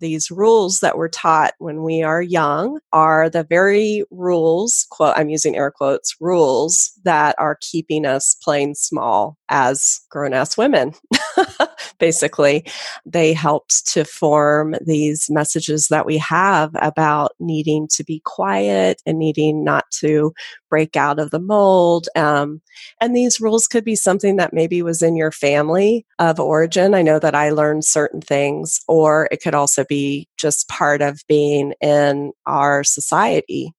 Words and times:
these 0.00 0.30
rules 0.30 0.80
that 0.80 0.96
we're 0.96 1.08
taught 1.08 1.54
when 1.58 1.82
we 1.82 2.02
are 2.02 2.22
young 2.22 2.80
are 2.92 3.30
the 3.30 3.44
very 3.44 4.04
rules, 4.10 4.86
quote, 4.90 5.14
I'm 5.16 5.28
using 5.28 5.56
air 5.56 5.70
quotes, 5.70 6.16
rules 6.20 6.92
that 7.04 7.36
are 7.38 7.58
keeping 7.60 8.04
us 8.04 8.36
playing 8.42 8.74
small 8.74 9.38
as 9.48 10.00
grown 10.10 10.34
ass 10.34 10.56
women. 10.56 10.94
Basically, 11.98 12.64
they 13.04 13.32
helped 13.32 13.86
to 13.88 14.04
form 14.04 14.74
these 14.84 15.28
messages 15.30 15.88
that 15.88 16.06
we 16.06 16.18
have 16.18 16.70
about 16.76 17.32
needing 17.38 17.88
to 17.88 18.04
be 18.04 18.20
quiet 18.24 19.00
and 19.06 19.18
needing 19.18 19.64
not 19.64 19.84
to 19.90 20.32
break 20.68 20.96
out 20.96 21.18
of 21.18 21.30
the 21.30 21.40
mold. 21.40 22.08
Um, 22.16 22.62
and 23.00 23.14
these 23.14 23.40
rules 23.40 23.66
could 23.66 23.84
be 23.84 23.96
something 23.96 24.36
that 24.36 24.52
maybe 24.52 24.82
was 24.82 25.02
in 25.02 25.16
your 25.16 25.32
family 25.32 26.06
of 26.18 26.38
origin. 26.40 26.94
I 26.94 27.02
know 27.02 27.18
that 27.18 27.34
I 27.34 27.50
learned 27.50 27.84
certain 27.84 28.20
things, 28.20 28.80
or 28.88 29.28
it 29.30 29.42
could 29.42 29.54
also 29.54 29.84
be 29.84 30.28
just 30.36 30.68
part 30.68 31.02
of 31.02 31.20
being 31.28 31.74
in 31.80 32.32
our 32.46 32.84
society. 32.84 33.74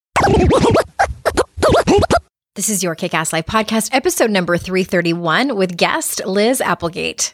This 2.53 2.70
is 2.70 2.83
your 2.83 2.95
Kick 2.95 3.13
Ass 3.13 3.31
Life 3.31 3.45
podcast, 3.45 3.89
episode 3.94 4.30
number 4.30 4.58
331 4.58 5.55
with 5.55 5.77
guest 5.77 6.22
Liz 6.25 6.59
Applegate. 6.59 7.33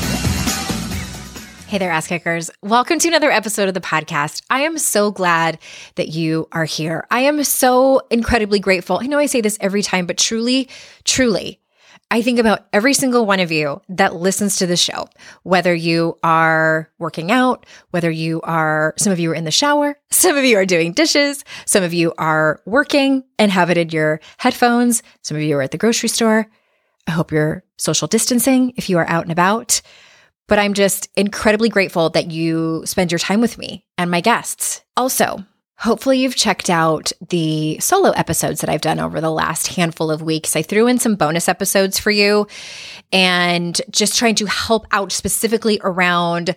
Hey 1.71 1.77
there, 1.77 1.89
ass 1.89 2.07
kickers. 2.07 2.51
Welcome 2.61 2.99
to 2.99 3.07
another 3.07 3.31
episode 3.31 3.69
of 3.69 3.73
the 3.73 3.79
podcast. 3.79 4.41
I 4.49 4.63
am 4.63 4.77
so 4.77 5.09
glad 5.09 5.57
that 5.95 6.09
you 6.09 6.49
are 6.51 6.65
here. 6.65 7.07
I 7.09 7.21
am 7.21 7.41
so 7.45 8.01
incredibly 8.09 8.59
grateful. 8.59 8.99
I 9.01 9.07
know 9.07 9.17
I 9.17 9.25
say 9.25 9.39
this 9.39 9.57
every 9.61 9.81
time, 9.81 10.05
but 10.05 10.17
truly, 10.17 10.67
truly, 11.05 11.61
I 12.11 12.23
think 12.23 12.39
about 12.39 12.67
every 12.73 12.93
single 12.93 13.25
one 13.25 13.39
of 13.39 13.53
you 13.53 13.81
that 13.87 14.15
listens 14.15 14.57
to 14.57 14.67
the 14.67 14.75
show, 14.75 15.07
whether 15.43 15.73
you 15.73 16.17
are 16.23 16.89
working 16.99 17.31
out, 17.31 17.65
whether 17.91 18.11
you 18.11 18.41
are, 18.41 18.93
some 18.97 19.13
of 19.13 19.19
you 19.19 19.31
are 19.31 19.35
in 19.35 19.45
the 19.45 19.49
shower, 19.49 19.97
some 20.11 20.35
of 20.35 20.43
you 20.43 20.57
are 20.57 20.65
doing 20.65 20.91
dishes, 20.91 21.45
some 21.65 21.83
of 21.83 21.93
you 21.93 22.13
are 22.17 22.59
working 22.65 23.23
and 23.39 23.49
have 23.49 23.69
it 23.69 23.77
in 23.77 23.91
your 23.91 24.19
headphones, 24.39 25.03
some 25.21 25.37
of 25.37 25.43
you 25.43 25.55
are 25.55 25.61
at 25.61 25.71
the 25.71 25.77
grocery 25.77 26.09
store. 26.09 26.47
I 27.07 27.11
hope 27.11 27.31
you're 27.31 27.63
social 27.77 28.09
distancing 28.09 28.73
if 28.75 28.89
you 28.89 28.97
are 28.97 29.07
out 29.07 29.23
and 29.23 29.31
about. 29.31 29.81
But 30.51 30.59
I'm 30.59 30.73
just 30.73 31.07
incredibly 31.15 31.69
grateful 31.69 32.09
that 32.09 32.29
you 32.29 32.81
spend 32.85 33.09
your 33.09 33.19
time 33.19 33.39
with 33.39 33.57
me 33.57 33.85
and 33.97 34.11
my 34.11 34.19
guests. 34.19 34.83
Also, 34.97 35.45
Hopefully, 35.77 36.19
you've 36.19 36.35
checked 36.35 36.69
out 36.69 37.11
the 37.29 37.79
solo 37.79 38.11
episodes 38.11 38.61
that 38.61 38.69
I've 38.69 38.81
done 38.81 38.99
over 38.99 39.19
the 39.19 39.31
last 39.31 39.67
handful 39.75 40.11
of 40.11 40.21
weeks. 40.21 40.55
I 40.55 40.61
threw 40.61 40.85
in 40.85 40.99
some 40.99 41.15
bonus 41.15 41.49
episodes 41.49 41.97
for 41.97 42.11
you 42.11 42.47
and 43.11 43.81
just 43.89 44.15
trying 44.15 44.35
to 44.35 44.45
help 44.45 44.85
out 44.91 45.11
specifically 45.11 45.79
around 45.83 46.55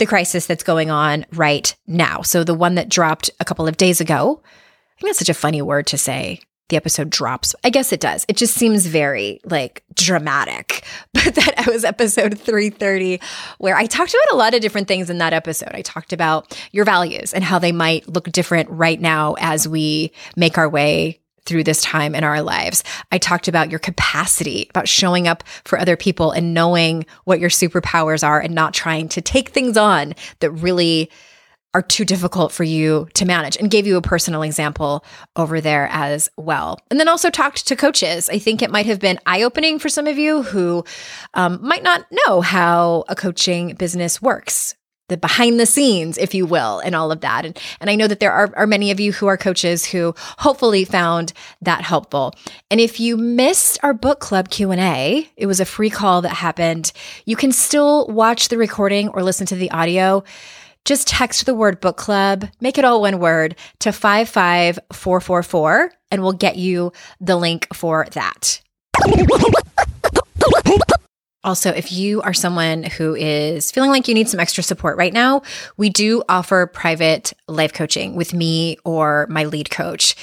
the 0.00 0.06
crisis 0.06 0.46
that's 0.46 0.64
going 0.64 0.90
on 0.90 1.26
right 1.30 1.76
now. 1.86 2.22
So, 2.22 2.42
the 2.42 2.54
one 2.54 2.74
that 2.74 2.88
dropped 2.88 3.30
a 3.38 3.44
couple 3.44 3.68
of 3.68 3.76
days 3.76 4.00
ago, 4.00 4.42
I 4.42 5.00
think 5.00 5.10
that's 5.10 5.20
such 5.20 5.28
a 5.28 5.34
funny 5.34 5.62
word 5.62 5.86
to 5.88 5.98
say 5.98 6.40
the 6.68 6.76
episode 6.76 7.10
drops. 7.10 7.54
I 7.64 7.70
guess 7.70 7.92
it 7.92 8.00
does. 8.00 8.24
It 8.28 8.36
just 8.36 8.54
seems 8.54 8.86
very 8.86 9.40
like 9.44 9.82
dramatic. 9.94 10.84
But 11.26 11.34
that 11.34 11.66
was 11.66 11.84
episode 11.84 12.38
330 12.38 13.20
where 13.58 13.74
I 13.74 13.86
talked 13.86 14.12
about 14.12 14.34
a 14.34 14.36
lot 14.36 14.54
of 14.54 14.60
different 14.60 14.86
things 14.86 15.10
in 15.10 15.18
that 15.18 15.32
episode. 15.32 15.70
I 15.72 15.82
talked 15.82 16.12
about 16.12 16.56
your 16.72 16.84
values 16.84 17.32
and 17.32 17.42
how 17.42 17.58
they 17.58 17.72
might 17.72 18.06
look 18.06 18.30
different 18.30 18.70
right 18.70 19.00
now 19.00 19.34
as 19.40 19.66
we 19.66 20.12
make 20.36 20.56
our 20.56 20.68
way 20.68 21.18
through 21.46 21.64
this 21.64 21.82
time 21.82 22.14
in 22.14 22.22
our 22.22 22.42
lives. 22.42 22.84
I 23.10 23.18
talked 23.18 23.48
about 23.48 23.70
your 23.70 23.78
capacity, 23.78 24.66
about 24.70 24.88
showing 24.88 25.26
up 25.26 25.42
for 25.64 25.78
other 25.78 25.96
people 25.96 26.32
and 26.32 26.52
knowing 26.52 27.06
what 27.24 27.40
your 27.40 27.50
superpowers 27.50 28.26
are 28.26 28.40
and 28.40 28.54
not 28.54 28.74
trying 28.74 29.08
to 29.10 29.20
take 29.22 29.48
things 29.48 29.76
on 29.76 30.14
that 30.40 30.50
really 30.50 31.10
are 31.76 31.82
too 31.82 32.06
difficult 32.06 32.52
for 32.52 32.64
you 32.64 33.06
to 33.12 33.26
manage 33.26 33.58
and 33.58 33.70
gave 33.70 33.86
you 33.86 33.98
a 33.98 34.00
personal 34.00 34.40
example 34.40 35.04
over 35.36 35.60
there 35.60 35.88
as 35.92 36.30
well. 36.38 36.78
And 36.90 36.98
then 36.98 37.06
also 37.06 37.28
talked 37.28 37.66
to 37.66 37.76
coaches. 37.76 38.30
I 38.30 38.38
think 38.38 38.62
it 38.62 38.70
might 38.70 38.86
have 38.86 38.98
been 38.98 39.20
eye 39.26 39.42
opening 39.42 39.78
for 39.78 39.90
some 39.90 40.06
of 40.06 40.16
you 40.16 40.42
who 40.42 40.84
um, 41.34 41.58
might 41.60 41.82
not 41.82 42.06
know 42.10 42.40
how 42.40 43.04
a 43.10 43.14
coaching 43.14 43.74
business 43.74 44.22
works. 44.22 44.74
The 45.08 45.18
behind 45.18 45.60
the 45.60 45.66
scenes, 45.66 46.16
if 46.16 46.34
you 46.34 46.46
will, 46.46 46.78
and 46.80 46.94
all 46.94 47.12
of 47.12 47.20
that. 47.20 47.44
And, 47.44 47.60
and 47.78 47.90
I 47.90 47.94
know 47.94 48.08
that 48.08 48.20
there 48.20 48.32
are, 48.32 48.50
are 48.56 48.66
many 48.66 48.90
of 48.90 48.98
you 48.98 49.12
who 49.12 49.26
are 49.26 49.36
coaches 49.36 49.84
who 49.84 50.14
hopefully 50.38 50.86
found 50.86 51.34
that 51.60 51.82
helpful. 51.82 52.32
And 52.70 52.80
if 52.80 52.98
you 52.98 53.18
missed 53.18 53.78
our 53.82 53.92
book 53.92 54.18
club 54.18 54.48
Q&A, 54.48 55.30
it 55.36 55.46
was 55.46 55.60
a 55.60 55.66
free 55.66 55.90
call 55.90 56.22
that 56.22 56.30
happened. 56.30 56.90
You 57.26 57.36
can 57.36 57.52
still 57.52 58.08
watch 58.08 58.48
the 58.48 58.56
recording 58.56 59.08
or 59.10 59.22
listen 59.22 59.46
to 59.48 59.54
the 59.56 59.70
audio 59.70 60.24
just 60.86 61.08
text 61.08 61.44
the 61.44 61.54
word 61.54 61.80
book 61.80 61.98
club, 61.98 62.46
make 62.60 62.78
it 62.78 62.86
all 62.86 63.02
one 63.02 63.18
word 63.18 63.56
to 63.80 63.92
55444 63.92 65.92
and 66.10 66.22
we'll 66.22 66.32
get 66.32 66.56
you 66.56 66.92
the 67.20 67.36
link 67.36 67.66
for 67.74 68.06
that. 68.12 68.62
Also, 71.44 71.70
if 71.70 71.92
you 71.92 72.22
are 72.22 72.34
someone 72.34 72.82
who 72.82 73.14
is 73.14 73.70
feeling 73.70 73.90
like 73.90 74.08
you 74.08 74.14
need 74.14 74.28
some 74.28 74.40
extra 74.40 74.64
support 74.64 74.96
right 74.96 75.12
now, 75.12 75.42
we 75.76 75.90
do 75.90 76.24
offer 76.28 76.66
private 76.66 77.32
life 77.46 77.72
coaching 77.72 78.16
with 78.16 78.34
me 78.34 78.78
or 78.84 79.28
my 79.30 79.44
lead 79.44 79.70
coach 79.70 80.16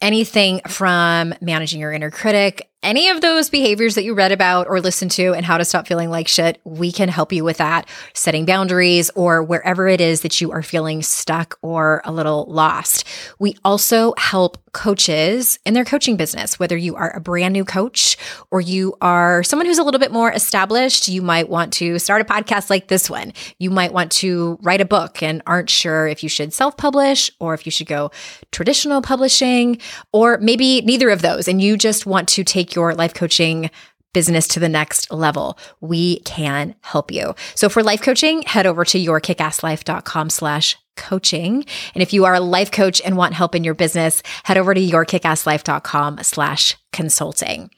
anything 0.00 0.60
from 0.68 1.34
managing 1.40 1.80
your 1.80 1.92
inner 1.92 2.10
critic, 2.10 2.67
any 2.88 3.10
of 3.10 3.20
those 3.20 3.50
behaviors 3.50 3.96
that 3.96 4.04
you 4.04 4.14
read 4.14 4.32
about 4.32 4.66
or 4.66 4.80
listened 4.80 5.10
to 5.10 5.34
and 5.34 5.44
how 5.44 5.58
to 5.58 5.64
stop 5.66 5.86
feeling 5.86 6.08
like 6.08 6.26
shit, 6.26 6.58
we 6.64 6.90
can 6.90 7.10
help 7.10 7.34
you 7.34 7.44
with 7.44 7.58
that, 7.58 7.86
setting 8.14 8.46
boundaries 8.46 9.10
or 9.14 9.42
wherever 9.42 9.86
it 9.88 10.00
is 10.00 10.22
that 10.22 10.40
you 10.40 10.50
are 10.52 10.62
feeling 10.62 11.02
stuck 11.02 11.58
or 11.60 12.00
a 12.06 12.10
little 12.10 12.46
lost. 12.46 13.04
We 13.38 13.56
also 13.62 14.14
help 14.16 14.56
coaches 14.72 15.58
in 15.66 15.74
their 15.74 15.84
coaching 15.84 16.16
business, 16.16 16.58
whether 16.58 16.78
you 16.78 16.96
are 16.96 17.14
a 17.14 17.20
brand 17.20 17.52
new 17.52 17.64
coach 17.64 18.16
or 18.50 18.62
you 18.62 18.94
are 19.02 19.42
someone 19.42 19.66
who's 19.66 19.78
a 19.78 19.82
little 19.82 20.00
bit 20.00 20.12
more 20.12 20.32
established. 20.32 21.08
You 21.08 21.20
might 21.20 21.50
want 21.50 21.74
to 21.74 21.98
start 21.98 22.22
a 22.22 22.24
podcast 22.24 22.70
like 22.70 22.88
this 22.88 23.10
one. 23.10 23.34
You 23.58 23.70
might 23.70 23.92
want 23.92 24.12
to 24.12 24.58
write 24.62 24.80
a 24.80 24.86
book 24.86 25.22
and 25.22 25.42
aren't 25.46 25.68
sure 25.68 26.06
if 26.06 26.22
you 26.22 26.30
should 26.30 26.54
self 26.54 26.78
publish 26.78 27.30
or 27.38 27.52
if 27.52 27.66
you 27.66 27.72
should 27.72 27.86
go 27.86 28.10
traditional 28.50 29.02
publishing, 29.02 29.78
or 30.12 30.38
maybe 30.38 30.80
neither 30.82 31.10
of 31.10 31.20
those. 31.20 31.48
And 31.48 31.60
you 31.60 31.76
just 31.76 32.06
want 32.06 32.28
to 32.28 32.44
take 32.44 32.74
your 32.74 32.77
life 32.94 33.14
coaching 33.14 33.70
business 34.12 34.48
to 34.48 34.60
the 34.60 34.68
next 34.68 35.12
level, 35.12 35.58
we 35.80 36.20
can 36.20 36.74
help 36.80 37.10
you. 37.10 37.34
So 37.54 37.68
for 37.68 37.82
life 37.82 38.02
coaching, 38.02 38.42
head 38.42 38.66
over 38.66 38.84
to 38.86 38.98
yourkickasslife.com 38.98 40.30
slash 40.30 40.76
coaching. 40.96 41.64
And 41.94 42.02
if 42.02 42.12
you 42.12 42.24
are 42.24 42.34
a 42.34 42.40
life 42.40 42.70
coach 42.70 43.00
and 43.04 43.16
want 43.16 43.34
help 43.34 43.54
in 43.54 43.64
your 43.64 43.74
business, 43.74 44.22
head 44.44 44.58
over 44.58 44.74
to 44.74 44.80
yourkickasslife.com 44.80 46.18
slash 46.22 46.76
consulting. 46.92 47.70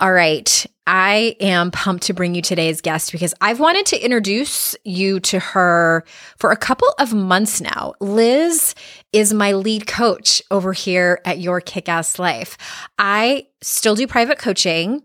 All 0.00 0.12
right. 0.12 0.66
I 0.84 1.36
am 1.38 1.70
pumped 1.70 2.04
to 2.04 2.12
bring 2.12 2.34
you 2.34 2.42
today's 2.42 2.80
guest 2.80 3.12
because 3.12 3.34
I've 3.40 3.60
wanted 3.60 3.86
to 3.86 4.04
introduce 4.04 4.74
you 4.84 5.20
to 5.20 5.38
her 5.38 6.04
for 6.38 6.50
a 6.50 6.56
couple 6.56 6.92
of 6.98 7.14
months 7.14 7.60
now. 7.60 7.94
Liz 8.00 8.74
is 9.12 9.34
my 9.34 9.52
lead 9.52 9.86
coach 9.86 10.42
over 10.50 10.72
here 10.72 11.20
at 11.24 11.38
Your 11.38 11.60
Kick 11.60 11.88
Ass 11.88 12.18
Life. 12.18 12.56
I 12.98 13.46
still 13.60 13.94
do 13.94 14.06
private 14.06 14.38
coaching, 14.38 15.02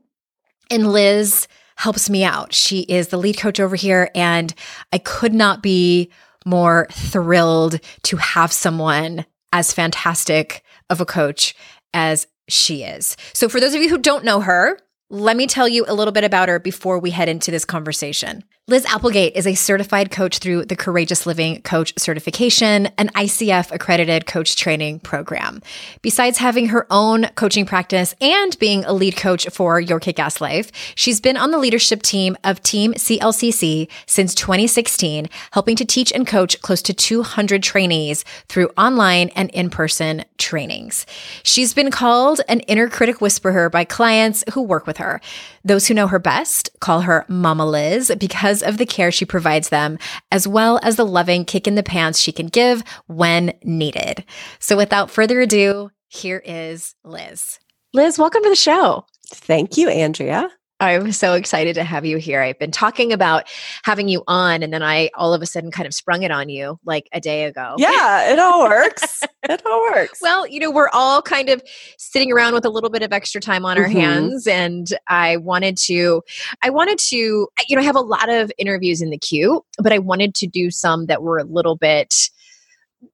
and 0.70 0.92
Liz 0.92 1.48
helps 1.76 2.10
me 2.10 2.24
out. 2.24 2.54
She 2.54 2.82
is 2.82 3.10
the 3.10 3.18
lead 3.18 3.38
coach 3.38 3.60
over 3.60 3.76
here, 3.76 4.10
and 4.16 4.54
I 4.92 4.98
could 4.98 5.34
not 5.34 5.62
be 5.62 6.12
more 6.46 6.88
thrilled 6.92 7.80
to 8.04 8.18
have 8.18 8.52
someone 8.52 9.26
as 9.52 9.74
fantastic 9.74 10.64
of 10.90 11.02
a 11.02 11.06
coach 11.06 11.54
as 11.94 12.28
she 12.48 12.84
is. 12.84 13.18
So, 13.34 13.50
for 13.50 13.60
those 13.60 13.74
of 13.74 13.82
you 13.82 13.90
who 13.90 13.98
don't 13.98 14.24
know 14.24 14.40
her, 14.40 14.80
let 15.10 15.38
me 15.38 15.48
tell 15.48 15.68
you 15.68 15.86
a 15.88 15.94
little 15.94 16.12
bit 16.12 16.24
about 16.24 16.50
her 16.50 16.60
before 16.60 17.00
we 17.00 17.12
head 17.12 17.30
into 17.30 17.52
this 17.52 17.66
conversation. 17.66 18.44
Liz 18.70 18.84
Applegate 18.84 19.34
is 19.38 19.48
a 19.48 19.56
certified 19.56 20.12
coach 20.12 20.40
through 20.40 20.66
the 20.66 20.76
Courageous 20.76 21.26
Living 21.26 21.62
Coach 21.62 21.94
Certification, 21.98 22.88
an 22.98 23.08
ICF 23.16 23.72
accredited 23.72 24.26
coach 24.26 24.58
training 24.58 25.00
program. 25.00 25.62
Besides 26.02 26.40
having 26.40 26.68
her 26.68 26.86
own 26.92 27.28
coaching 27.36 27.66
practice 27.66 28.14
and 28.20 28.60
being 28.60 28.84
a 28.84 28.92
lead 28.92 29.16
coach 29.16 29.48
for 29.52 29.80
Your 29.80 30.02
Kick 30.02 30.20
Ass 30.20 30.42
Life, 30.42 30.70
she's 30.96 31.22
been 31.22 31.38
on 31.38 31.52
the 31.52 31.58
leadership 31.58 32.02
team 32.02 32.36
of 32.44 32.62
Team 32.62 32.94
CLCC 32.96 33.88
since 34.06 34.36
2016, 34.36 35.30
helping 35.52 35.78
to 35.78 35.86
teach 35.86 36.12
and 36.12 36.28
coach 36.28 36.62
close 36.62 36.82
to 36.82 36.94
200 36.94 37.64
trainees 37.64 38.26
through 38.50 38.68
online 38.78 39.30
and 39.30 39.50
in 39.52 39.70
person 39.70 40.26
trainings. 40.38 41.06
She's 41.42 41.74
been 41.74 41.90
called 41.90 42.42
an 42.50 42.60
inner 42.62 42.90
critic 42.90 43.22
whisperer 43.22 43.70
by 43.70 43.86
clients 43.86 44.44
who 44.52 44.62
work 44.62 44.86
with 44.86 44.98
with 44.98 45.06
her. 45.06 45.22
Those 45.64 45.88
who 45.88 45.94
know 45.94 46.08
her 46.08 46.20
best 46.20 46.70
call 46.80 47.02
her 47.02 47.26
Mama 47.28 47.66
Liz 47.66 48.12
because 48.18 48.57
of 48.62 48.78
the 48.78 48.86
care 48.86 49.12
she 49.12 49.26
provides 49.26 49.70
them, 49.70 49.98
as 50.32 50.48
well 50.48 50.80
as 50.84 50.96
the 50.96 51.06
loving 51.06 51.46
kick 51.46 51.68
in 51.68 51.76
the 51.76 51.84
pants 51.84 52.20
she 52.20 52.32
can 52.32 52.48
give 52.48 52.84
when 53.08 53.54
needed. 53.64 54.24
So 54.60 54.78
without 54.78 55.12
further 55.12 55.42
ado, 55.42 55.92
here 56.08 56.42
is 56.46 56.96
Liz. 57.04 57.60
Liz, 57.94 58.20
welcome 58.20 58.44
to 58.44 58.50
the 58.50 58.56
show. 58.56 59.06
Thank 59.28 59.78
you, 59.78 59.90
Andrea. 59.90 60.50
I'm 60.80 61.12
so 61.12 61.34
excited 61.34 61.74
to 61.76 61.84
have 61.84 62.06
you 62.06 62.18
here. 62.18 62.42
I've 62.42 62.60
been 62.60 62.72
talking 62.72 63.12
about 63.12 63.48
having 63.84 64.08
you 64.08 64.24
on, 64.28 64.62
and 64.62 64.72
then 64.72 64.84
I 64.84 65.10
all 65.16 65.34
of 65.34 65.42
a 65.42 65.46
sudden 65.46 65.72
kind 65.72 65.88
of 65.88 65.94
sprung 65.94 66.22
it 66.22 66.30
on 66.30 66.50
you 66.50 66.80
like 66.86 67.10
a 67.14 67.20
day 67.20 67.46
ago. 67.46 67.76
Yeah, 67.78 68.32
it 68.32 68.38
all 68.38 68.64
works. 68.64 69.24
it 69.50 69.66
all 69.66 69.82
works. 69.92 70.20
Well, 70.22 70.46
you 70.46 70.60
know, 70.60 70.70
we're 70.70 70.90
all 70.94 71.22
kind 71.22 71.50
of 71.50 71.64
sitting 71.98 72.32
around 72.32 72.54
with 72.54 72.64
a 72.64 72.70
little 72.70 72.92
bit 72.92 73.02
of 73.02 73.12
extra 73.12 73.42
time 73.42 73.66
on 73.66 73.78
our 73.78 73.86
mm-hmm. 73.86 73.98
hands, 73.98 74.46
and 74.46 74.88
I 75.08 75.38
wanted 75.38 75.78
to, 75.78 76.22
I 76.62 76.70
wanted 76.70 77.00
to, 77.00 77.16
you 77.16 77.76
know, 77.76 77.82
I 77.82 77.86
have 77.86 77.96
a 77.96 78.02
lot 78.02 78.30
of 78.30 78.52
interviews 78.60 79.02
in 79.02 79.10
the 79.10 79.18
queue, 79.18 79.66
but 79.82 79.92
I 79.92 79.98
wanted 80.00 80.36
to 80.36 80.48
do 80.48 80.70
some 80.70 81.08
that 81.08 81.24
were 81.24 81.40
a 81.40 81.44
little 81.44 81.76
bit, 81.76 82.14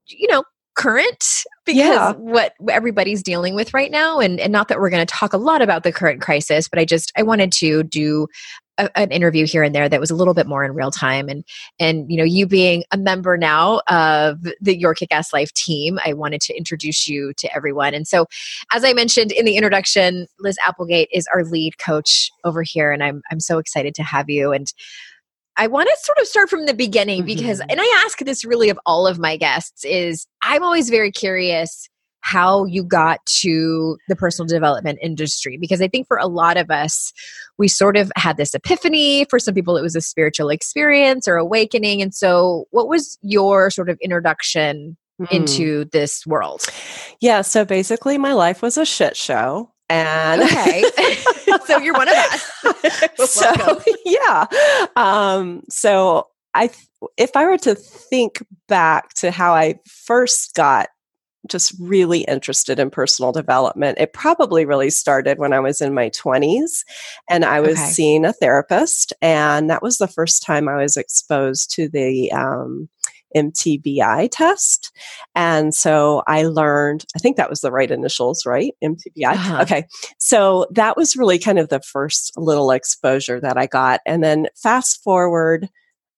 you 0.08 0.28
know, 0.28 0.44
current 0.76 1.44
because 1.66 1.80
yeah. 1.80 2.12
what 2.14 2.54
everybody's 2.70 3.24
dealing 3.24 3.56
with 3.56 3.74
right 3.74 3.92
now 3.92 4.20
and, 4.20 4.40
and 4.40 4.52
not 4.52 4.68
that 4.68 4.80
we're 4.80 4.90
going 4.90 5.06
to 5.06 5.14
talk 5.14 5.34
a 5.34 5.38
lot 5.38 5.62
about 5.62 5.84
the 5.84 5.92
current 5.92 6.22
crisis 6.22 6.68
but 6.68 6.80
i 6.80 6.86
just 6.86 7.12
i 7.16 7.24
wanted 7.24 7.52
to 7.52 7.84
do 7.84 8.28
a, 8.78 8.98
an 8.98 9.12
interview 9.12 9.46
here 9.46 9.64
and 9.64 9.74
there 9.74 9.88
that 9.88 10.00
was 10.00 10.12
a 10.12 10.16
little 10.16 10.34
bit 10.34 10.48
more 10.48 10.64
in 10.64 10.74
real 10.74 10.92
time. 10.92 11.30
And 11.30 11.44
and 11.80 12.10
you 12.10 12.18
know 12.18 12.24
you 12.24 12.48
being 12.48 12.84
a 12.92 12.98
member 12.98 13.38
now 13.38 13.82
of 13.88 14.40
the 14.62 14.78
your 14.78 14.94
kick-ass 14.94 15.34
life 15.34 15.52
team 15.54 16.00
i 16.06 16.14
wanted 16.14 16.42
to 16.42 16.58
introduce 16.58 17.08
you 17.08 17.34
to 17.38 17.56
everyone. 17.56 17.94
And 17.94 18.08
so 18.08 18.26
as 18.72 18.84
i 18.84 18.94
mentioned 18.94 19.32
in 19.32 19.46
the 19.46 19.56
introduction 19.56 20.28
liz 20.40 20.58
applegate 20.66 21.10
is 21.12 21.28
our 21.34 21.44
lead 21.44 21.78
coach 21.78 22.32
over 22.44 22.64
here 22.64 22.92
and 22.92 23.04
i'm 23.04 23.22
i'm 23.32 23.40
so 23.40 23.58
excited 23.58 23.96
to 23.96 24.04
have 24.04 24.30
you. 24.30 24.52
And 24.52 24.72
I 25.58 25.68
want 25.68 25.88
to 25.88 25.98
sort 26.04 26.18
of 26.20 26.28
start 26.28 26.50
from 26.50 26.66
the 26.66 26.74
beginning 26.74 27.26
because, 27.26 27.60
mm-hmm. 27.60 27.70
and 27.70 27.80
I 27.82 28.04
ask 28.06 28.20
this 28.20 28.44
really 28.44 28.70
of 28.70 28.80
all 28.86 29.06
of 29.06 29.20
my 29.20 29.38
guests, 29.38 29.86
is 29.86 30.26
I'm 30.42 30.64
always 30.64 30.90
very 30.90 31.12
curious 31.12 31.88
how 32.24 32.64
you 32.64 32.86
got 32.86 33.24
to 33.26 33.98
the 34.08 34.16
personal 34.16 34.48
development 34.48 34.98
industry 35.02 35.58
because 35.58 35.82
I 35.82 35.90
think 35.90 36.08
for 36.08 36.18
a 36.18 36.28
lot 36.28 36.56
of 36.56 36.72
us, 36.72 37.12
we 37.58 37.68
sort 37.68 37.98
of 37.98 38.12
had 38.16 38.38
this 38.38 38.56
epiphany. 38.56 39.26
For 39.26 39.40
some 39.40 39.54
people, 39.54 39.76
it 39.76 39.82
was 39.82 39.96
a 39.96 40.02
spiritual 40.02 40.50
experience 40.50 41.28
or 41.28 41.36
awakening. 41.36 42.02
And 42.02 42.16
so, 42.16 42.66
what 42.72 42.88
was 42.88 43.18
your 43.22 43.70
sort 43.70 43.90
of 43.90 43.98
introduction 44.02 44.96
mm. 45.22 45.32
into 45.32 45.86
this 45.92 46.26
world? 46.26 46.62
Yeah, 47.20 47.42
so 47.42 47.66
basically, 47.66 48.18
my 48.18 48.34
life 48.34 48.62
was 48.62 48.78
a 48.78 48.86
shit 48.86 49.18
show. 49.18 49.73
And 49.90 50.42
okay, 50.42 50.84
so 51.66 51.78
you're 51.80 51.94
one 51.94 52.08
of 52.08 52.16
us. 52.16 52.52
so 53.30 53.82
yeah, 54.06 54.46
um, 54.96 55.64
so 55.70 56.28
I, 56.54 56.70
if 57.18 57.36
I 57.36 57.46
were 57.46 57.58
to 57.60 57.76
think 57.76 58.46
back 58.68 59.14
to 59.16 59.32
how 59.32 59.54
I 59.54 59.80
first 59.88 60.56
got 60.56 60.88
just 61.50 61.74
really 61.80 62.22
interested 62.22 62.80
in 62.80 62.90
personal 62.90 63.32
development. 63.32 63.98
It 64.00 64.14
probably 64.14 64.66
really 64.66 64.90
started 64.90 65.40
when 65.40 65.54
I 65.54 65.60
was 65.60 65.82
in 65.82 65.94
my 65.94 66.10
20s 66.10 66.84
and 67.30 67.44
I 67.44 67.60
was 67.60 67.78
okay. 67.78 67.90
seeing 67.90 68.26
a 68.26 68.34
therapist. 68.34 69.14
And 69.22 69.70
that 69.70 69.82
was 69.82 69.98
the 69.98 70.08
first 70.08 70.44
time 70.44 70.70
I 70.70 70.82
was 70.82 70.98
exposed 70.98 71.72
to 71.76 71.90
the 71.90 72.32
um, 72.32 72.90
MTBI 73.36 74.30
test. 74.32 74.92
And 75.36 75.74
so 75.74 76.24
I 76.28 76.44
learned, 76.44 77.06
I 77.16 77.20
think 77.20 77.38
that 77.38 77.50
was 77.50 77.62
the 77.62 77.72
right 77.72 77.90
initials, 77.90 78.46
right? 78.46 78.74
MTBI. 78.84 79.34
Uh-huh. 79.34 79.62
Okay. 79.64 79.88
So 80.20 80.68
that 80.72 80.96
was 80.96 81.16
really 81.16 81.40
kind 81.40 81.60
of 81.60 81.70
the 81.70 81.82
first 81.82 82.32
little 82.38 82.72
exposure 82.72 83.40
that 83.42 83.58
I 83.58 83.66
got. 83.66 84.02
And 84.06 84.24
then 84.24 84.48
fast 84.56 85.04
forward 85.04 85.70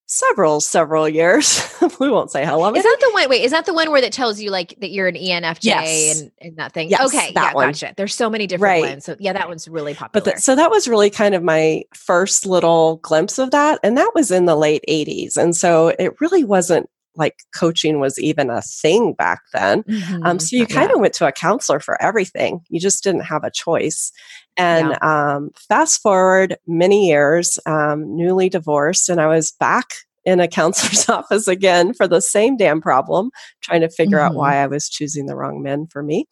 several 0.07 0.61
several 0.61 1.09
years 1.09 1.67
we 1.99 2.09
won't 2.09 2.29
say 2.29 2.45
how 2.45 2.59
long 2.59 2.75
is 2.75 2.83
that 2.83 2.97
the 3.01 3.09
one 3.11 3.27
wait 3.27 3.43
is 3.43 3.51
that 3.51 3.65
the 3.65 3.73
one 3.73 3.89
where 3.89 4.01
that 4.01 4.13
tells 4.13 4.39
you 4.39 4.51
like 4.51 4.75
that 4.79 4.91
you're 4.91 5.07
an 5.07 5.15
enfj 5.15 5.63
yes. 5.63 6.21
and, 6.21 6.31
and 6.39 6.57
that 6.57 6.71
thing 6.73 6.89
yes, 6.89 7.01
okay 7.07 7.31
that 7.33 7.49
yeah 7.49 7.53
one. 7.53 7.69
gotcha 7.69 7.91
there's 7.97 8.13
so 8.13 8.29
many 8.29 8.45
different 8.45 8.83
right. 8.83 8.89
ones 8.91 9.05
so 9.05 9.15
yeah 9.19 9.33
that 9.33 9.47
one's 9.47 9.67
really 9.67 9.95
popular 9.95 10.23
but 10.23 10.35
the, 10.35 10.39
so 10.39 10.55
that 10.55 10.69
was 10.69 10.87
really 10.87 11.09
kind 11.09 11.33
of 11.33 11.41
my 11.41 11.81
first 11.95 12.45
little 12.45 12.97
glimpse 12.97 13.39
of 13.39 13.49
that 13.49 13.79
and 13.81 13.97
that 13.97 14.11
was 14.13 14.29
in 14.29 14.45
the 14.45 14.55
late 14.55 14.83
80s 14.87 15.37
and 15.37 15.55
so 15.55 15.87
it 15.97 16.13
really 16.21 16.43
wasn't 16.43 16.87
like 17.17 17.43
coaching 17.55 17.99
was 17.99 18.19
even 18.19 18.49
a 18.49 18.61
thing 18.61 19.13
back 19.13 19.41
then. 19.53 19.83
Mm-hmm. 19.83 20.25
Um, 20.25 20.39
so 20.39 20.55
you 20.55 20.67
kind 20.67 20.91
of 20.91 20.97
yeah. 20.97 21.01
went 21.01 21.13
to 21.15 21.27
a 21.27 21.31
counselor 21.31 21.79
for 21.79 22.01
everything. 22.01 22.61
You 22.69 22.79
just 22.79 23.03
didn't 23.03 23.21
have 23.21 23.43
a 23.43 23.51
choice. 23.51 24.11
And 24.57 24.89
yeah. 25.01 25.35
um, 25.35 25.51
fast 25.67 26.01
forward 26.01 26.57
many 26.65 27.07
years, 27.07 27.59
um, 27.65 28.15
newly 28.15 28.49
divorced, 28.49 29.09
and 29.09 29.19
I 29.19 29.27
was 29.27 29.51
back 29.51 29.93
in 30.23 30.39
a 30.39 30.47
counselor's 30.47 31.09
office 31.09 31.47
again 31.47 31.93
for 31.93 32.07
the 32.07 32.21
same 32.21 32.57
damn 32.57 32.81
problem, 32.81 33.31
trying 33.61 33.81
to 33.81 33.89
figure 33.89 34.17
mm-hmm. 34.17 34.33
out 34.33 34.35
why 34.35 34.57
I 34.57 34.67
was 34.67 34.89
choosing 34.89 35.25
the 35.25 35.35
wrong 35.35 35.61
men 35.61 35.87
for 35.87 36.03
me 36.03 36.27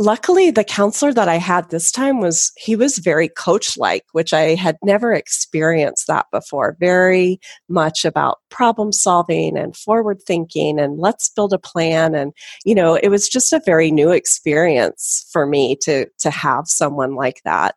luckily 0.00 0.50
the 0.50 0.64
counselor 0.64 1.12
that 1.12 1.28
i 1.28 1.36
had 1.36 1.68
this 1.68 1.92
time 1.92 2.20
was 2.20 2.52
he 2.56 2.74
was 2.74 2.96
very 2.98 3.28
coach 3.28 3.76
like 3.76 4.04
which 4.12 4.32
i 4.32 4.54
had 4.54 4.78
never 4.82 5.12
experienced 5.12 6.06
that 6.06 6.24
before 6.32 6.74
very 6.80 7.38
much 7.68 8.06
about 8.06 8.38
problem 8.48 8.92
solving 8.92 9.58
and 9.58 9.76
forward 9.76 10.18
thinking 10.26 10.80
and 10.80 10.98
let's 10.98 11.28
build 11.28 11.52
a 11.52 11.58
plan 11.58 12.14
and 12.14 12.32
you 12.64 12.74
know 12.74 12.94
it 12.94 13.08
was 13.08 13.28
just 13.28 13.52
a 13.52 13.60
very 13.66 13.90
new 13.90 14.10
experience 14.10 15.28
for 15.30 15.44
me 15.44 15.76
to 15.76 16.06
to 16.18 16.30
have 16.30 16.66
someone 16.66 17.14
like 17.14 17.42
that 17.44 17.74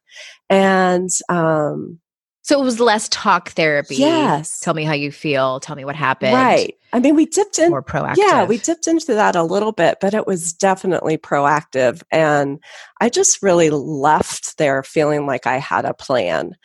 and 0.49 1.09
um 1.27 1.99
so 2.43 2.59
it 2.59 2.63
was 2.63 2.81
less 2.81 3.07
talk 3.07 3.51
therapy. 3.51 3.95
Yes. 3.95 4.59
Tell 4.59 4.73
me 4.73 4.83
how 4.83 4.91
you 4.91 5.13
feel. 5.13 5.61
Tell 5.61 5.77
me 5.77 5.85
what 5.85 5.95
happened. 5.95 6.33
Right. 6.33 6.75
I 6.93 6.99
mean, 6.99 7.15
we 7.15 7.25
dipped 7.25 7.57
in 7.57 7.71
more 7.71 7.83
proactive. 7.83 8.17
Yeah, 8.17 8.45
we 8.45 8.59
dipped 8.59 8.87
into 8.87 9.15
that 9.15 9.35
a 9.35 9.43
little 9.43 9.71
bit, 9.71 9.97
but 9.99 10.13
it 10.13 10.27
was 10.27 10.53
definitely 10.53 11.17
proactive. 11.17 12.03
And 12.11 12.59
I 13.01 13.09
just 13.09 13.41
really 13.41 13.71
left 13.71 14.57
there 14.59 14.83
feeling 14.83 15.25
like 15.25 15.47
I 15.47 15.57
had 15.57 15.85
a 15.85 15.95
plan. 15.95 16.55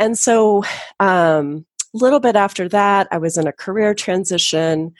And 0.00 0.18
so 0.18 0.64
um, 1.00 1.66
a 1.94 1.98
little 1.98 2.20
bit 2.20 2.34
after 2.34 2.66
that, 2.70 3.08
I 3.12 3.18
was 3.18 3.36
in 3.36 3.46
a 3.46 3.52
career 3.52 3.94
transition 3.94 4.94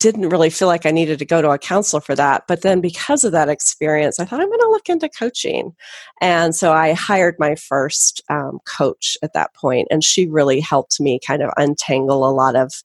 didn't 0.00 0.28
really 0.28 0.50
feel 0.50 0.68
like 0.68 0.84
I 0.84 0.90
needed 0.90 1.18
to 1.20 1.24
go 1.24 1.40
to 1.40 1.48
a 1.48 1.58
counselor 1.58 2.02
for 2.02 2.14
that. 2.14 2.44
But 2.46 2.60
then 2.60 2.82
because 2.82 3.24
of 3.24 3.32
that 3.32 3.48
experience, 3.48 4.20
I 4.20 4.26
thought 4.26 4.40
I'm 4.40 4.48
going 4.48 4.60
to 4.60 4.68
look 4.68 4.90
into 4.90 5.08
coaching. 5.08 5.74
And 6.20 6.54
so 6.54 6.74
I 6.74 6.92
hired 6.92 7.36
my 7.38 7.54
first 7.54 8.20
um, 8.28 8.58
coach 8.66 9.16
at 9.22 9.32
that 9.32 9.54
point, 9.54 9.88
and 9.90 10.04
she 10.04 10.26
really 10.26 10.60
helped 10.60 11.00
me 11.00 11.18
kind 11.26 11.42
of 11.42 11.50
untangle 11.56 12.28
a 12.28 12.32
lot 12.34 12.54
of 12.54 12.82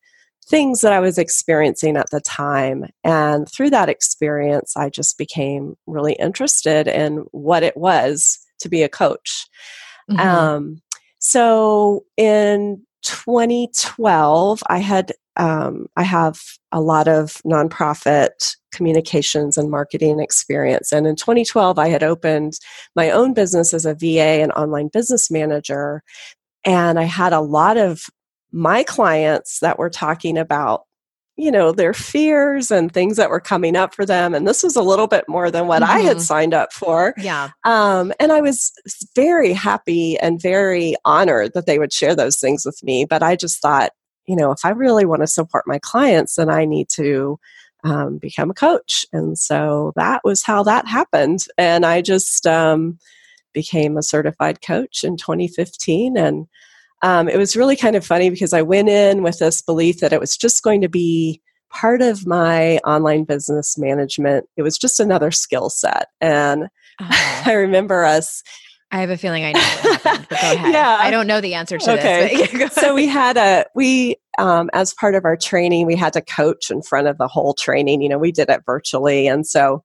things 0.50 0.82
that 0.82 0.92
I 0.92 1.00
was 1.00 1.18
experiencing 1.18 1.96
at 1.96 2.10
the 2.10 2.20
time. 2.20 2.86
And 3.04 3.48
through 3.50 3.70
that 3.70 3.90
experience, 3.90 4.76
I 4.76 4.90
just 4.90 5.18
became 5.18 5.76
really 5.86 6.14
interested 6.14 6.88
in 6.88 7.26
what 7.32 7.64
it 7.64 7.78
was 7.78 8.40
to 8.60 8.70
be 8.70 8.82
a 8.82 8.90
coach. 8.90 9.48
Mm-hmm. 10.10 10.20
Um, 10.20 10.82
so 11.20 12.06
in 12.18 12.84
2012, 13.04 14.64
I 14.68 14.80
had 14.80 15.14
um, 15.38 15.88
I 15.96 16.04
have 16.04 16.42
a 16.74 16.82
lot 16.82 17.08
of 17.08 17.42
nonprofit 17.46 18.58
communications 18.74 19.56
and 19.56 19.72
marketing 19.72 20.20
experience. 20.20 20.92
And 20.92 21.08
in 21.08 21.16
2012, 21.16 21.80
I 21.80 21.88
had 21.88 22.04
opened 22.04 22.54
my 22.94 23.10
own 23.10 23.34
business 23.34 23.74
as 23.74 23.86
a 23.86 23.96
VA 23.96 24.42
and 24.42 24.52
online 24.52 24.90
business 24.92 25.32
manager. 25.32 26.04
And 26.66 27.00
I 27.00 27.04
had 27.04 27.32
a 27.32 27.40
lot 27.40 27.78
of 27.78 28.02
my 28.52 28.84
clients 28.84 29.60
that 29.60 29.78
were 29.80 29.90
talking 29.90 30.38
about 30.38 30.84
you 31.36 31.52
know 31.52 31.72
their 31.72 31.94
fears 31.94 32.70
and 32.70 32.92
things 32.92 33.16
that 33.16 33.30
were 33.30 33.40
coming 33.40 33.76
up 33.76 33.94
for 33.94 34.06
them 34.06 34.34
and 34.34 34.48
this 34.48 34.62
was 34.62 34.76
a 34.76 34.82
little 34.82 35.08
bit 35.08 35.24
more 35.30 35.50
than 35.50 35.68
what 35.68 35.82
mm-hmm. 35.82 35.92
i 35.92 36.00
had 36.00 36.18
mm-hmm. 36.18 36.24
signed 36.24 36.54
up 36.54 36.74
for 36.74 37.14
yeah 37.18 37.50
um, 37.64 38.12
and 38.20 38.32
i 38.32 38.42
was 38.42 38.74
very 39.16 39.54
happy 39.54 40.18
and 40.20 40.42
very 40.42 40.96
honored 41.06 41.54
that 41.54 41.66
they 41.66 41.80
would 41.80 41.94
share 41.94 42.16
those 42.16 42.38
things 42.38 42.66
with 42.66 42.84
me 42.84 43.06
but 43.06 43.24
i 43.24 43.36
just 43.36 43.62
thought 43.62 43.92
you 44.30 44.36
know, 44.36 44.52
if 44.52 44.64
I 44.64 44.70
really 44.70 45.06
want 45.06 45.24
to 45.24 45.28
support 45.28 45.64
my 45.66 45.80
clients, 45.80 46.36
then 46.36 46.52
I 46.52 46.64
need 46.64 46.88
to 46.90 47.40
um, 47.84 48.20
become 48.20 48.52
a 48.52 48.54
coach. 48.54 49.04
And 49.12 49.36
so 49.36 49.92
that 49.96 50.22
was 50.24 50.44
how 50.44 50.62
that 50.64 50.88
happened. 50.88 51.46
And 51.58 51.84
I 51.84 52.04
just 52.04 52.46
um, 52.46 53.00
became 53.54 53.98
a 53.98 54.04
certified 54.04 54.62
coach 54.62 55.04
in 55.04 55.18
2015. 55.18 56.16
And 56.16 56.46
um, 57.02 57.30
it 57.30 57.38
was 57.38 57.56
really 57.56 57.76
kind 57.76 57.96
of 57.96 58.06
funny 58.06 58.30
because 58.30 58.54
I 58.54 58.62
went 58.62 58.90
in 58.90 59.24
with 59.24 59.40
this 59.40 59.62
belief 59.62 60.00
that 60.00 60.14
it 60.14 60.20
was 60.20 60.36
just 60.36 60.64
going 60.64 60.82
to 60.82 60.90
be 60.90 61.42
part 61.70 62.02
of 62.02 62.26
my 62.26 62.78
online 62.80 63.24
business 63.24 63.78
management. 63.78 64.46
It 64.58 64.64
was 64.64 64.78
just 64.78 65.00
another 65.00 65.32
skill 65.32 65.70
set. 65.70 66.08
And 66.20 66.64
uh-huh. 67.00 67.44
I 67.50 67.54
remember 67.54 68.04
us 68.04 68.44
I 68.92 69.02
have 69.02 69.12
a 69.12 69.18
feeling 69.18 69.44
I 69.44 69.52
know 69.52 69.60
what 69.60 70.02
happened, 70.02 70.28
but 70.30 70.42
go 70.42 70.52
ahead. 70.54 70.74
Yeah. 70.74 70.98
I 71.00 71.12
don't 71.12 71.28
know 71.28 71.42
the 71.42 71.54
answer 71.54 71.78
to 71.78 71.94
okay. 71.94 72.48
this. 72.48 72.74
so 72.74 72.96
we 72.96 73.06
had 73.06 73.38
a 73.38 73.66
we 73.76 74.16
um, 74.40 74.70
as 74.74 74.94
part 74.94 75.16
of 75.16 75.26
our 75.26 75.38
training, 75.38 75.86
we 75.86 75.96
had 75.96 76.14
to 76.14 76.22
coach 76.22 76.72
in 76.72 76.82
front 76.82 77.08
of 77.08 77.18
the 77.18 77.28
whole 77.28 77.54
training. 77.54 78.02
You 78.02 78.10
know, 78.10 78.18
we 78.18 78.32
did 78.32 78.50
it 78.50 78.62
virtually, 78.66 79.28
and 79.28 79.46
so 79.46 79.84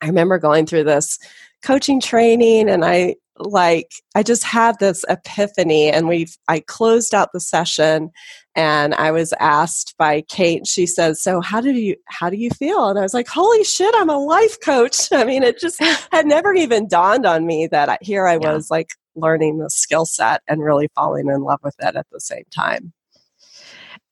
I 0.00 0.06
remember 0.06 0.38
going 0.38 0.64
through 0.64 0.84
this 0.84 1.18
coaching 1.62 2.00
training 2.00 2.68
and 2.68 2.84
I 2.84 3.16
like 3.38 3.90
I 4.14 4.22
just 4.22 4.44
had 4.44 4.78
this 4.78 5.04
epiphany 5.08 5.90
and 5.90 6.08
we 6.08 6.28
I 6.48 6.60
closed 6.60 7.14
out 7.14 7.30
the 7.32 7.40
session 7.40 8.10
and 8.54 8.94
I 8.94 9.10
was 9.10 9.32
asked 9.40 9.94
by 9.98 10.22
Kate 10.22 10.66
she 10.66 10.86
says 10.86 11.22
so 11.22 11.40
how 11.40 11.60
do 11.60 11.72
you 11.72 11.96
how 12.06 12.28
do 12.28 12.36
you 12.36 12.50
feel 12.50 12.88
and 12.88 12.98
I 12.98 13.02
was 13.02 13.14
like 13.14 13.28
holy 13.28 13.64
shit 13.64 13.94
I'm 13.96 14.10
a 14.10 14.18
life 14.18 14.58
coach 14.60 15.08
I 15.12 15.24
mean 15.24 15.42
it 15.42 15.58
just 15.58 15.82
had 16.12 16.26
never 16.26 16.54
even 16.54 16.88
dawned 16.88 17.26
on 17.26 17.46
me 17.46 17.66
that 17.68 17.88
I, 17.88 17.98
here 18.00 18.26
I 18.26 18.34
yeah. 18.34 18.52
was 18.52 18.70
like 18.70 18.90
learning 19.14 19.58
the 19.58 19.70
skill 19.70 20.06
set 20.06 20.42
and 20.46 20.62
really 20.62 20.88
falling 20.94 21.28
in 21.28 21.42
love 21.42 21.60
with 21.62 21.76
it 21.80 21.96
at 21.96 22.06
the 22.12 22.20
same 22.20 22.44
time 22.54 22.92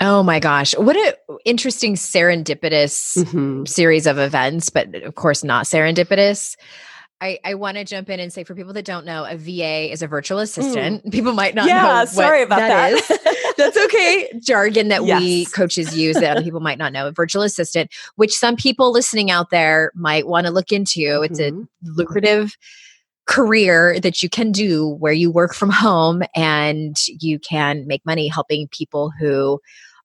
Oh 0.00 0.23
my 0.23 0.38
gosh. 0.38 0.76
What 0.76 0.97
an 0.97 1.38
interesting 1.45 1.95
serendipitous 1.95 3.19
mm-hmm. 3.19 3.64
series 3.64 4.07
of 4.07 4.17
events, 4.17 4.71
but 4.71 4.95
of 4.95 5.17
course 5.17 5.43
not 5.43 5.64
serendipitous. 5.64 6.55
I, 7.20 7.38
I 7.44 7.54
want 7.54 7.76
to 7.76 7.84
jump 7.84 8.10
in 8.10 8.20
and 8.20 8.32
say 8.32 8.44
for 8.44 8.54
people 8.54 8.72
that 8.75 8.84
don't 8.84 9.04
know, 9.04 9.25
a 9.25 9.37
VA 9.37 9.90
is 9.90 10.02
a 10.02 10.06
virtual 10.06 10.38
assistant. 10.38 11.04
Mm. 11.04 11.12
People 11.12 11.32
might 11.32 11.54
not 11.54 11.66
know. 11.66 11.75
yeah, 11.75 11.98
know. 11.98 12.04
sorry 12.04 12.42
about 12.42 12.58
that. 12.58 12.92
that. 13.08 13.10
Is. 13.10 13.54
That's 13.56 13.76
okay. 13.76 14.30
Jargon 14.40 14.88
that 14.88 15.04
yes. 15.04 15.20
we 15.20 15.46
coaches 15.46 15.96
use 15.96 16.16
that 16.20 16.44
people 16.44 16.60
might 16.60 16.78
not 16.78 16.92
know. 16.92 17.08
A 17.08 17.12
virtual 17.12 17.42
assistant, 17.42 17.90
which 18.14 18.32
some 18.32 18.54
people 18.54 18.92
listening 18.92 19.32
out 19.32 19.50
there 19.50 19.90
might 19.96 20.28
want 20.28 20.46
to 20.46 20.52
look 20.52 20.70
into. 20.70 21.00
Mm-hmm. 21.00 21.25
It's 21.25 21.40
a 21.40 21.50
mm-hmm. 21.50 21.64
lucrative 21.82 22.56
career 23.26 23.98
that 24.00 24.22
you 24.22 24.28
can 24.28 24.52
do 24.52 24.88
where 24.88 25.12
you 25.12 25.30
work 25.30 25.54
from 25.54 25.70
home 25.70 26.22
and 26.37 26.96
you 27.08 27.38
can 27.38 27.87
make 27.87 28.06
money 28.06 28.28
helping 28.28 28.68
people 28.68 29.10
who 29.18 29.60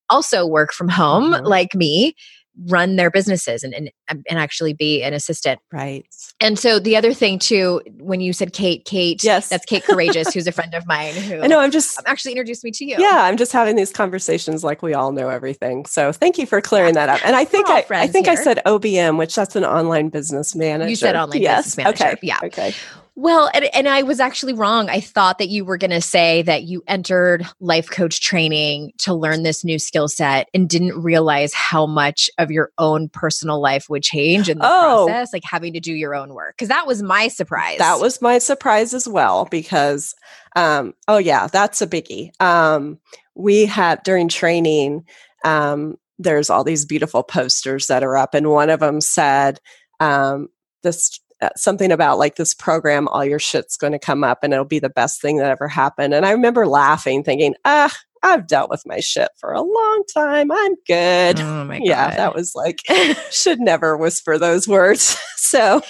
also 0.10 0.46
work 0.46 0.74
from 0.74 0.90
home, 0.90 1.32
mm-hmm. 1.32 1.46
like 1.46 1.76
me, 1.76 2.16
run 2.68 2.96
their 2.96 3.10
businesses 3.10 3.64
and, 3.64 3.74
and 3.74 3.92
um, 4.10 4.24
and 4.30 4.40
actually 4.40 4.74
be 4.74 5.02
an 5.04 5.14
assistant. 5.14 5.60
Right. 5.72 6.06
And 6.40 6.60
so 6.60 6.80
the 6.80 6.96
other 6.96 7.14
thing 7.14 7.40
too, 7.40 7.82
when 7.98 8.22
you 8.22 8.34
said 8.34 8.54
Kate, 8.54 8.86
Kate, 8.86 9.24
yes, 9.24 9.50
that's 9.50 9.66
Kate 9.66 9.84
Courageous, 9.84 10.34
who's 10.34 10.48
a 10.48 10.52
friend 10.54 10.74
of 10.74 10.86
mine 10.86 11.14
who 11.14 11.42
I 11.42 11.48
know 11.48 11.60
I'm 11.60 11.72
just 11.72 11.98
um, 11.98 12.04
actually 12.08 12.34
introduced 12.34 12.64
me 12.64 12.72
to 12.72 12.86
you. 12.86 12.96
Yeah, 13.00 13.24
I'm 13.24 13.38
just 13.38 13.52
having 13.52 13.76
these 13.76 13.92
conversations 13.92 14.64
like 14.64 14.82
we 14.82 14.94
all 14.94 15.12
know 15.12 15.30
everything. 15.30 15.86
So 15.86 16.12
thank 16.12 16.38
you 16.38 16.46
for 16.46 16.62
clearing 16.62 16.94
that 16.94 17.10
up. 17.10 17.26
And 17.26 17.36
I 17.36 17.46
think 17.46 17.70
I, 17.70 17.86
I 17.90 18.08
think 18.08 18.28
here. 18.28 18.38
I 18.38 18.44
said 18.44 18.62
OBM, 18.66 19.18
which 19.18 19.36
that's 19.36 19.56
an 19.56 19.66
online 19.66 20.10
business 20.10 20.56
manager. 20.56 20.90
You 20.90 20.96
said 20.96 21.16
online 21.16 21.42
yes. 21.42 21.66
business 21.66 21.78
manager. 21.78 22.06
Okay. 22.06 22.20
Yeah. 22.22 22.40
Okay. 22.44 22.74
Well, 23.16 23.50
and, 23.54 23.66
and 23.76 23.88
I 23.88 24.02
was 24.02 24.20
actually 24.20 24.54
wrong. 24.54 24.90
I 24.90 25.00
thought 25.00 25.38
that 25.38 25.50
you 25.50 25.66
were 25.66 25.78
going 25.78 25.92
to 25.92 26.02
say 26.02 26.42
that 26.42 26.64
you 26.64 26.82
entered 26.88 27.46
life 27.60 27.90
coach 27.90 28.22
training 28.22 28.92
to 29.00 29.14
learn 29.14 29.44
this 29.44 29.64
new 29.64 29.78
skill 29.78 30.08
set 30.08 30.50
and 30.52 30.68
didn't 30.68 31.00
realize 31.00 31.54
how 31.54 31.86
much 31.86 32.28
of 32.40 32.50
your 32.50 32.72
own 32.80 33.10
personal 33.10 33.62
life 33.62 33.88
would 33.88 34.02
change 34.02 34.50
in 34.50 34.58
the 34.58 34.66
oh, 34.66 35.06
process, 35.06 35.32
like 35.32 35.44
having 35.46 35.74
to 35.74 35.80
do 35.80 35.94
your 35.94 36.16
own 36.16 36.34
work. 36.34 36.56
Because 36.58 36.70
that 36.70 36.88
was 36.88 37.04
my 37.04 37.28
surprise. 37.28 37.78
That 37.78 38.00
was 38.00 38.20
my 38.20 38.40
surprise 38.40 38.96
as 38.96 39.08
well. 39.08 39.46
Because, 39.46 40.16
um, 40.56 40.96
oh, 41.08 41.20
yeah, 41.20 41.46
that's 41.46 41.84
a 41.84 41.88
biggie. 41.88 42.32
Um, 42.42 42.98
we 43.36 43.66
had 43.66 44.02
during 44.02 44.28
training, 44.28 45.06
um, 45.46 45.98
there's 46.18 46.50
all 46.50 46.64
these 46.64 46.86
beautiful 46.86 47.22
posters 47.22 47.88
that 47.88 48.04
are 48.04 48.18
up, 48.18 48.34
and 48.34 48.50
one 48.50 48.72
of 48.72 48.80
them 48.80 49.02
said, 49.02 49.60
um, 50.00 50.48
this 50.84 51.20
something 51.56 51.92
about 51.92 52.18
like 52.18 52.36
this 52.36 52.54
program, 52.54 53.08
all 53.08 53.26
your 53.26 53.40
shit's 53.40 53.78
going 53.78 53.94
to 53.94 54.00
come 54.00 54.24
up 54.24 54.40
and 54.44 54.54
it'll 54.54 54.66
be 54.66 54.80
the 54.80 54.90
best 54.90 55.22
thing 55.22 55.38
that 55.38 55.50
ever 55.50 55.68
happened. 55.68 56.14
And 56.14 56.26
I 56.26 56.32
remember 56.32 56.68
laughing, 56.68 57.24
thinking, 57.24 57.56
ah, 57.66 57.96
I've 58.24 58.48
dealt 58.48 58.70
with 58.70 58.84
my 58.86 59.02
shit 59.02 59.30
for 59.38 59.52
a 59.52 59.62
long 59.62 60.04
time. 60.14 60.52
I'm 60.52 60.76
good. 60.88 61.40
Oh 61.42 61.66
my 61.66 61.80
God. 61.80 61.86
Yeah, 61.86 62.16
that 62.16 62.34
was 62.34 62.54
like, 62.56 62.80
should 63.32 63.60
never 63.60 63.98
whisper 63.98 64.38
those 64.38 64.68
words. 64.68 65.18
so, 65.36 65.82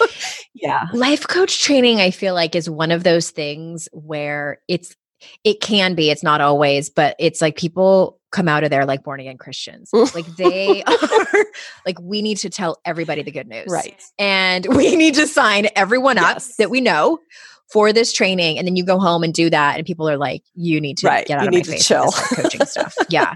yeah. 0.55 0.87
Life 0.93 1.27
coach 1.27 1.61
training, 1.61 2.01
I 2.01 2.09
feel 2.09 2.33
like, 2.33 2.55
is 2.55 2.69
one 2.69 2.91
of 2.91 3.03
those 3.03 3.29
things 3.29 3.87
where 3.93 4.59
it's, 4.67 4.95
it 5.43 5.61
can 5.61 5.93
be, 5.93 6.09
it's 6.09 6.23
not 6.23 6.41
always, 6.41 6.89
but 6.89 7.15
it's 7.19 7.39
like 7.39 7.55
people 7.55 8.19
come 8.33 8.49
out 8.49 8.63
of 8.63 8.69
there 8.69 8.85
like 8.85 9.03
born 9.03 9.21
again 9.21 9.37
Christians. 9.37 9.89
like 10.13 10.25
they 10.35 10.83
are 10.83 11.45
like 11.85 11.97
we 12.01 12.21
need 12.21 12.37
to 12.37 12.49
tell 12.49 12.81
everybody 12.83 13.21
the 13.21 13.31
good 13.31 13.47
news. 13.47 13.67
Right. 13.69 14.03
And 14.19 14.65
we 14.75 14.95
need 14.97 15.13
to 15.15 15.27
sign 15.27 15.67
everyone 15.75 16.17
up 16.17 16.35
yes. 16.35 16.57
that 16.57 16.69
we 16.69 16.81
know 16.81 17.19
for 17.71 17.93
this 17.93 18.11
training 18.11 18.57
and 18.57 18.67
then 18.67 18.75
you 18.75 18.83
go 18.83 18.99
home 18.99 19.23
and 19.23 19.33
do 19.33 19.49
that 19.49 19.77
and 19.77 19.85
people 19.85 20.09
are 20.09 20.17
like 20.17 20.43
you 20.53 20.81
need 20.81 20.97
to 20.97 21.07
right. 21.07 21.25
get 21.25 21.39
out 21.39 21.43
you 21.43 21.47
of 21.47 21.53
need 21.53 21.59
my 21.59 21.63
to 21.63 21.71
face 21.71 21.87
chill 21.87 22.11
coaching 22.11 22.65
stuff. 22.65 22.93
Yeah. 23.09 23.35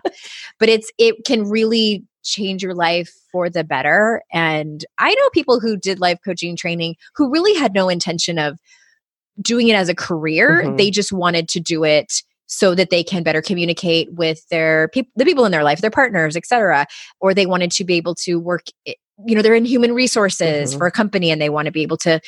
But 0.60 0.70
it's 0.70 0.92
it 0.98 1.24
can 1.26 1.44
really 1.50 2.04
change 2.24 2.62
your 2.62 2.76
life 2.76 3.10
for 3.32 3.50
the 3.50 3.64
better 3.64 4.22
and 4.34 4.84
I 4.98 5.14
know 5.14 5.30
people 5.30 5.60
who 5.60 5.78
did 5.78 6.00
life 6.00 6.20
coaching 6.26 6.58
training 6.58 6.96
who 7.16 7.32
really 7.32 7.58
had 7.58 7.74
no 7.74 7.88
intention 7.88 8.38
of 8.38 8.60
doing 9.40 9.68
it 9.68 9.76
as 9.76 9.88
a 9.88 9.96
career. 9.96 10.64
Mm-hmm. 10.64 10.76
They 10.78 10.90
just 10.90 11.14
wanted 11.14 11.48
to 11.50 11.60
do 11.60 11.84
it 11.84 12.24
so 12.48 12.74
that 12.76 12.90
they 12.90 13.04
can 13.04 13.24
better 13.24 13.42
communicate 13.42 14.12
with 14.14 14.48
their 14.50 14.88
pe- 14.90 15.04
the 15.16 15.26
people 15.26 15.46
in 15.46 15.52
their 15.52 15.64
life, 15.64 15.82
their 15.82 15.92
partners, 15.92 16.36
etc. 16.36 16.88
Or 17.20 17.34
they 17.34 17.46
wanted 17.46 17.72
to 17.72 17.84
be 17.84 17.96
able 17.96 18.16
to 18.16 18.40
work. 18.40 18.66
You 18.86 19.36
know, 19.36 19.42
they're 19.42 19.56
in 19.56 19.66
human 19.66 19.94
resources 19.94 20.72
mm-hmm. 20.72 20.78
for 20.78 20.88
a 20.88 20.92
company, 20.92 21.32
and 21.32 21.42
they 21.42 21.50
want 21.50 21.66
to 21.66 21.72
be 21.72 21.82
able 21.82 21.98
to 21.98 22.20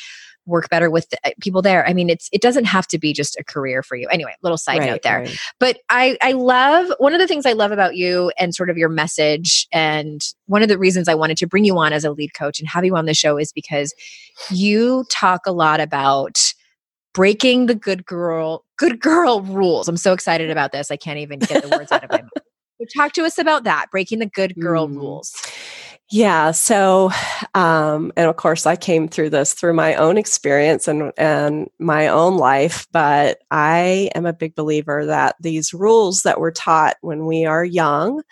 work 0.45 0.69
better 0.69 0.89
with 0.89 1.09
the, 1.09 1.17
uh, 1.23 1.31
people 1.41 1.61
there. 1.61 1.87
I 1.87 1.93
mean, 1.93 2.09
it's 2.09 2.27
it 2.33 2.41
doesn't 2.41 2.65
have 2.65 2.87
to 2.87 2.99
be 2.99 3.13
just 3.13 3.37
a 3.39 3.43
career 3.43 3.81
for 3.83 3.95
you. 3.95 4.07
Anyway, 4.09 4.35
little 4.41 4.57
side 4.57 4.79
right, 4.79 4.89
note 4.89 5.03
there. 5.03 5.19
Right. 5.19 5.37
But 5.59 5.79
I 5.89 6.17
I 6.21 6.33
love 6.33 6.91
one 6.97 7.13
of 7.13 7.19
the 7.19 7.27
things 7.27 7.45
I 7.45 7.53
love 7.53 7.71
about 7.71 7.95
you 7.95 8.31
and 8.37 8.53
sort 8.53 8.69
of 8.69 8.77
your 8.77 8.89
message 8.89 9.67
and 9.71 10.21
one 10.47 10.61
of 10.61 10.67
the 10.67 10.77
reasons 10.77 11.07
I 11.07 11.15
wanted 11.15 11.37
to 11.37 11.47
bring 11.47 11.63
you 11.63 11.77
on 11.77 11.93
as 11.93 12.03
a 12.03 12.11
lead 12.11 12.33
coach 12.33 12.59
and 12.59 12.67
have 12.67 12.83
you 12.83 12.95
on 12.95 13.05
the 13.05 13.13
show 13.13 13.37
is 13.37 13.53
because 13.53 13.93
you 14.49 15.05
talk 15.09 15.41
a 15.45 15.51
lot 15.51 15.79
about 15.79 16.53
breaking 17.13 17.67
the 17.67 17.75
good 17.75 18.05
girl 18.05 18.65
good 18.79 18.99
girl 18.99 19.41
rules. 19.41 19.87
I'm 19.87 19.97
so 19.97 20.13
excited 20.13 20.49
about 20.49 20.71
this. 20.71 20.89
I 20.89 20.97
can't 20.97 21.19
even 21.19 21.39
get 21.39 21.61
the 21.61 21.69
words 21.69 21.91
out 21.91 22.03
of 22.03 22.09
my 22.09 22.21
mouth. 22.21 22.31
So 22.81 22.85
talk 22.95 23.11
to 23.15 23.25
us 23.25 23.37
about 23.37 23.65
that, 23.65 23.87
breaking 23.91 24.19
the 24.19 24.25
good 24.25 24.55
girl 24.55 24.87
mm. 24.87 24.95
rules. 24.95 25.35
Yeah. 26.11 26.51
So, 26.51 27.11
um, 27.53 28.11
and 28.17 28.27
of 28.27 28.35
course, 28.35 28.65
I 28.65 28.75
came 28.75 29.07
through 29.07 29.29
this 29.29 29.53
through 29.53 29.73
my 29.73 29.93
own 29.93 30.17
experience 30.17 30.87
and 30.87 31.11
and 31.17 31.69
my 31.77 32.07
own 32.07 32.37
life. 32.37 32.87
But 32.91 33.41
I 33.51 34.09
am 34.15 34.25
a 34.25 34.33
big 34.33 34.55
believer 34.55 35.05
that 35.05 35.35
these 35.39 35.71
rules 35.71 36.23
that 36.23 36.39
we're 36.39 36.51
taught 36.51 36.97
when 37.01 37.27
we 37.27 37.45
are 37.45 37.63
young 37.63 38.23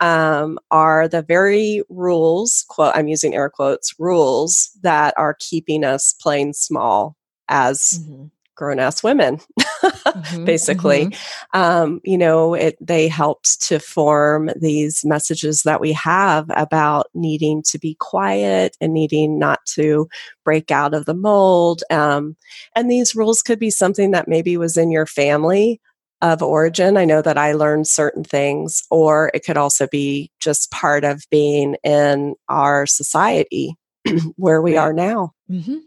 um, 0.00 0.58
are 0.72 1.06
the 1.06 1.22
very 1.22 1.84
rules. 1.88 2.64
Quote: 2.68 2.96
I'm 2.96 3.06
using 3.06 3.34
air 3.34 3.48
quotes. 3.48 3.94
Rules 4.00 4.70
that 4.82 5.14
are 5.16 5.36
keeping 5.38 5.84
us 5.84 6.14
playing 6.20 6.54
small 6.54 7.16
as 7.48 8.00
mm-hmm. 8.02 8.24
grown 8.56 8.80
ass 8.80 9.04
women, 9.04 9.38
mm-hmm, 10.06 10.44
basically. 10.44 11.06
Mm-hmm. 11.06 11.60
Um, 11.60 12.00
you 12.04 12.18
know, 12.18 12.54
it, 12.54 12.76
they 12.80 13.08
helped 13.08 13.60
to 13.62 13.78
form 13.78 14.50
these 14.56 15.04
messages 15.04 15.62
that 15.62 15.80
we 15.80 15.92
have 15.92 16.46
about 16.50 17.06
needing 17.14 17.62
to 17.66 17.78
be 17.78 17.96
quiet 18.00 18.76
and 18.80 18.92
needing 18.92 19.38
not 19.38 19.60
to 19.74 20.08
break 20.44 20.70
out 20.70 20.94
of 20.94 21.04
the 21.04 21.14
mold. 21.14 21.82
Um, 21.90 22.36
and 22.74 22.90
these 22.90 23.14
rules 23.14 23.42
could 23.42 23.58
be 23.58 23.70
something 23.70 24.10
that 24.12 24.28
maybe 24.28 24.56
was 24.56 24.76
in 24.76 24.90
your 24.90 25.06
family 25.06 25.80
of 26.22 26.42
origin. 26.42 26.96
I 26.96 27.04
know 27.04 27.22
that 27.22 27.38
I 27.38 27.52
learned 27.52 27.86
certain 27.86 28.24
things, 28.24 28.82
or 28.90 29.30
it 29.34 29.44
could 29.44 29.56
also 29.56 29.86
be 29.86 30.30
just 30.40 30.70
part 30.70 31.04
of 31.04 31.24
being 31.30 31.76
in 31.82 32.34
our 32.48 32.86
society 32.86 33.74
where 34.36 34.60
we 34.60 34.76
are 34.76 34.92
now. 34.92 35.32
Mm-hmm. 35.50 35.78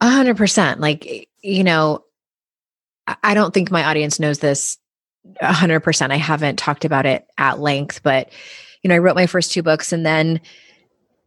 A 0.00 0.08
hundred 0.08 0.36
percent. 0.36 0.80
Like, 0.80 1.28
you 1.42 1.64
know, 1.64 2.04
I 3.06 3.34
don't 3.34 3.52
think 3.52 3.70
my 3.70 3.84
audience 3.84 4.20
knows 4.20 4.38
this 4.38 4.78
a 5.40 5.52
hundred 5.52 5.80
percent. 5.80 6.12
I 6.12 6.16
haven't 6.16 6.58
talked 6.58 6.84
about 6.84 7.06
it 7.06 7.26
at 7.38 7.60
length, 7.60 8.02
but 8.02 8.30
you 8.82 8.88
know, 8.88 8.94
I 8.94 8.98
wrote 8.98 9.16
my 9.16 9.26
first 9.26 9.52
two 9.52 9.62
books 9.62 9.92
and 9.92 10.06
then 10.06 10.40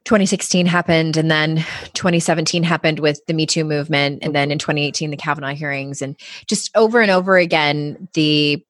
2016 0.06 0.66
happened 0.66 1.16
and 1.16 1.32
then 1.32 1.58
2017 1.94 2.64
happened 2.64 3.00
with 3.00 3.22
the 3.28 3.34
Me 3.34 3.46
Too 3.46 3.64
movement 3.64 4.20
and 4.22 4.36
then 4.36 4.52
in 4.52 4.60
2018 4.60 5.12
the 5.12 5.18
Kavanaugh 5.18 5.54
hearings 5.54 6.02
and 6.02 6.20
just 6.48 6.76
over 6.76 7.00
and 7.00 7.12
over 7.12 7.38
again 7.38 8.10
the 8.14 8.64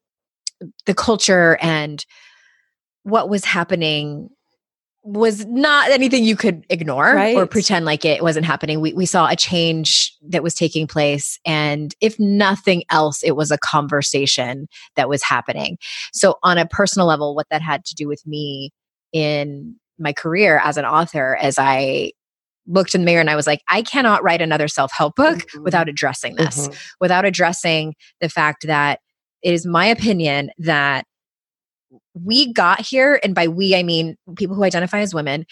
the 0.86 0.94
culture 0.94 1.58
and 1.60 2.04
what 3.02 3.28
was 3.28 3.44
happening 3.44 4.30
was 5.04 5.44
not 5.44 5.90
anything 5.90 6.24
you 6.24 6.34
could 6.34 6.64
ignore 6.70 7.14
right. 7.14 7.36
or 7.36 7.46
pretend 7.46 7.84
like 7.84 8.06
it 8.06 8.22
wasn't 8.22 8.46
happening. 8.46 8.80
We, 8.80 8.94
we 8.94 9.04
saw 9.04 9.28
a 9.28 9.36
change 9.36 10.16
that 10.22 10.42
was 10.42 10.54
taking 10.54 10.86
place. 10.86 11.38
And 11.44 11.94
if 12.00 12.18
nothing 12.18 12.84
else, 12.90 13.22
it 13.22 13.36
was 13.36 13.50
a 13.50 13.58
conversation 13.58 14.66
that 14.96 15.08
was 15.08 15.22
happening. 15.22 15.76
So, 16.14 16.36
on 16.42 16.56
a 16.56 16.66
personal 16.66 17.06
level, 17.06 17.34
what 17.34 17.46
that 17.50 17.60
had 17.60 17.84
to 17.84 17.94
do 17.94 18.08
with 18.08 18.26
me 18.26 18.72
in 19.12 19.76
my 19.98 20.14
career 20.14 20.60
as 20.64 20.78
an 20.78 20.86
author, 20.86 21.36
as 21.36 21.58
I 21.58 22.12
looked 22.66 22.94
in 22.94 23.02
the 23.02 23.04
mirror 23.04 23.20
and 23.20 23.30
I 23.30 23.36
was 23.36 23.46
like, 23.46 23.62
I 23.68 23.82
cannot 23.82 24.22
write 24.22 24.40
another 24.40 24.68
self 24.68 24.90
help 24.90 25.16
book 25.16 25.38
mm-hmm. 25.38 25.62
without 25.64 25.88
addressing 25.88 26.36
this, 26.36 26.68
mm-hmm. 26.68 26.74
without 26.98 27.26
addressing 27.26 27.94
the 28.22 28.30
fact 28.30 28.66
that 28.66 29.00
it 29.42 29.52
is 29.52 29.66
my 29.66 29.84
opinion 29.84 30.50
that 30.58 31.04
we 32.14 32.52
got 32.52 32.80
here, 32.80 33.20
and 33.22 33.34
by 33.34 33.48
we, 33.48 33.74
I 33.74 33.82
mean 33.82 34.16
people 34.36 34.56
who 34.56 34.64
identify 34.64 35.00
as 35.00 35.14
women, 35.14 35.46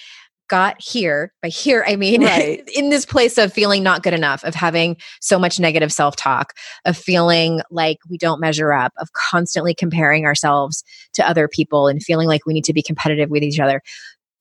got 0.48 0.76
here 0.82 1.32
by 1.40 1.48
here 1.48 1.82
i 1.88 1.96
mean 1.96 2.20
Right. 2.22 2.62
in 2.74 2.90
this 2.90 3.06
place 3.06 3.38
of 3.38 3.50
feeling 3.54 3.82
not 3.82 4.02
good 4.02 4.12
enough 4.12 4.44
of 4.44 4.54
having 4.54 4.98
so 5.22 5.38
much 5.38 5.58
negative 5.58 5.90
self-talk 5.90 6.52
of 6.84 6.94
feeling 6.94 7.62
like 7.70 7.96
we 8.10 8.18
don't 8.18 8.38
measure 8.38 8.70
up 8.74 8.92
of 8.98 9.08
constantly 9.30 9.72
comparing 9.72 10.26
ourselves 10.26 10.84
to 11.14 11.26
other 11.26 11.48
people 11.48 11.88
and 11.88 12.02
feeling 12.02 12.28
like 12.28 12.44
we 12.44 12.52
need 12.52 12.64
to 12.64 12.74
be 12.74 12.82
competitive 12.82 13.30
with 13.30 13.42
each 13.42 13.58
other 13.60 13.80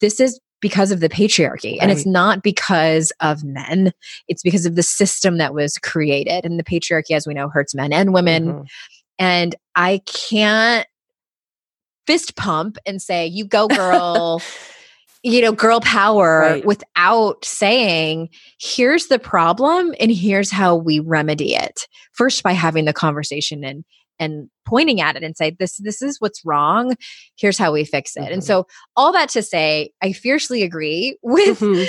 this 0.02 0.20
is 0.20 0.38
because 0.60 0.92
of 0.92 1.00
the 1.00 1.08
patriarchy 1.08 1.78
and 1.80 1.92
it's 1.92 2.06
not 2.06 2.44
because 2.44 3.14
of 3.22 3.46
men 3.46 3.94
it's 4.28 4.44
because 4.44 4.66
of 4.66 4.76
the 4.76 4.84
system 4.84 5.38
that 5.38 5.54
was 5.54 5.78
created 5.78 6.44
and 6.46 6.60
the 6.60 6.64
patriarchy 6.66 7.12
as 7.16 7.26
we 7.26 7.34
know 7.34 7.48
hurts 7.48 7.74
men 7.74 7.94
and 7.94 8.14
women 8.14 8.48
Mhm. 8.54 8.66
and 9.18 9.56
i 9.76 10.02
can't 10.06 10.88
fist 12.12 12.36
pump 12.36 12.78
and 12.86 13.02
say 13.02 13.26
you 13.26 13.46
go 13.46 13.68
girl 13.76 14.42
you 15.24 15.42
know 15.42 15.54
girl 15.54 15.80
power 15.80 16.40
Right. 16.42 16.66
without 16.66 17.46
saying 17.46 18.28
here's 18.60 19.08
the 19.08 19.18
problem 19.20 19.94
and 20.00 20.12
here's 20.12 20.52
how 20.52 20.76
we 20.76 21.00
remedy 21.00 21.56
it 21.56 21.88
first 22.12 22.44
by 22.44 22.52
having 22.52 22.84
the 22.86 22.92
conversation 22.94 23.64
and 23.64 23.86
and 24.20 24.50
pointing 24.66 25.00
at 25.00 25.16
it 25.16 25.24
and 25.24 25.38
say 25.38 25.56
this 25.58 25.78
this 25.78 26.02
is 26.02 26.18
what's 26.20 26.44
wrong 26.44 26.96
here's 27.38 27.58
how 27.58 27.72
we 27.72 27.86
fix 27.86 28.18
it 28.18 28.32
and 28.32 28.42
Mhm. 28.42 28.46
so 28.46 28.68
all 28.98 29.14
that 29.14 29.30
to 29.30 29.42
say 29.42 29.92
i 30.02 30.12
fiercely 30.12 30.64
agree 30.64 31.18
with 31.24 31.60
Mhm. 31.60 31.88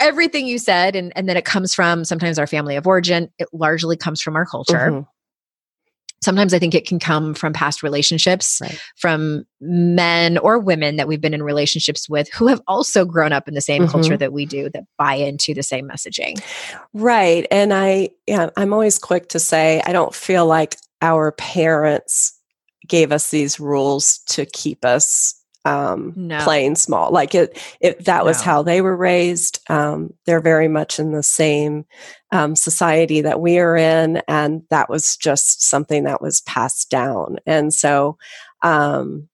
everything 0.00 0.46
you 0.46 0.58
said 0.58 0.96
and 0.96 1.12
and 1.14 1.28
then 1.28 1.36
it 1.36 1.44
comes 1.44 1.74
from 1.74 2.04
sometimes 2.04 2.38
our 2.38 2.46
family 2.46 2.76
of 2.76 2.86
origin 2.86 3.28
it 3.38 3.48
largely 3.52 3.96
comes 3.98 4.22
from 4.22 4.34
our 4.36 4.46
culture 4.46 4.90
Mhm. 4.92 5.06
Sometimes 6.22 6.54
I 6.54 6.58
think 6.58 6.74
it 6.74 6.86
can 6.86 6.98
come 6.98 7.34
from 7.34 7.52
past 7.52 7.82
relationships, 7.82 8.58
Right. 8.60 8.80
from 8.96 9.44
men 9.60 10.38
or 10.38 10.58
women 10.58 10.96
that 10.96 11.06
we've 11.08 11.20
been 11.20 11.34
in 11.34 11.42
relationships 11.42 12.08
with 12.08 12.28
who 12.32 12.46
have 12.46 12.60
also 12.66 13.04
grown 13.04 13.32
up 13.32 13.46
in 13.48 13.54
the 13.54 13.60
same 13.60 13.86
culture 13.86 14.14
Mhm. 14.14 14.18
that 14.20 14.32
we 14.32 14.46
do 14.46 14.68
that 14.70 14.84
buy 14.98 15.14
into 15.14 15.54
the 15.54 15.62
same 15.62 15.88
messaging. 15.88 16.40
Right. 16.94 17.46
And 17.50 17.72
I, 17.72 18.10
yeah, 18.26 18.50
I'm 18.56 18.72
always 18.72 18.98
quick 18.98 19.28
to 19.30 19.38
say, 19.38 19.82
I 19.86 19.92
don't 19.92 20.14
feel 20.14 20.46
like 20.46 20.76
our 21.02 21.32
parents 21.32 22.32
gave 22.88 23.12
us 23.12 23.30
these 23.30 23.60
rules 23.60 24.18
to 24.28 24.46
keep 24.46 24.84
us 24.84 25.34
um, 25.66 26.12
No. 26.16 26.38
playing 26.38 26.76
small. 26.76 27.10
Like 27.10 27.34
it, 27.34 27.58
it 27.80 28.04
that 28.06 28.24
was 28.24 28.38
No. 28.38 28.44
how 28.44 28.62
they 28.62 28.80
were 28.80 28.96
raised. 28.96 29.58
Um, 29.68 30.14
they're 30.24 30.40
very 30.40 30.68
much 30.68 30.98
in 30.98 31.12
the 31.12 31.22
same 31.24 31.84
um, 32.32 32.54
society 32.56 33.20
that 33.22 33.40
we 33.40 33.58
are 33.58 33.76
in, 33.76 34.22
and 34.28 34.62
that 34.70 34.88
was 34.88 35.16
just 35.16 35.62
something 35.68 36.04
that 36.04 36.22
was 36.22 36.40
passed 36.42 36.88
down. 36.90 37.36
And 37.46 37.74
so, 37.74 38.16
um, 38.62 39.28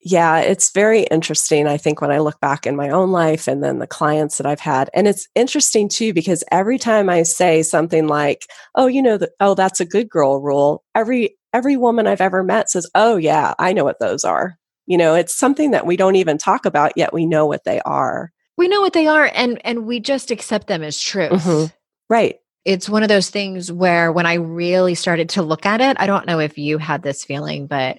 yeah, 0.00 0.38
it's 0.38 0.70
very 0.72 1.02
interesting. 1.02 1.66
I 1.66 1.76
think 1.76 2.00
when 2.00 2.12
I 2.12 2.18
look 2.20 2.40
back 2.40 2.66
in 2.66 2.76
my 2.76 2.88
own 2.88 3.10
life 3.10 3.48
and 3.48 3.62
then 3.64 3.80
the 3.80 3.86
clients 3.86 4.38
that 4.38 4.46
I've 4.46 4.60
had, 4.60 4.88
and 4.94 5.08
it's 5.08 5.28
interesting 5.34 5.88
too 5.88 6.12
because 6.14 6.44
every 6.52 6.78
time 6.78 7.10
I 7.10 7.24
say 7.24 7.62
something 7.62 8.06
like, 8.06 8.46
"Oh, 8.76 8.86
you 8.86 9.02
know, 9.02 9.18
the, 9.18 9.30
oh, 9.40 9.54
that's 9.54 9.80
a 9.80 9.84
good 9.84 10.08
girl 10.08 10.40
rule," 10.40 10.84
every 10.94 11.36
every 11.52 11.76
woman 11.76 12.06
I've 12.06 12.20
ever 12.20 12.42
met 12.44 12.70
says, 12.70 12.86
"Oh, 12.94 13.16
yeah, 13.16 13.54
I 13.58 13.72
know 13.72 13.84
what 13.84 13.98
those 14.00 14.24
are." 14.24 14.56
You 14.88 14.96
know, 14.98 15.14
it's 15.14 15.34
something 15.38 15.70
that 15.72 15.86
we 15.86 15.96
don't 15.98 16.16
even 16.16 16.38
talk 16.38 16.64
about 16.64 16.92
yet. 16.96 17.12
We 17.12 17.26
know 17.26 17.44
what 17.46 17.64
they 17.64 17.80
are. 17.82 18.32
We 18.56 18.66
know 18.68 18.80
what 18.80 18.94
they 18.94 19.06
are 19.06 19.30
and 19.34 19.60
and 19.64 19.86
we 19.86 20.00
just 20.00 20.30
accept 20.32 20.66
them 20.66 20.82
as 20.82 20.98
truth. 21.00 21.30
Mhm. 21.30 21.72
Right. 22.08 22.36
It's 22.64 22.88
one 22.88 23.02
of 23.02 23.08
those 23.10 23.28
things 23.30 23.70
where 23.70 24.10
when 24.10 24.24
I 24.26 24.34
really 24.34 24.94
started 24.94 25.28
to 25.30 25.42
look 25.42 25.64
at 25.66 25.80
it, 25.82 25.96
I 26.00 26.06
don't 26.06 26.26
know 26.26 26.38
if 26.40 26.56
you 26.58 26.78
had 26.78 27.02
this 27.02 27.22
feeling, 27.22 27.66
but 27.66 27.98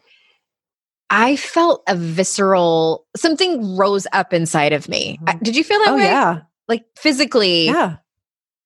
I 1.11 1.35
felt 1.37 1.83
a 1.87 1.95
visceral 1.95 3.05
something 3.15 3.77
rose 3.77 4.05
up 4.11 4.33
inside 4.33 4.73
of 4.73 4.89
me. 4.89 5.19
Mhm. 5.23 5.43
did 5.43 5.55
you 5.55 5.63
feel 5.63 5.79
that 5.79 5.89
Oh, 5.89 5.95
way? 5.95 6.03
yeah. 6.03 6.39
Like 6.67 6.85
physically, 6.97 7.65
Yeah. 7.67 7.97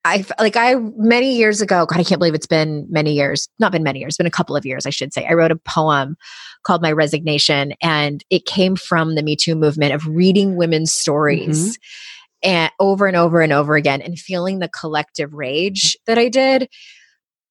I 0.05 0.25
like 0.39 0.57
I 0.57 0.75
many 0.98 1.36
years 1.36 1.62
ago. 1.62 1.86
God, 1.86 2.00
I 2.00 2.03
can't 2.03 2.19
believe 2.19 2.33
it's 2.33 2.48
been 2.48 2.86
many 2.89 3.13
years. 3.13 3.48
Not 3.60 3.72
been 3.72 3.83
many 3.83 4.00
years. 4.00 4.17
Been 4.17 4.25
a 4.27 4.31
couple 4.31 4.55
of 4.55 4.65
years, 4.65 4.86
I 4.86 4.89
should 4.89 5.13
say. 5.13 5.25
I 5.25 5.33
wrote 5.33 5.51
a 5.51 5.55
poem 5.55 6.17
called 6.63 6.81
"My 6.81 6.91
Resignation," 6.91 7.73
and 7.82 8.23
it 8.30 8.45
came 8.45 8.75
from 8.75 9.15
the 9.15 9.23
Me 9.23 9.36
Too 9.36 9.56
movement 9.56 9.93
of 9.93 10.06
reading 10.08 10.58
women's 10.58 10.91
stories 10.91 11.80
and 12.43 12.69
over 12.82 13.08
and 13.08 13.15
over 13.15 13.39
and 13.39 13.54
over 13.54 13.75
again, 13.75 14.01
and 14.01 14.19
feeling 14.19 14.60
the 14.60 14.67
collective 14.67 15.34
rage 15.34 15.95
that 16.06 16.17
I 16.17 16.28
did. 16.28 16.67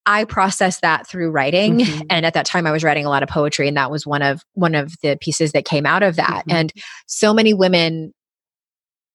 I 0.04 0.24
processed 0.24 0.82
that 0.82 1.06
through 1.06 1.30
writing, 1.30 1.78
Mhm. 1.78 2.06
and 2.10 2.26
at 2.26 2.34
that 2.34 2.44
time, 2.44 2.66
I 2.66 2.72
was 2.72 2.84
writing 2.84 3.06
a 3.06 3.08
lot 3.08 3.22
of 3.22 3.28
poetry, 3.30 3.68
and 3.68 3.76
that 3.78 3.90
was 3.90 4.06
one 4.06 4.20
of 4.20 4.42
one 4.52 4.74
of 4.74 4.92
the 5.02 5.16
pieces 5.20 5.52
that 5.52 5.64
came 5.64 5.86
out 5.86 6.02
of 6.02 6.16
that. 6.16 6.42
Mhm. 6.46 6.52
And 6.52 6.72
so 7.06 7.32
many 7.32 7.54
women 7.54 8.12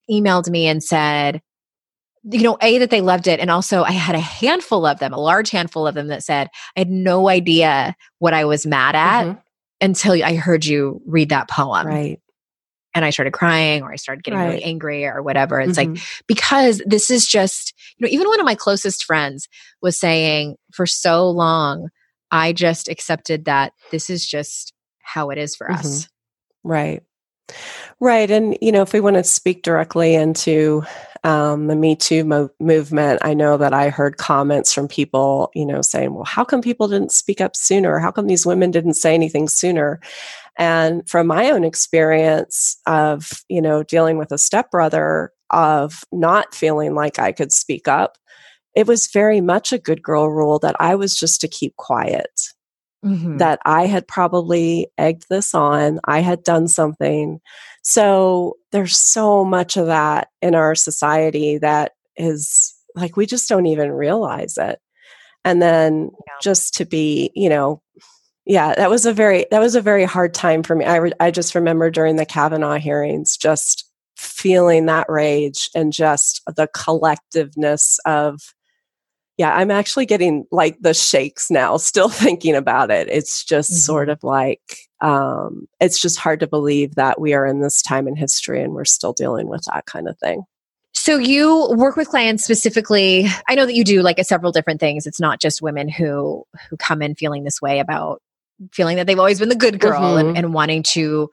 emailed 0.10 0.50
me 0.50 0.66
and 0.66 0.82
said, 0.82 1.42
you 2.24 2.42
know, 2.42 2.58
A, 2.62 2.78
that 2.80 2.90
they 2.90 3.02
loved 3.02 3.28
it. 3.28 3.40
And 3.40 3.50
also, 3.50 3.84
I 3.84 3.92
had 3.92 4.16
a 4.16 4.20
handful 4.20 4.86
of 4.86 5.00
them, 5.00 5.14
a 5.14 5.20
large 5.20 5.50
handful 5.50 5.88
of 5.88 5.96
them 5.96 6.08
that 6.08 6.24
said, 6.24 6.50
I 6.76 6.82
had 6.82 6.90
no 6.90 7.30
idea 7.30 7.96
what 8.20 8.34
I 8.34 8.46
was 8.46 8.66
mad 8.66 8.96
at 8.96 9.24
Mhm. 9.26 9.42
until 9.82 10.14
I 10.24 10.36
heard 10.36 10.66
you 10.66 11.02
read 11.06 11.30
that 11.30 11.50
poem. 11.50 11.88
Right. 11.88 12.20
And 12.94 13.06
I 13.06 13.12
started 13.12 13.32
crying 13.34 13.84
or 13.84 13.92
I 13.92 13.96
started 13.96 14.24
getting 14.24 14.40
really 14.40 14.64
angry 14.64 15.06
or 15.06 15.22
whatever. 15.22 15.62
It's 15.62 15.78
like, 15.78 15.90
Mhm. 15.90 16.22
because 16.28 16.82
this 16.86 17.12
is 17.12 17.28
just, 17.28 17.74
you 17.98 18.06
know, 18.06 18.12
even 18.12 18.28
one 18.28 18.40
of 18.40 18.46
my 18.46 18.56
closest 18.56 19.04
friends 19.04 19.48
was 19.82 20.00
saying 20.00 20.56
for 20.74 20.86
so 20.88 21.30
long, 21.30 21.90
I 22.32 22.54
just 22.54 22.88
accepted 22.90 23.46
that 23.46 23.74
this 23.92 24.10
is 24.10 24.26
just 24.26 24.74
how 25.04 25.30
it 25.30 25.38
is 25.38 25.56
for 25.56 25.72
us. 25.72 26.10
Right. 26.64 27.04
Right. 28.00 28.30
And, 28.30 28.58
you 28.62 28.72
know, 28.72 28.82
if 28.82 28.94
we 28.94 29.00
want 29.00 29.16
to 29.16 29.24
speak 29.24 29.64
directly 29.64 30.14
into 30.14 30.84
um, 31.24 31.68
the 31.68 31.76
Me 31.76 31.96
Too 31.96 32.24
mo- 32.24 32.50
movement, 32.60 33.20
I 33.24 33.34
know 33.34 33.58
that 33.58 33.74
I 33.74 33.90
heard 33.90 34.18
comments 34.18 34.74
from 34.74 34.88
people, 34.88 35.52
you 35.56 35.66
know, 35.66 35.82
saying, 35.82 36.14
well, 36.14 36.26
how 36.26 36.44
come 36.44 36.62
people 36.62 36.88
didn't 36.88 37.12
speak 37.12 37.42
up 37.42 37.56
sooner? 37.56 38.00
How 38.00 38.12
come 38.12 38.28
these 38.28 38.46
women 38.46 38.72
didn't 38.72 38.94
say 38.94 39.14
anything 39.14 39.48
sooner? 39.48 40.00
And 40.58 41.08
from 41.08 41.28
my 41.28 41.50
own 41.50 41.64
experience 41.64 42.78
of, 42.86 43.44
you 43.50 43.62
know, 43.62 43.84
dealing 43.84 44.18
with 44.18 44.32
a 44.32 44.38
stepbrother, 44.38 45.32
of 45.50 46.04
not 46.12 46.54
feeling 46.54 46.94
like 46.94 47.20
I 47.20 47.32
could 47.32 47.52
speak 47.52 47.88
up, 47.88 48.18
it 48.76 48.88
was 48.88 49.08
very 49.08 49.42
much 49.42 49.72
a 49.72 49.80
good 49.80 50.04
girl 50.04 50.30
rule 50.30 50.60
that 50.60 50.76
I 50.80 50.96
was 50.96 51.16
just 51.16 51.42
to 51.42 51.48
keep 51.48 51.76
quiet 51.78 52.54
Mhm. 53.06 53.38
that 53.40 53.60
I 53.66 53.86
had 53.86 54.08
probably 54.08 54.88
egged 54.98 55.26
this 55.30 55.54
on. 55.56 56.00
I 56.06 56.20
had 56.22 56.44
done 56.44 56.68
something. 56.68 57.40
So 57.84 58.58
there's 58.72 58.98
so 58.98 59.46
much 59.46 59.78
of 59.78 59.88
that 59.88 60.30
in 60.42 60.56
our 60.56 60.76
society 60.76 61.58
that 61.60 61.94
is 62.18 62.74
like 62.96 63.16
we 63.16 63.26
just 63.28 63.48
don't 63.50 63.68
even 63.68 63.92
realize 63.92 64.58
it. 64.58 64.80
And 65.46 65.62
then 65.62 66.12
Yeah. 66.28 66.34
just 66.42 66.74
to 66.76 66.86
be, 66.86 67.32
you 67.36 67.50
know, 67.50 67.82
yeah, 68.46 68.74
that 68.76 68.90
was 68.90 69.06
a 69.06 69.14
very 69.14 69.46
that 69.52 69.60
was 69.60 69.76
a 69.76 69.82
very 69.82 70.06
hard 70.06 70.34
time 70.34 70.64
for 70.64 70.76
me. 70.76 70.86
I 70.86 70.96
re- 70.98 71.14
I 71.20 71.32
just 71.32 71.56
remember 71.56 71.90
during 71.92 72.16
the 72.18 72.26
Kavanaugh 72.26 72.78
hearings 72.80 73.38
just 73.38 73.86
feeling 74.18 74.88
that 74.88 75.06
rage 75.10 75.70
and 75.76 75.94
just 75.94 76.42
the 76.56 76.68
collectiveness 76.76 77.98
of 78.06 78.40
yeah, 79.38 79.56
I'm 79.56 79.72
actually 79.72 80.06
getting 80.06 80.46
like 80.52 80.78
the 80.82 80.94
shakes 80.94 81.50
now, 81.52 81.78
still 81.78 82.10
thinking 82.10 82.56
about 82.56 82.92
it. 82.92 83.08
It's 83.10 83.44
just 83.44 83.72
Mhm. 83.72 83.76
sort 83.76 84.10
of 84.10 84.24
like, 84.24 84.62
um, 85.02 85.68
it's 85.80 86.02
just 86.02 86.18
hard 86.18 86.40
to 86.40 86.48
believe 86.48 86.96
that 86.96 87.22
we 87.22 87.34
are 87.34 87.46
in 87.46 87.62
this 87.62 87.82
time 87.82 88.08
in 88.08 88.16
history 88.16 88.62
and 88.64 88.74
we're 88.74 88.86
still 88.86 89.14
dealing 89.14 89.48
with 89.48 89.64
that 89.72 89.86
kind 89.86 90.08
of 90.10 90.18
thing. 90.20 90.44
So 90.94 91.18
you 91.20 91.70
work 91.78 91.96
with 91.96 92.08
clients 92.10 92.44
specifically. 92.44 93.28
I 93.48 93.54
know 93.54 93.68
that 93.68 93.76
you 93.76 93.84
do 93.84 94.02
like 94.02 94.18
several 94.26 94.52
different 94.52 94.80
things. 94.80 95.06
It's 95.06 95.20
not 95.20 95.40
just 95.40 95.62
women 95.62 95.88
who 95.88 96.44
who 96.70 96.78
come 96.78 97.04
in 97.04 97.14
feeling 97.14 97.44
this 97.44 97.62
way 97.62 97.80
about 97.80 98.22
feeling 98.74 98.98
that 98.98 99.06
they've 99.06 99.20
always 99.20 99.40
been 99.40 99.50
the 99.50 99.56
good 99.56 99.80
girl 99.80 100.18
and, 100.18 100.30
Mhm. 100.30 100.38
and 100.40 100.54
wanting 100.56 100.82
to 100.82 101.30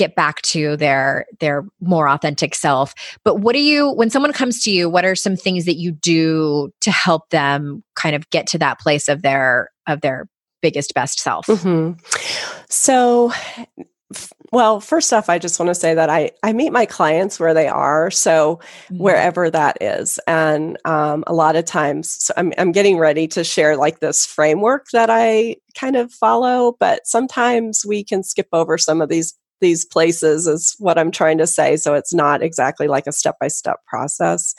get 0.00 0.14
back 0.16 0.40
to 0.42 0.76
their 0.78 1.26
their 1.40 1.64
more 1.80 2.08
authentic 2.08 2.54
self. 2.54 2.94
But 3.22 3.36
what 3.40 3.52
do 3.52 3.60
you 3.60 3.90
when 3.92 4.08
someone 4.08 4.32
comes 4.32 4.64
to 4.64 4.70
you, 4.70 4.88
what 4.88 5.04
are 5.04 5.14
some 5.14 5.36
things 5.36 5.66
that 5.66 5.76
you 5.76 5.92
do 5.92 6.72
to 6.80 6.90
help 6.90 7.28
them 7.28 7.84
kind 7.94 8.16
of 8.16 8.28
get 8.30 8.46
to 8.48 8.58
that 8.58 8.80
place 8.80 9.08
of 9.08 9.20
their 9.20 9.70
of 9.86 10.00
their 10.00 10.26
biggest 10.62 10.94
best 10.94 11.20
self? 11.20 11.46
Mhm. 11.46 11.98
So, 12.70 13.32
well, 14.52 14.80
first 14.80 15.12
off, 15.12 15.28
I 15.28 15.38
just 15.38 15.58
want 15.60 15.68
to 15.68 15.74
say 15.74 15.94
that 15.94 16.10
I, 16.10 16.32
I 16.42 16.52
meet 16.52 16.70
my 16.70 16.84
clients 16.86 17.38
where 17.38 17.54
they 17.54 17.68
are. 17.68 18.10
So, 18.10 18.58
Mhm. 18.90 18.98
wherever 18.98 19.50
that 19.50 19.78
is. 19.80 20.18
And 20.26 20.76
um, 20.84 21.22
a 21.26 21.32
lot 21.32 21.56
of 21.56 21.64
times, 21.64 22.16
so 22.24 22.34
I'm, 22.36 22.52
I'm 22.58 22.72
getting 22.72 22.98
ready 22.98 23.28
to 23.28 23.44
share 23.44 23.76
like 23.76 24.00
this 24.00 24.26
framework 24.26 24.86
that 24.92 25.10
I 25.10 25.56
kind 25.78 25.94
of 25.96 26.12
follow, 26.12 26.76
but 26.80 27.06
sometimes 27.06 27.84
we 27.86 28.02
can 28.02 28.24
skip 28.24 28.48
over 28.52 28.76
some 28.78 29.00
of 29.00 29.08
these 29.08 29.34
these 29.60 29.84
places 29.84 30.46
is 30.46 30.74
what 30.78 30.98
I'm 30.98 31.10
trying 31.10 31.38
to 31.38 31.46
say. 31.46 31.76
So 31.76 31.94
it's 31.94 32.14
not 32.14 32.42
exactly 32.42 32.88
like 32.88 33.06
a 33.06 33.12
step 33.12 33.36
by 33.40 33.48
step 33.48 33.78
process. 33.86 34.54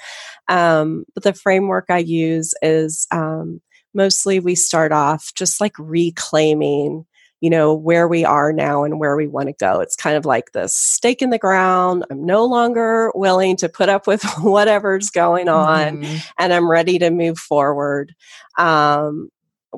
Um, 0.48 1.06
but 1.14 1.24
the 1.24 1.34
framework 1.34 1.86
I 1.90 2.00
use 2.00 2.54
is 2.62 3.08
um, 3.12 3.62
mostly 3.94 4.40
we 4.40 4.56
start 4.56 4.92
off 4.92 5.32
just 5.36 5.60
like 5.60 5.74
reclaiming 5.78 7.06
you 7.42 7.50
know, 7.50 7.74
where 7.74 8.08
we 8.08 8.24
are 8.24 8.54
now 8.54 8.84
and 8.84 9.00
where 9.00 9.18
we 9.18 9.28
want 9.28 9.48
to 9.48 9.54
go. 9.54 9.82
It's 9.82 9.96
kind 9.96 10.16
of 10.16 10.26
like 10.26 10.52
the 10.52 10.68
stake 10.68 11.24
in 11.24 11.32
the 11.32 11.40
ground. 11.40 12.06
I'm 12.12 12.24
no 12.24 12.46
longer 12.46 13.12
willing 13.16 13.58
to 13.58 13.68
put 13.68 13.90
up 13.90 14.06
with 14.06 14.24
whatever's 14.40 15.10
going 15.10 15.50
on 15.50 16.04
mm-hmm. 16.04 16.18
and 16.38 16.54
I'm 16.54 16.70
ready 16.70 17.00
to 17.00 17.10
move 17.10 17.40
forward. 17.40 18.14
Um, 18.60 19.30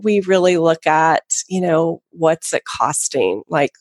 we 0.02 0.20
really 0.22 0.58
look 0.58 0.86
at, 0.86 1.24
you 1.48 1.62
know, 1.62 2.02
what's 2.10 2.54
it 2.54 2.64
costing, 2.66 3.44
like 3.48 3.72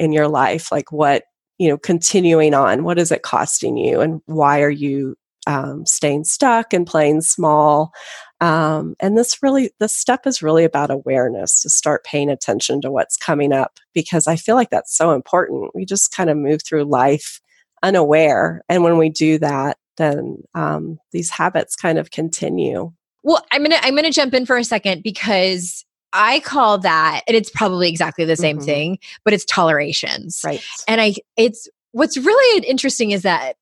in 0.00 0.12
your 0.12 0.28
life, 0.28 0.72
like 0.72 0.90
what, 0.90 1.24
you 1.58 1.68
know, 1.68 1.76
continuing 1.76 2.54
on, 2.54 2.82
what 2.82 2.98
is 2.98 3.12
it 3.12 3.22
costing 3.22 3.76
you 3.76 4.00
and 4.00 4.22
why 4.24 4.62
are 4.62 4.70
you 4.70 5.14
um, 5.46 5.84
staying 5.84 6.24
stuck 6.24 6.72
and 6.72 6.86
playing 6.86 7.20
small? 7.20 7.92
Um, 8.40 8.96
and 8.98 9.18
this 9.18 9.42
really, 9.42 9.70
this 9.78 9.92
step 9.92 10.26
is 10.26 10.42
really 10.42 10.64
about 10.64 10.90
awareness 10.90 11.60
to 11.62 11.68
start 11.68 12.02
paying 12.02 12.30
attention 12.30 12.80
to 12.80 12.90
what's 12.90 13.18
coming 13.18 13.52
up 13.52 13.78
because 13.92 14.26
I 14.26 14.36
feel 14.36 14.54
like 14.54 14.70
that's 14.70 14.96
so 14.96 15.12
important. 15.12 15.74
We 15.74 15.84
just 15.84 16.16
kind 16.16 16.30
of 16.30 16.38
move 16.38 16.62
through 16.62 16.84
life 16.84 17.42
unaware. 17.82 18.62
And 18.70 18.82
when 18.82 18.96
we 18.96 19.10
do 19.10 19.38
that, 19.38 19.76
then 19.98 20.42
um, 20.54 20.98
these 21.12 21.28
habits 21.28 21.76
kind 21.76 21.98
of 21.98 22.10
continue. 22.10 22.90
Well, 23.22 23.44
I'm 23.52 23.62
gonna 23.62 23.78
I'm 23.82 23.94
gonna 23.94 24.10
jump 24.10 24.32
in 24.32 24.46
for 24.46 24.56
a 24.56 24.64
second 24.64 25.02
because 25.02 25.84
I 26.12 26.40
call 26.40 26.78
that, 26.78 27.22
and 27.28 27.36
it's 27.36 27.50
probably 27.50 27.88
exactly 27.88 28.24
the 28.24 28.36
same 28.36 28.56
mm-hmm. 28.56 28.66
thing, 28.66 28.98
but 29.24 29.32
it's 29.32 29.44
tolerations. 29.44 30.40
Right. 30.44 30.62
And 30.88 31.00
I 31.00 31.14
it's 31.36 31.68
what's 31.92 32.16
really 32.16 32.66
interesting 32.66 33.10
is 33.10 33.22
that 33.22 33.56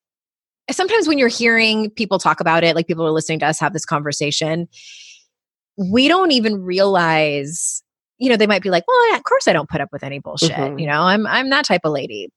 sometimes 0.70 1.08
when 1.08 1.18
you're 1.18 1.28
hearing 1.28 1.90
people 1.90 2.18
talk 2.18 2.40
about 2.40 2.64
it, 2.64 2.74
like 2.74 2.86
people 2.86 3.06
are 3.06 3.10
listening 3.10 3.38
to 3.40 3.46
us 3.46 3.58
have 3.60 3.72
this 3.72 3.84
conversation, 3.84 4.68
we 5.76 6.08
don't 6.08 6.32
even 6.32 6.62
realize, 6.62 7.82
you 8.18 8.28
know, 8.28 8.36
they 8.36 8.46
might 8.46 8.62
be 8.62 8.70
like, 8.70 8.84
well, 8.86 9.10
yeah, 9.10 9.16
of 9.16 9.24
course 9.24 9.48
I 9.48 9.52
don't 9.52 9.68
put 9.68 9.80
up 9.80 9.88
with 9.92 10.02
any 10.02 10.18
bullshit. 10.18 10.50
Mm-hmm. 10.50 10.78
You 10.78 10.86
know, 10.88 11.02
I'm 11.02 11.26
I'm 11.26 11.50
that 11.50 11.64
type 11.64 11.82
of 11.84 11.92
lady. 11.92 12.30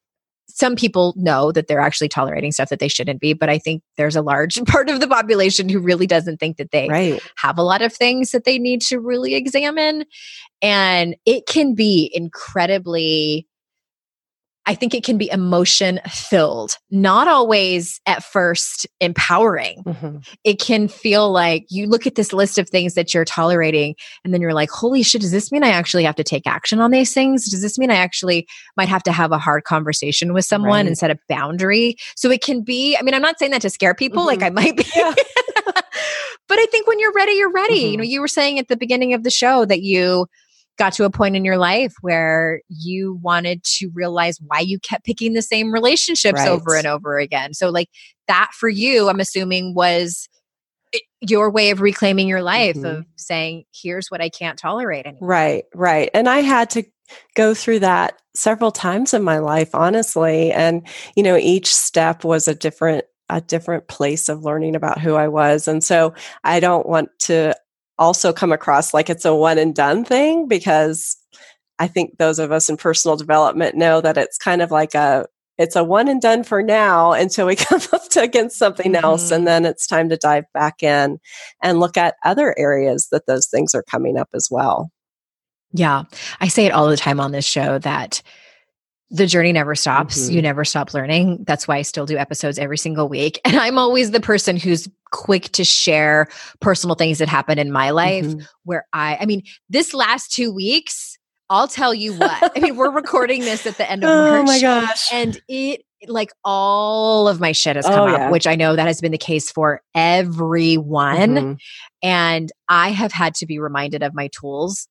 Some 0.54 0.76
people 0.76 1.14
know 1.18 1.52
that 1.52 1.68
they're 1.68 1.80
actually 1.80 2.10
tolerating 2.10 2.52
stuff 2.52 2.70
that 2.70 2.80
they 2.80 2.88
shouldn't 2.88 3.20
be, 3.20 3.34
but 3.34 3.50
I 3.50 3.58
think 3.58 3.84
there's 3.98 4.16
a 4.16 4.22
large 4.22 4.64
part 4.66 4.90
of 4.90 5.00
the 5.00 5.08
population 5.08 5.70
who 5.70 5.80
really 5.80 6.08
doesn't 6.08 6.38
think 6.38 6.58
that 6.58 6.72
they 6.72 6.88
right. 6.90 7.22
have 7.38 7.58
a 7.58 7.64
lot 7.64 7.82
of 7.82 7.94
things 7.94 8.32
that 8.32 8.44
they 8.44 8.60
need 8.60 8.82
to 8.84 9.00
really 9.00 9.36
examine. 9.36 10.06
And 10.62 11.16
it 11.26 11.46
can 11.48 11.74
be 11.74 12.12
incredibly 12.14 13.48
I 14.68 14.76
think 14.76 14.94
it 14.94 15.04
can 15.04 15.18
be 15.18 15.30
emotion 15.32 16.00
filled, 16.08 16.78
not 16.92 17.28
always 17.28 18.00
at 18.06 18.24
first 18.24 18.86
empowering. 19.00 19.84
Mm-hmm. 19.84 20.18
It 20.44 20.60
can 20.60 20.88
feel 20.88 21.32
like 21.32 21.66
you 21.70 21.88
look 21.88 22.06
at 22.06 22.14
this 22.14 22.32
list 22.32 22.60
of 22.60 22.70
things 22.70 22.94
that 22.94 23.14
you're 23.14 23.26
tolerating, 23.26 23.96
and 24.24 24.34
then 24.34 24.42
you're 24.42 24.54
like, 24.54 24.70
holy 24.70 25.02
shit, 25.02 25.22
does 25.22 25.32
this 25.32 25.52
mean 25.52 25.64
I 25.64 25.70
actually 25.70 26.04
have 26.04 26.16
to 26.16 26.24
take 26.24 26.46
action 26.46 26.80
on 26.80 26.92
these 26.92 27.12
things? 27.14 27.50
Does 27.50 27.62
this 27.62 27.80
mean 27.80 27.90
I 27.90 27.96
actually 27.96 28.48
might 28.78 28.88
have 28.88 29.04
to 29.04 29.12
have 29.12 29.32
a 29.32 29.40
hard 29.40 29.64
conversation 29.64 30.32
with 30.32 30.46
someone 30.46 30.72
right. 30.72 30.86
and 30.86 30.98
set 30.98 31.10
a 31.10 31.18
boundary? 31.28 31.96
So 32.16 32.30
it 32.30 32.44
can 32.44 32.62
be, 32.62 32.96
I 32.96 33.02
mean, 33.02 33.16
I'm 33.16 33.22
not 33.22 33.40
saying 33.40 33.52
that 33.52 33.62
to 33.62 33.70
scare 33.70 33.96
people, 33.96 34.20
mm-hmm. 34.26 34.42
like 34.42 34.44
I 34.44 34.50
might 34.52 34.78
be. 34.78 34.86
Yeah. 34.96 35.14
but 35.66 36.60
I 36.60 36.68
think 36.72 36.86
when 36.88 37.00
you're 37.00 37.14
ready, 37.14 37.34
you're 37.34 37.52
ready. 37.52 37.82
Mm-hmm. 37.82 37.92
You 37.92 37.98
know, 37.98 38.04
you 38.04 38.22
were 38.22 38.28
saying 38.28 38.60
at 38.60 38.68
the 38.68 38.78
beginning 38.78 39.14
of 39.16 39.24
the 39.24 39.32
show 39.32 39.66
that 39.66 39.82
you, 39.82 40.28
got 40.82 40.94
to 40.94 41.06
a 41.06 41.12
point 41.12 41.36
in 41.36 41.46
your 41.46 41.60
life 41.60 41.94
where 42.02 42.62
you 42.68 43.20
wanted 43.22 43.64
to 43.64 43.92
realize 43.94 44.40
why 44.42 44.60
you 44.60 44.80
kept 44.80 45.06
picking 45.06 45.34
the 45.34 45.42
same 45.44 45.72
relationships 45.72 46.40
right. 46.40 46.48
over 46.48 46.76
and 46.76 46.88
over 46.88 47.20
again. 47.20 47.54
So, 47.54 47.70
like 47.70 47.88
that 48.28 48.50
for 48.58 48.68
you, 48.68 49.08
I'm 49.08 49.20
assuming 49.20 49.76
was 49.76 50.28
your 51.22 51.52
way 51.52 51.70
of 51.70 51.82
reclaiming 51.82 52.28
your 52.28 52.42
life 52.42 52.76
mm-hmm. 52.76 52.86
of 52.86 53.06
saying, 53.16 53.66
here's 53.72 54.10
what 54.10 54.22
I 54.22 54.30
can't 54.30 54.58
tolerate 54.58 55.06
anymore. 55.06 55.30
Right, 55.30 55.66
right. 55.76 56.10
And 56.16 56.28
I 56.28 56.40
had 56.40 56.72
to 56.72 56.84
go 57.36 57.54
through 57.54 57.80
that 57.80 58.20
several 58.36 58.72
times 58.72 59.14
in 59.14 59.22
my 59.22 59.38
life, 59.38 59.76
honestly. 59.76 60.52
And, 60.52 60.88
you 61.16 61.22
know, 61.22 61.38
each 61.38 61.76
step 61.76 62.24
was 62.24 62.48
a 62.48 62.56
different 62.56 63.06
a 63.30 63.40
different 63.40 63.88
place 63.88 64.28
of 64.28 64.44
learning 64.44 64.76
about 64.76 65.00
who 65.00 65.14
I 65.16 65.30
was. 65.30 65.68
And 65.68 65.82
so 65.82 66.14
I 66.44 66.60
don't 66.60 66.86
want 66.86 67.10
to 67.20 67.56
also 68.02 68.34
come 68.34 68.52
across 68.52 68.94
like 68.96 69.10
it's 69.12 69.26
a 69.26 69.36
one 69.36 69.60
and 69.60 69.76
done 69.76 70.04
thing 70.04 70.48
because 70.48 71.16
I 71.78 71.88
think 71.88 72.18
those 72.18 72.40
of 72.40 72.52
us 72.52 72.68
in 72.68 72.76
personal 72.76 73.16
development 73.16 73.76
know 73.76 74.02
that 74.02 74.18
it's 74.18 74.40
kind 74.40 74.62
of 74.62 74.72
like 74.72 74.96
a 74.96 75.28
it's 75.60 75.76
a 75.76 75.84
one 75.84 76.08
and 76.08 76.20
done 76.20 76.44
for 76.44 76.64
now 76.64 77.12
until 77.24 77.46
we 77.46 77.56
come 77.68 77.80
up 77.94 78.10
to 78.10 78.22
against 78.22 78.58
something 78.58 78.94
mm-hmm. 78.94 79.06
else 79.06 79.30
and 79.30 79.48
then 79.48 79.66
it's 79.66 79.86
time 79.86 80.10
to 80.10 80.18
dive 80.18 80.46
back 80.54 80.82
in 80.82 81.20
and 81.62 81.80
look 81.80 81.96
at 81.96 82.16
other 82.26 82.58
areas 82.58 83.08
that 83.12 83.28
those 83.28 83.48
things 83.48 83.76
are 83.76 83.84
coming 83.84 84.18
up 84.18 84.30
as 84.34 84.50
well. 84.50 84.92
Yeah. 85.74 86.04
I 86.42 86.48
say 86.48 86.66
it 86.66 86.74
all 86.74 86.90
the 86.90 86.98
time 86.98 87.20
on 87.20 87.32
this 87.32 87.46
show 87.46 87.78
that 87.80 88.24
the 89.12 89.28
journey 89.28 89.52
never 89.52 89.76
stops. 89.76 90.18
Mm-hmm. 90.18 90.36
You 90.36 90.42
never 90.42 90.64
stop 90.64 90.94
learning. 90.94 91.44
That's 91.46 91.68
why 91.68 91.78
I 91.78 91.82
still 91.82 92.06
do 92.06 92.18
episodes 92.18 92.58
every 92.58 92.78
single 92.78 93.10
week. 93.10 93.40
And 93.52 93.60
I'm 93.60 93.78
always 93.78 94.12
the 94.12 94.22
person 94.22 94.56
who's 94.56 94.88
quick 95.12 95.50
to 95.52 95.66
share 95.66 96.30
personal 96.62 96.96
things 96.96 97.18
that 97.18 97.28
happen 97.28 97.60
in 97.60 97.70
my 97.70 97.90
life 97.90 98.26
mm-hmm. 98.26 98.46
where 98.64 98.88
I, 98.94 99.18
I 99.20 99.26
mean, 99.26 99.44
this 99.70 99.94
last 99.94 100.32
two 100.32 100.54
weeks, 100.54 101.18
I'll 101.50 101.68
tell 101.68 101.94
you 101.94 102.14
what. 102.14 102.54
I 102.56 102.60
mean, 102.62 102.78
we're 102.78 102.92
recording 102.92 103.42
this 103.42 103.68
at 103.68 103.76
the 103.76 103.92
end 103.92 104.04
of 104.06 104.10
March. 104.10 104.40
Oh 104.40 104.44
my 104.44 104.62
gosh. 104.62 105.12
And 105.12 105.42
it, 105.50 105.84
like 106.08 106.32
all 106.46 107.28
of 107.28 107.42
my 107.42 107.52
shit 107.52 107.76
has 107.76 107.86
come 107.86 108.00
oh, 108.00 108.08
yeah. 108.08 108.26
up, 108.28 108.32
which 108.32 108.48
I 108.48 108.56
know 108.56 108.78
that 108.78 108.88
has 108.88 109.02
been 109.02 109.12
the 109.12 109.18
case 109.18 109.52
for 109.52 109.82
everyone. 109.94 111.18
Mm-hmm. 111.18 111.54
And 112.02 112.52
I 112.70 112.92
have 112.92 113.12
had 113.12 113.36
to 113.36 113.46
be 113.46 113.60
reminded 113.60 114.02
of 114.02 114.14
my 114.14 114.30
tools 114.30 114.88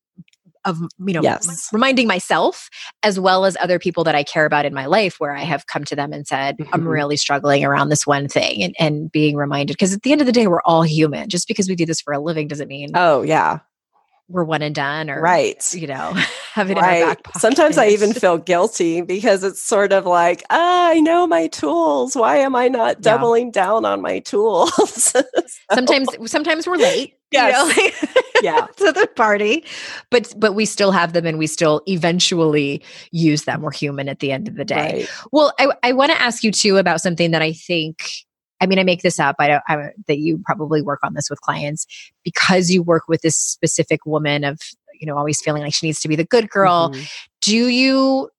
of 0.65 0.79
you 1.05 1.13
know 1.13 1.21
yes. 1.21 1.69
reminding 1.71 2.07
myself 2.07 2.69
as 3.03 3.19
well 3.19 3.45
as 3.45 3.57
other 3.59 3.79
people 3.79 4.03
that 4.03 4.15
I 4.15 4.23
care 4.23 4.45
about 4.45 4.65
in 4.65 4.73
my 4.73 4.85
life 4.85 5.19
where 5.19 5.35
I 5.35 5.41
have 5.41 5.67
come 5.67 5.83
to 5.85 5.95
them 5.95 6.13
and 6.13 6.27
said 6.27 6.57
mm-hmm. 6.57 6.73
I'm 6.73 6.87
really 6.87 7.17
struggling 7.17 7.65
around 7.65 7.89
this 7.89 8.05
one 8.05 8.27
thing 8.27 8.63
and, 8.63 8.75
and 8.79 9.11
being 9.11 9.35
reminded 9.35 9.73
because 9.73 9.93
at 9.93 10.03
the 10.03 10.11
end 10.11 10.21
of 10.21 10.27
the 10.27 10.33
day 10.33 10.47
we're 10.47 10.61
all 10.63 10.83
human 10.83 11.29
just 11.29 11.47
because 11.47 11.67
we 11.67 11.75
do 11.75 11.85
this 11.85 12.01
for 12.01 12.13
a 12.13 12.19
living 12.19 12.47
doesn't 12.47 12.67
mean 12.67 12.89
oh 12.95 13.21
yeah 13.21 13.59
we're 14.31 14.43
one 14.43 14.61
and 14.61 14.75
done 14.75 15.09
or 15.09 15.21
right 15.21 15.73
you 15.73 15.87
know 15.87 16.13
have 16.53 16.69
it 16.69 16.77
right. 16.77 16.97
in 16.97 17.03
our 17.03 17.09
back 17.09 17.23
pocket. 17.23 17.41
sometimes 17.41 17.77
i 17.77 17.87
even 17.87 18.13
feel 18.13 18.37
guilty 18.37 19.01
because 19.01 19.43
it's 19.43 19.63
sort 19.63 19.91
of 19.91 20.05
like 20.05 20.43
ah, 20.49 20.89
i 20.89 20.99
know 20.99 21.27
my 21.27 21.47
tools 21.47 22.15
why 22.15 22.37
am 22.37 22.55
i 22.55 22.67
not 22.67 23.01
doubling 23.01 23.47
yeah. 23.47 23.51
down 23.51 23.85
on 23.85 24.01
my 24.01 24.19
tools 24.19 24.71
so. 25.03 25.21
sometimes 25.73 26.07
sometimes 26.25 26.67
we're 26.67 26.77
late 26.77 27.15
yes. 27.31 27.77
you 27.77 27.83
know 27.83 28.21
yeah 28.41 28.67
to 28.77 28.91
the 28.91 29.07
party 29.15 29.63
but 30.09 30.33
but 30.37 30.53
we 30.53 30.65
still 30.65 30.91
have 30.91 31.13
them 31.13 31.25
and 31.25 31.37
we 31.37 31.47
still 31.47 31.81
eventually 31.87 32.83
use 33.11 33.43
them 33.43 33.61
we're 33.61 33.71
human 33.71 34.09
at 34.09 34.19
the 34.19 34.31
end 34.31 34.47
of 34.47 34.55
the 34.55 34.65
day 34.65 35.01
right. 35.01 35.09
well 35.31 35.53
i, 35.59 35.67
I 35.83 35.93
want 35.93 36.11
to 36.11 36.21
ask 36.21 36.43
you 36.43 36.51
too 36.51 36.77
about 36.77 37.01
something 37.01 37.31
that 37.31 37.41
i 37.41 37.53
think 37.53 38.03
I 38.63 38.67
mean, 38.67 38.77
I 38.77 38.83
make 38.83 39.01
this 39.01 39.19
up. 39.19 39.37
I 39.39 39.47
don't 39.47 39.63
I, 39.67 39.89
that 40.07 40.19
you 40.19 40.39
probably 40.45 40.83
work 40.83 40.99
on 41.01 41.15
this 41.15 41.31
with 41.31 41.41
clients 41.41 41.87
because 42.23 42.69
you 42.69 42.83
work 42.83 43.07
with 43.07 43.21
this 43.23 43.35
specific 43.35 44.05
woman 44.05 44.43
of 44.43 44.59
you 44.99 45.07
know 45.07 45.17
always 45.17 45.41
feeling 45.41 45.63
like 45.63 45.73
she 45.73 45.87
needs 45.87 45.99
to 46.01 46.07
be 46.07 46.15
the 46.15 46.23
good 46.23 46.47
girl. 46.47 46.91
Mm-hmm. 46.91 47.01
Do 47.41 47.67
you 47.69 48.29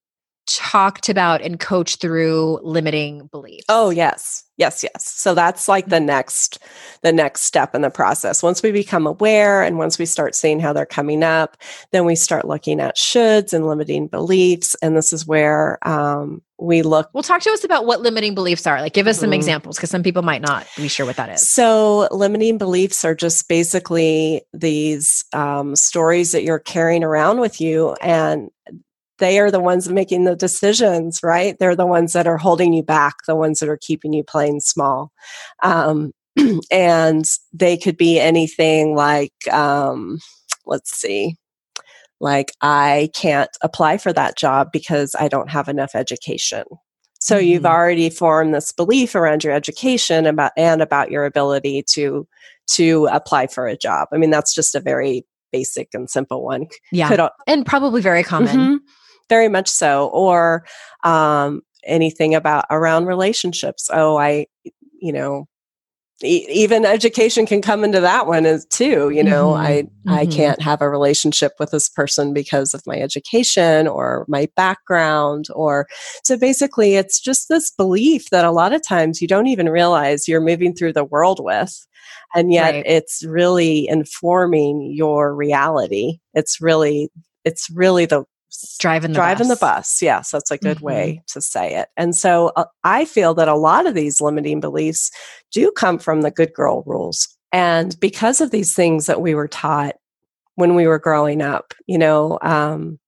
talked 0.46 1.08
about 1.08 1.42
and 1.42 1.58
coach 1.58 1.96
through 1.96 2.60
limiting 2.62 3.26
beliefs? 3.26 3.64
Oh, 3.68 3.90
yes. 3.90 4.44
Yes, 4.62 4.84
yes. 4.84 5.04
So 5.04 5.34
that's 5.34 5.66
like 5.66 5.88
the 5.88 5.98
next 5.98 6.60
the 7.02 7.12
next 7.12 7.40
step 7.40 7.74
in 7.74 7.82
the 7.82 7.90
process. 7.90 8.44
Once 8.44 8.62
we 8.62 8.70
become 8.70 9.08
aware 9.08 9.60
and 9.60 9.76
once 9.76 9.98
we 9.98 10.06
start 10.06 10.36
seeing 10.36 10.60
how 10.60 10.72
they're 10.72 10.86
coming 10.86 11.24
up, 11.24 11.56
then 11.90 12.04
we 12.04 12.14
start 12.14 12.44
looking 12.44 12.78
at 12.78 12.96
shoulds 12.96 13.52
and 13.52 13.66
limiting 13.66 14.06
beliefs 14.06 14.76
and 14.80 14.96
this 14.96 15.12
is 15.12 15.26
where 15.26 15.84
um, 15.84 16.42
we 16.60 16.82
look 16.82 17.10
Well, 17.12 17.24
talk 17.24 17.42
to 17.42 17.50
us 17.50 17.64
about 17.64 17.86
what 17.86 18.02
limiting 18.02 18.36
beliefs 18.36 18.68
are. 18.68 18.80
Like 18.80 18.92
give 18.92 19.08
us 19.08 19.18
some 19.18 19.30
mm-hmm. 19.30 19.34
examples 19.34 19.78
because 19.78 19.90
some 19.90 20.04
people 20.04 20.22
might 20.22 20.42
not 20.42 20.64
be 20.76 20.86
sure 20.86 21.06
what 21.06 21.16
that 21.16 21.28
is. 21.28 21.48
So, 21.48 22.06
limiting 22.12 22.56
beliefs 22.56 23.04
are 23.04 23.16
just 23.16 23.48
basically 23.48 24.42
these 24.52 25.24
um, 25.32 25.74
stories 25.74 26.30
that 26.30 26.44
you're 26.44 26.60
carrying 26.60 27.02
around 27.02 27.40
with 27.40 27.60
you 27.60 27.96
and 28.00 28.48
they 29.22 29.38
are 29.38 29.52
the 29.52 29.60
ones 29.60 29.88
making 29.88 30.24
the 30.24 30.34
decisions, 30.34 31.20
right? 31.22 31.56
They're 31.60 31.76
the 31.76 31.86
ones 31.86 32.12
that 32.12 32.26
are 32.26 32.38
holding 32.38 32.72
you 32.72 32.82
back, 32.82 33.14
the 33.28 33.36
ones 33.36 33.60
that 33.60 33.68
are 33.68 33.78
keeping 33.80 34.12
you 34.12 34.24
playing 34.24 34.58
small. 34.58 35.12
Um, 35.62 36.10
and 36.72 37.24
they 37.52 37.76
could 37.76 37.96
be 37.96 38.18
anything 38.18 38.96
like, 38.96 39.32
um, 39.52 40.18
let's 40.66 40.90
see, 40.90 41.36
like 42.18 42.50
I 42.62 43.10
can't 43.14 43.50
apply 43.62 43.98
for 43.98 44.12
that 44.12 44.36
job 44.36 44.70
because 44.72 45.14
I 45.16 45.28
don't 45.28 45.50
have 45.50 45.68
enough 45.68 45.94
education. 45.94 46.64
So 47.20 47.36
mm-hmm. 47.36 47.46
you've 47.46 47.66
already 47.66 48.10
formed 48.10 48.52
this 48.52 48.72
belief 48.72 49.14
around 49.14 49.44
your 49.44 49.52
education 49.52 50.26
about 50.26 50.50
and 50.56 50.82
about 50.82 51.12
your 51.12 51.26
ability 51.26 51.84
to 51.90 52.26
to 52.72 53.06
apply 53.12 53.46
for 53.46 53.68
a 53.68 53.76
job. 53.76 54.08
I 54.12 54.16
mean, 54.16 54.30
that's 54.30 54.52
just 54.52 54.74
a 54.74 54.80
very 54.80 55.24
basic 55.52 55.90
and 55.94 56.10
simple 56.10 56.42
one. 56.42 56.66
Yeah, 56.90 57.06
Could, 57.06 57.20
and 57.46 57.64
probably 57.64 58.00
very 58.00 58.24
common. 58.24 58.56
Mm-hmm 58.56 58.76
very 59.28 59.48
much 59.48 59.68
so 59.68 60.08
or 60.08 60.64
um, 61.04 61.62
anything 61.84 62.34
about 62.34 62.64
around 62.70 63.06
relationships 63.06 63.88
oh 63.92 64.16
i 64.16 64.46
you 65.00 65.12
know 65.12 65.46
even 66.24 66.84
education 66.84 67.46
can 67.46 67.60
come 67.60 67.84
into 67.84 68.00
that 68.00 68.26
one 68.26 68.46
as 68.46 68.64
too 68.66 69.10
you 69.10 69.22
know 69.22 69.48
mm-hmm. 69.48 69.66
i 69.66 69.82
mm-hmm. 69.82 70.10
i 70.10 70.26
can't 70.26 70.60
have 70.60 70.80
a 70.80 70.88
relationship 70.88 71.52
with 71.58 71.70
this 71.70 71.88
person 71.88 72.32
because 72.32 72.74
of 72.74 72.82
my 72.86 72.96
education 72.98 73.88
or 73.88 74.24
my 74.28 74.48
background 74.56 75.46
or 75.54 75.86
so 76.22 76.36
basically 76.36 76.94
it's 76.94 77.20
just 77.20 77.48
this 77.48 77.70
belief 77.72 78.30
that 78.30 78.44
a 78.44 78.52
lot 78.52 78.72
of 78.72 78.86
times 78.86 79.20
you 79.20 79.28
don't 79.28 79.48
even 79.48 79.68
realize 79.68 80.28
you're 80.28 80.40
moving 80.40 80.74
through 80.74 80.92
the 80.92 81.04
world 81.04 81.40
with 81.42 81.86
and 82.34 82.52
yet 82.52 82.74
right. 82.74 82.86
it's 82.86 83.24
really 83.24 83.88
informing 83.88 84.92
your 84.94 85.34
reality 85.34 86.18
it's 86.34 86.60
really 86.60 87.10
it's 87.44 87.68
really 87.70 88.06
the 88.06 88.24
driving 88.78 89.12
the 89.12 89.14
driving 89.14 89.48
bus. 89.48 89.58
the 89.58 89.66
bus. 89.66 90.02
Yes, 90.02 90.30
that's 90.30 90.50
a 90.50 90.58
good 90.58 90.78
mm-hmm. 90.78 90.86
way 90.86 91.22
to 91.28 91.40
say 91.40 91.76
it. 91.76 91.88
And 91.96 92.14
so 92.14 92.52
uh, 92.56 92.64
I 92.84 93.04
feel 93.04 93.34
that 93.34 93.48
a 93.48 93.54
lot 93.54 93.86
of 93.86 93.94
these 93.94 94.20
limiting 94.20 94.60
beliefs 94.60 95.10
do 95.50 95.70
come 95.72 95.98
from 95.98 96.22
the 96.22 96.30
good 96.30 96.52
girl 96.52 96.82
rules. 96.86 97.28
And 97.52 97.98
because 98.00 98.40
of 98.40 98.50
these 98.50 98.74
things 98.74 99.06
that 99.06 99.20
we 99.20 99.34
were 99.34 99.48
taught 99.48 99.96
when 100.54 100.74
we 100.74 100.86
were 100.86 100.98
growing 100.98 101.42
up, 101.42 101.74
you 101.86 101.98
know, 101.98 102.38
um, 102.42 102.98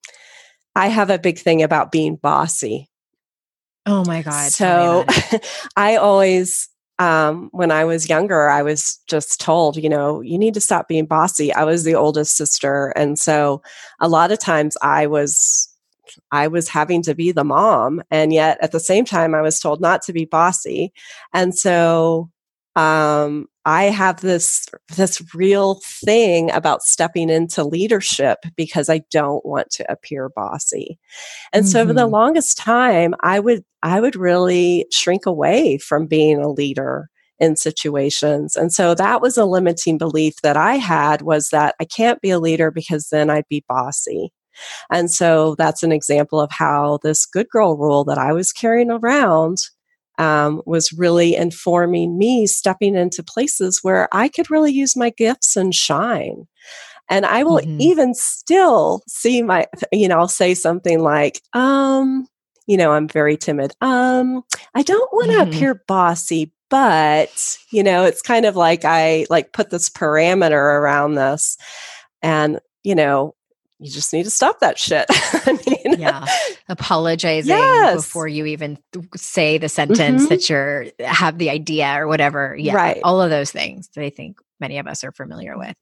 I 0.76 0.88
have 0.88 1.11
a 1.11 1.18
big 1.18 1.38
thing 1.38 1.62
about 1.62 1.92
being 1.92 2.16
bossy. 2.16 2.88
Oh 3.87 4.04
my 4.04 4.22
God. 4.22 4.50
So 4.50 5.04
I 5.76 5.96
always 5.96 6.68
um, 6.98 7.48
when 7.52 7.70
I 7.70 7.85
was 7.85 8.09
younger, 8.09 8.48
I 8.48 8.62
was 8.62 9.00
just 9.09 9.40
told, 9.40 9.76
you 9.76 9.88
know, 9.88 10.20
you 10.20 10.38
need 10.38 10.54
to 10.54 10.61
stop 10.61 10.88
being 10.88 11.07
bossy. 11.07 11.52
I 11.52 11.64
was 11.64 11.85
the 11.85 11.94
oldest 11.94 12.37
sister. 12.37 12.92
And 12.96 13.18
so 13.18 13.62
a 14.00 14.09
lot 14.09 14.30
of 14.30 14.38
times 14.38 14.76
I 14.83 15.07
was 15.07 15.68
I 16.30 16.48
was 16.48 16.68
having 16.68 17.02
to 17.02 17.14
be 17.14 17.33
the 17.33 17.44
mom 17.44 18.02
and 18.11 18.33
yet 18.33 18.59
at 18.61 18.72
the 18.72 18.78
same 18.78 19.04
time 19.04 19.35
I 19.35 19.40
was 19.40 19.59
told 19.59 19.80
not 19.80 20.02
to 20.02 20.12
be 20.12 20.26
bossy. 20.26 20.92
And 21.33 21.57
so 21.57 22.30
um, 22.76 23.48
I 23.64 23.85
have 23.85 24.20
this 24.20 24.66
this 24.96 25.22
real 25.35 25.81
thing 25.83 26.50
about 26.50 26.83
stepping 26.83 27.31
into 27.31 27.64
leadership 27.64 28.38
because 28.57 28.88
I 28.88 29.03
don't 29.11 29.44
want 29.44 29.70
to 29.72 29.90
appear 29.90 30.29
bossy. 30.29 30.98
And 31.53 31.64
mm-hmm. 31.64 31.70
so 31.70 31.87
for 31.87 31.92
the 31.92 32.07
longest 32.07 32.59
time 32.59 33.14
I 33.20 33.40
would 33.40 33.64
I 33.83 34.00
would 34.00 34.16
really 34.16 34.87
shrink 34.92 35.27
away 35.27 35.79
from 35.79 36.07
being 36.07 36.38
a 36.40 36.50
leader 36.50 37.09
in 37.38 37.57
situations. 37.57 38.57
And 38.57 38.72
so 38.72 38.94
that 38.94 39.20
was 39.20 39.37
a 39.37 39.44
limiting 39.44 39.98
belief 39.98 40.35
that 40.42 40.57
I 40.57 40.77
had 40.77 41.22
was 41.22 41.48
that 41.48 41.74
I 41.81 41.85
can't 41.85 42.20
be 42.20 42.31
a 42.31 42.38
leader 42.38 42.70
because 42.70 43.09
then 43.09 43.31
I'd 43.31 43.48
be 43.48 43.64
bossy. 43.68 44.33
And 44.90 45.11
so 45.11 45.55
that's 45.57 45.83
an 45.83 45.90
example 45.90 46.40
of 46.40 46.50
how 46.53 47.00
this 47.03 47.27
good 47.27 47.48
girl 47.48 47.77
rule 47.77 48.05
that 48.05 48.18
I 48.18 48.33
was 48.33 48.53
carrying 48.53 48.90
around 48.90 49.59
um, 50.18 50.62
was 50.66 50.92
really 50.92 51.35
informing 51.35 52.16
me 52.16 52.46
stepping 52.46 52.94
into 52.94 53.22
places 53.22 53.81
where 53.83 54.09
I 54.12 54.29
could 54.29 54.50
really 54.50 54.72
use 54.72 54.96
my 54.96 55.11
gifts 55.11 55.57
and 55.57 55.74
shine. 55.74 56.46
And 57.11 57.27
I 57.27 57.42
will 57.44 57.59
mm-hmm. 57.59 57.81
even 57.81 58.14
still 58.14 59.03
see 59.09 59.42
my, 59.42 59.66
you 59.92 60.09
know, 60.09 60.18
I'll 60.18 60.29
say 60.29 60.55
something 60.55 61.00
like, 61.00 61.40
um, 61.53 62.27
you 62.66 62.77
know, 62.77 62.92
I'm 62.92 63.09
very 63.09 63.37
timid. 63.37 63.72
Um, 63.81 64.42
I 64.74 64.83
don't 64.83 65.12
want 65.12 65.31
to 65.33 65.38
mm-hmm. 65.38 65.50
appear 65.50 65.83
bossy, 65.87 66.53
but, 66.70 67.59
you 67.70 67.83
know, 67.83 68.05
it's 68.05 68.22
kind 68.22 68.46
of 68.46 68.57
like 68.57 68.85
I 68.85 69.27
like 69.29 69.53
put 69.53 69.70
this 69.70 69.90
parameter 69.90 70.53
around 70.53 71.14
this. 71.14 71.59
And, 72.22 72.59
you 72.85 72.94
know, 72.94 73.35
you 73.78 73.90
just 73.90 74.12
need 74.12 74.24
to 74.24 74.30
stop 74.30 74.60
that 74.60 74.78
shit. 74.78 75.06
I 75.10 75.58
mean, 75.66 76.00
yeah. 76.00 76.24
Apologizing 76.68 77.48
yes. 77.48 77.96
before 77.96 78.28
you 78.28 78.46
even 78.46 78.78
say 79.16 79.58
the 79.58 79.68
sentence 79.68 80.22
mm-hmm. 80.22 80.28
that 80.28 80.48
you're 80.48 80.87
have 81.00 81.38
the 81.38 81.50
idea 81.50 81.94
or 82.00 82.06
whatever. 82.06 82.56
Yeah. 82.58 82.74
Right. 82.74 83.00
All 83.02 83.20
of 83.20 83.30
those 83.30 83.50
things 83.50 83.88
that 83.94 84.04
I 84.04 84.10
think 84.10 84.38
many 84.60 84.78
of 84.78 84.87
us 84.87 85.04
are 85.04 85.12
familiar 85.12 85.58
with. 85.58 85.74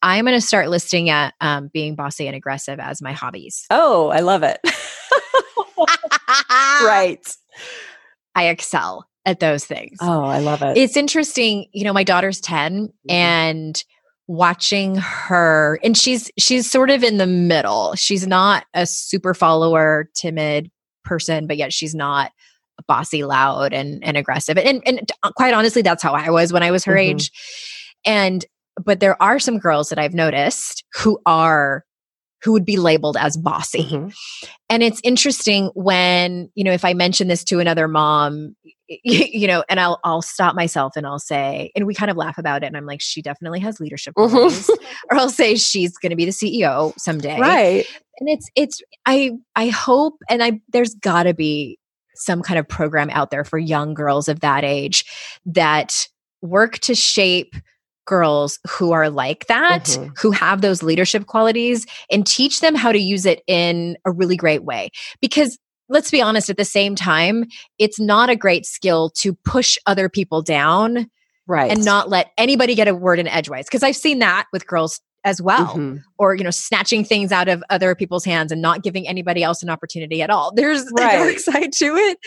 I'm 0.00 0.24
going 0.24 0.36
to 0.36 0.40
start 0.40 0.68
listing 0.68 1.10
at 1.10 1.34
um, 1.40 1.70
being 1.72 1.94
bossy 1.94 2.26
and 2.26 2.36
aggressive 2.36 2.78
as 2.78 3.02
my 3.02 3.12
hobbies. 3.12 3.66
Oh, 3.70 4.08
I 4.08 4.20
love 4.20 4.42
it. 4.42 4.60
right. 6.48 7.36
I 8.34 8.48
excel 8.48 9.06
at 9.24 9.40
those 9.40 9.64
things. 9.64 9.98
Oh, 10.00 10.24
I 10.24 10.38
love 10.38 10.62
it. 10.62 10.76
It's 10.76 10.96
interesting. 10.96 11.66
You 11.72 11.84
know, 11.84 11.92
my 11.92 12.04
daughter's 12.04 12.40
10 12.40 12.86
mm-hmm. 12.86 13.10
and 13.10 13.84
watching 14.26 14.96
her 14.96 15.78
and 15.82 15.96
she's 15.96 16.30
she's 16.38 16.70
sort 16.70 16.90
of 16.90 17.02
in 17.02 17.18
the 17.18 17.26
middle. 17.26 17.94
She's 17.94 18.26
not 18.26 18.64
a 18.74 18.86
super 18.86 19.34
follower, 19.34 20.08
timid 20.14 20.70
person, 21.04 21.46
but 21.46 21.56
yet 21.56 21.72
she's 21.72 21.94
not 21.94 22.32
bossy, 22.88 23.24
loud 23.24 23.72
and 23.72 24.02
and 24.02 24.16
aggressive. 24.16 24.58
And 24.58 24.82
and 24.86 25.10
quite 25.36 25.54
honestly, 25.54 25.82
that's 25.82 26.02
how 26.02 26.14
I 26.14 26.30
was 26.30 26.52
when 26.52 26.62
I 26.62 26.70
was 26.70 26.84
her 26.84 26.92
mm-hmm. 26.94 27.16
age. 27.16 27.30
And 28.04 28.44
but 28.82 29.00
there 29.00 29.20
are 29.22 29.38
some 29.38 29.58
girls 29.58 29.88
that 29.90 29.98
I've 29.98 30.14
noticed 30.14 30.84
who 30.94 31.18
are 31.26 31.84
who 32.42 32.52
would 32.52 32.64
be 32.64 32.76
labeled 32.76 33.16
as 33.16 33.36
bossy. 33.36 33.84
Mm-hmm. 33.84 34.08
And 34.68 34.82
it's 34.82 35.00
interesting 35.02 35.70
when, 35.74 36.50
you 36.54 36.62
know, 36.62 36.72
if 36.72 36.84
I 36.84 36.92
mention 36.92 37.26
this 37.26 37.42
to 37.44 37.58
another 37.58 37.88
mom, 37.88 38.54
you 38.88 39.46
know, 39.46 39.64
and 39.68 39.80
I'll 39.80 40.00
I'll 40.04 40.22
stop 40.22 40.54
myself 40.54 40.96
and 40.96 41.06
I'll 41.06 41.18
say, 41.18 41.72
and 41.74 41.86
we 41.86 41.94
kind 41.94 42.10
of 42.10 42.16
laugh 42.16 42.38
about 42.38 42.62
it, 42.62 42.66
and 42.66 42.76
I'm 42.76 42.86
like, 42.86 43.00
she 43.00 43.22
definitely 43.22 43.60
has 43.60 43.80
leadership 43.80 44.14
qualities, 44.14 44.68
or 45.10 45.16
I'll 45.16 45.30
say 45.30 45.56
she's 45.56 45.96
going 45.96 46.10
to 46.10 46.16
be 46.16 46.24
the 46.24 46.30
CEO 46.30 46.92
someday, 46.98 47.38
right? 47.38 47.86
And 48.20 48.28
it's 48.28 48.50
it's 48.54 48.82
I 49.06 49.32
I 49.56 49.68
hope, 49.68 50.14
and 50.28 50.42
I 50.42 50.60
there's 50.72 50.94
got 50.94 51.24
to 51.24 51.34
be 51.34 51.78
some 52.14 52.42
kind 52.42 52.58
of 52.58 52.68
program 52.68 53.10
out 53.10 53.30
there 53.30 53.44
for 53.44 53.58
young 53.58 53.94
girls 53.94 54.28
of 54.28 54.40
that 54.40 54.64
age 54.64 55.04
that 55.46 56.06
work 56.42 56.78
to 56.78 56.94
shape 56.94 57.56
girls 58.06 58.58
who 58.68 58.92
are 58.92 59.08
like 59.08 59.46
that, 59.46 59.84
mm-hmm. 59.84 60.10
who 60.18 60.30
have 60.30 60.60
those 60.60 60.82
leadership 60.82 61.26
qualities, 61.26 61.86
and 62.10 62.26
teach 62.26 62.60
them 62.60 62.74
how 62.74 62.92
to 62.92 62.98
use 62.98 63.24
it 63.24 63.42
in 63.46 63.96
a 64.04 64.12
really 64.12 64.36
great 64.36 64.64
way. 64.64 64.90
Because 65.20 65.58
let's 65.88 66.10
be 66.10 66.20
honest, 66.20 66.50
at 66.50 66.56
the 66.56 66.64
same 66.64 66.94
time, 66.94 67.44
it's 67.78 68.00
not 68.00 68.30
a 68.30 68.36
great 68.36 68.66
skill 68.66 69.10
to 69.18 69.34
push 69.44 69.76
other 69.86 70.08
people 70.08 70.42
down. 70.42 71.10
Right. 71.46 71.70
And 71.70 71.84
not 71.84 72.08
let 72.08 72.30
anybody 72.38 72.74
get 72.74 72.88
a 72.88 72.94
word 72.94 73.18
in 73.18 73.28
edgewise. 73.28 73.66
Because 73.66 73.82
I've 73.82 73.96
seen 73.96 74.20
that 74.20 74.46
with 74.50 74.66
girls 74.66 75.00
as 75.24 75.40
well 75.40 75.68
mm-hmm. 75.68 75.96
or 76.18 76.34
you 76.34 76.44
know 76.44 76.50
snatching 76.50 77.04
things 77.04 77.32
out 77.32 77.48
of 77.48 77.62
other 77.70 77.94
people's 77.94 78.24
hands 78.24 78.52
and 78.52 78.60
not 78.60 78.82
giving 78.82 79.08
anybody 79.08 79.42
else 79.42 79.62
an 79.62 79.70
opportunity 79.70 80.22
at 80.22 80.30
all 80.30 80.52
there's 80.54 80.84
right. 80.98 81.14
a 81.14 81.18
dark 81.18 81.38
side 81.38 81.72
to 81.72 81.96
it 81.96 82.18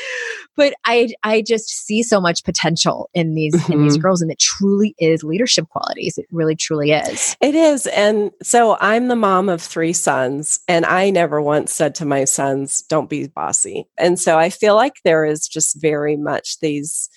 but 0.55 0.73
i 0.85 1.07
i 1.23 1.41
just 1.41 1.67
see 1.69 2.01
so 2.03 2.19
much 2.19 2.43
potential 2.43 3.09
in 3.13 3.35
these 3.35 3.55
mm-hmm. 3.55 3.73
in 3.73 3.83
these 3.83 3.93
mm-hmm. 3.93 4.01
girls 4.01 4.21
and 4.21 4.31
it 4.31 4.39
truly 4.39 4.95
is 4.99 5.23
leadership 5.23 5.67
qualities 5.69 6.17
it 6.17 6.25
really 6.31 6.55
truly 6.55 6.91
is 6.91 7.37
it 7.39 7.55
is 7.55 7.85
and 7.87 8.31
so 8.41 8.77
i'm 8.81 9.07
the 9.07 9.15
mom 9.15 9.49
of 9.49 9.61
three 9.61 9.93
sons 9.93 10.59
and 10.67 10.85
i 10.85 11.09
never 11.09 11.41
once 11.41 11.73
said 11.73 11.93
to 11.93 12.05
my 12.05 12.23
sons 12.23 12.81
don't 12.89 13.09
be 13.09 13.27
bossy 13.27 13.87
and 13.97 14.19
so 14.19 14.37
i 14.37 14.49
feel 14.49 14.75
like 14.75 14.95
there 15.03 15.25
is 15.25 15.47
just 15.47 15.79
very 15.79 16.17
much 16.17 16.59
these 16.59 17.09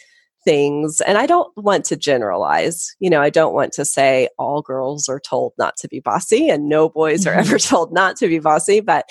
things 0.44 1.00
and 1.02 1.18
i 1.18 1.26
don't 1.26 1.50
want 1.56 1.84
to 1.84 1.96
generalize 1.96 2.94
you 2.98 3.10
know 3.10 3.20
i 3.20 3.30
don't 3.30 3.54
want 3.54 3.72
to 3.72 3.84
say 3.84 4.28
all 4.38 4.62
girls 4.62 5.08
are 5.08 5.20
told 5.20 5.52
not 5.58 5.76
to 5.76 5.88
be 5.88 6.00
bossy 6.00 6.48
and 6.48 6.68
no 6.68 6.88
boys 6.88 7.24
mm-hmm. 7.24 7.36
are 7.36 7.40
ever 7.40 7.58
told 7.58 7.92
not 7.92 8.16
to 8.16 8.28
be 8.28 8.38
bossy 8.38 8.80
but 8.80 9.04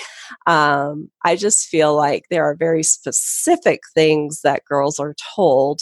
um, 0.48 1.10
i 1.24 1.36
just 1.36 1.68
feel 1.68 1.96
like 1.96 2.26
there 2.30 2.44
are 2.44 2.56
very 2.56 2.84
specific 2.84 3.82
things 3.94 4.42
that 4.42 4.66
girls 4.66 5.00
are 5.00 5.16
told 5.36 5.82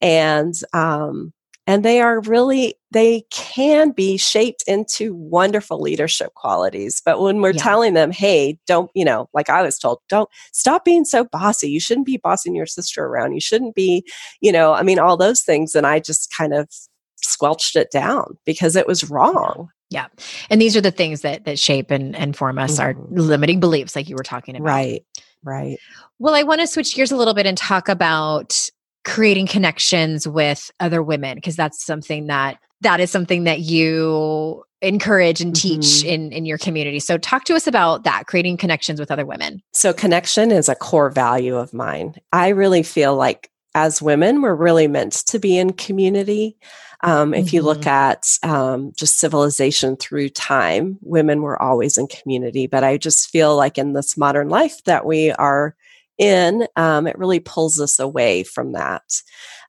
and 0.00 0.54
um, 0.72 1.32
and 1.68 1.84
they 1.84 2.00
are 2.00 2.20
really 2.22 2.74
they 2.90 3.22
can 3.30 3.90
be 3.90 4.16
shaped 4.16 4.64
into 4.66 5.14
wonderful 5.14 5.80
leadership 5.80 6.34
qualities 6.34 7.00
but 7.04 7.20
when 7.20 7.40
we're 7.40 7.52
yeah. 7.52 7.62
telling 7.62 7.94
them 7.94 8.10
hey 8.10 8.58
don't 8.66 8.90
you 8.94 9.04
know 9.04 9.28
like 9.34 9.50
i 9.50 9.62
was 9.62 9.78
told 9.78 10.00
don't 10.08 10.28
stop 10.52 10.84
being 10.84 11.04
so 11.04 11.24
bossy. 11.24 11.70
You 11.70 11.80
shouldn't 11.80 12.06
be 12.06 12.16
bossing 12.16 12.54
your 12.54 12.66
sister 12.66 13.04
around. 13.04 13.34
You 13.34 13.40
shouldn't 13.40 13.74
be 13.74 14.04
you 14.40 14.50
know 14.50 14.72
i 14.72 14.82
mean 14.82 14.98
all 14.98 15.16
those 15.16 15.42
things 15.42 15.74
and 15.74 15.86
i 15.86 16.00
just 16.00 16.34
kind 16.36 16.54
of 16.54 16.68
squelched 17.16 17.76
it 17.76 17.90
down 17.90 18.38
because 18.44 18.76
it 18.76 18.86
was 18.86 19.10
wrong. 19.10 19.68
Yeah. 19.90 20.06
And 20.50 20.60
these 20.60 20.76
are 20.76 20.80
the 20.80 20.90
things 20.90 21.22
that 21.22 21.44
that 21.44 21.58
shape 21.58 21.90
and 21.90 22.16
and 22.16 22.36
form 22.36 22.58
us 22.58 22.78
mm-hmm. 22.78 22.82
our 22.82 23.22
limiting 23.22 23.60
beliefs 23.60 23.94
like 23.94 24.08
you 24.08 24.16
were 24.16 24.22
talking 24.22 24.56
about. 24.56 24.66
Right. 24.66 25.04
Right. 25.44 25.78
Well 26.18 26.34
i 26.34 26.42
want 26.42 26.60
to 26.60 26.66
switch 26.66 26.94
gears 26.94 27.12
a 27.12 27.16
little 27.16 27.34
bit 27.34 27.46
and 27.46 27.58
talk 27.58 27.88
about 27.88 28.70
creating 29.08 29.46
connections 29.46 30.28
with 30.28 30.70
other 30.80 31.02
women 31.02 31.36
because 31.36 31.56
that's 31.56 31.84
something 31.84 32.26
that 32.26 32.58
that 32.82 33.00
is 33.00 33.10
something 33.10 33.44
that 33.44 33.60
you 33.60 34.62
encourage 34.80 35.40
and 35.40 35.56
teach 35.56 35.80
mm-hmm. 35.80 36.08
in 36.08 36.32
in 36.32 36.46
your 36.46 36.58
community. 36.58 37.00
So 37.00 37.18
talk 37.18 37.44
to 37.44 37.54
us 37.54 37.66
about 37.66 38.04
that, 38.04 38.26
creating 38.26 38.58
connections 38.58 39.00
with 39.00 39.10
other 39.10 39.26
women. 39.26 39.62
So 39.72 39.92
connection 39.92 40.52
is 40.52 40.68
a 40.68 40.74
core 40.74 41.10
value 41.10 41.56
of 41.56 41.72
mine. 41.72 42.14
I 42.32 42.48
really 42.48 42.82
feel 42.82 43.16
like 43.16 43.50
as 43.74 44.02
women, 44.02 44.42
we're 44.42 44.54
really 44.54 44.88
meant 44.88 45.12
to 45.26 45.38
be 45.38 45.56
in 45.56 45.72
community. 45.72 46.56
Um, 47.02 47.32
if 47.32 47.46
mm-hmm. 47.46 47.56
you 47.56 47.62
look 47.62 47.82
mm-hmm. 47.82 47.88
at 47.88 48.38
um, 48.42 48.92
just 48.96 49.18
civilization 49.18 49.96
through 49.96 50.30
time, 50.30 50.98
women 51.00 51.42
were 51.42 51.60
always 51.60 51.96
in 51.96 52.08
community. 52.08 52.66
But 52.66 52.84
I 52.84 52.98
just 52.98 53.30
feel 53.30 53.56
like 53.56 53.78
in 53.78 53.92
this 53.92 54.16
modern 54.16 54.48
life 54.48 54.82
that 54.84 55.06
we 55.06 55.30
are 55.32 55.76
in, 56.18 56.66
um, 56.76 57.06
it 57.06 57.18
really 57.18 57.40
pulls 57.40 57.80
us 57.80 57.98
away 57.98 58.42
from 58.42 58.72
that. 58.72 59.02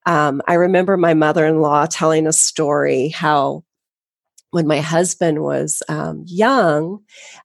Um, 0.06 0.42
I 0.48 0.56
remember 0.56 0.98
my 0.98 1.14
mother 1.14 1.46
in 1.46 1.62
law 1.62 1.86
telling 1.86 2.28
a 2.28 2.34
story 2.34 3.10
how 3.10 3.64
when 4.52 4.66
my 4.66 4.80
husband 4.80 5.44
was 5.44 5.84
um, 5.90 6.24
young, 6.26 7.00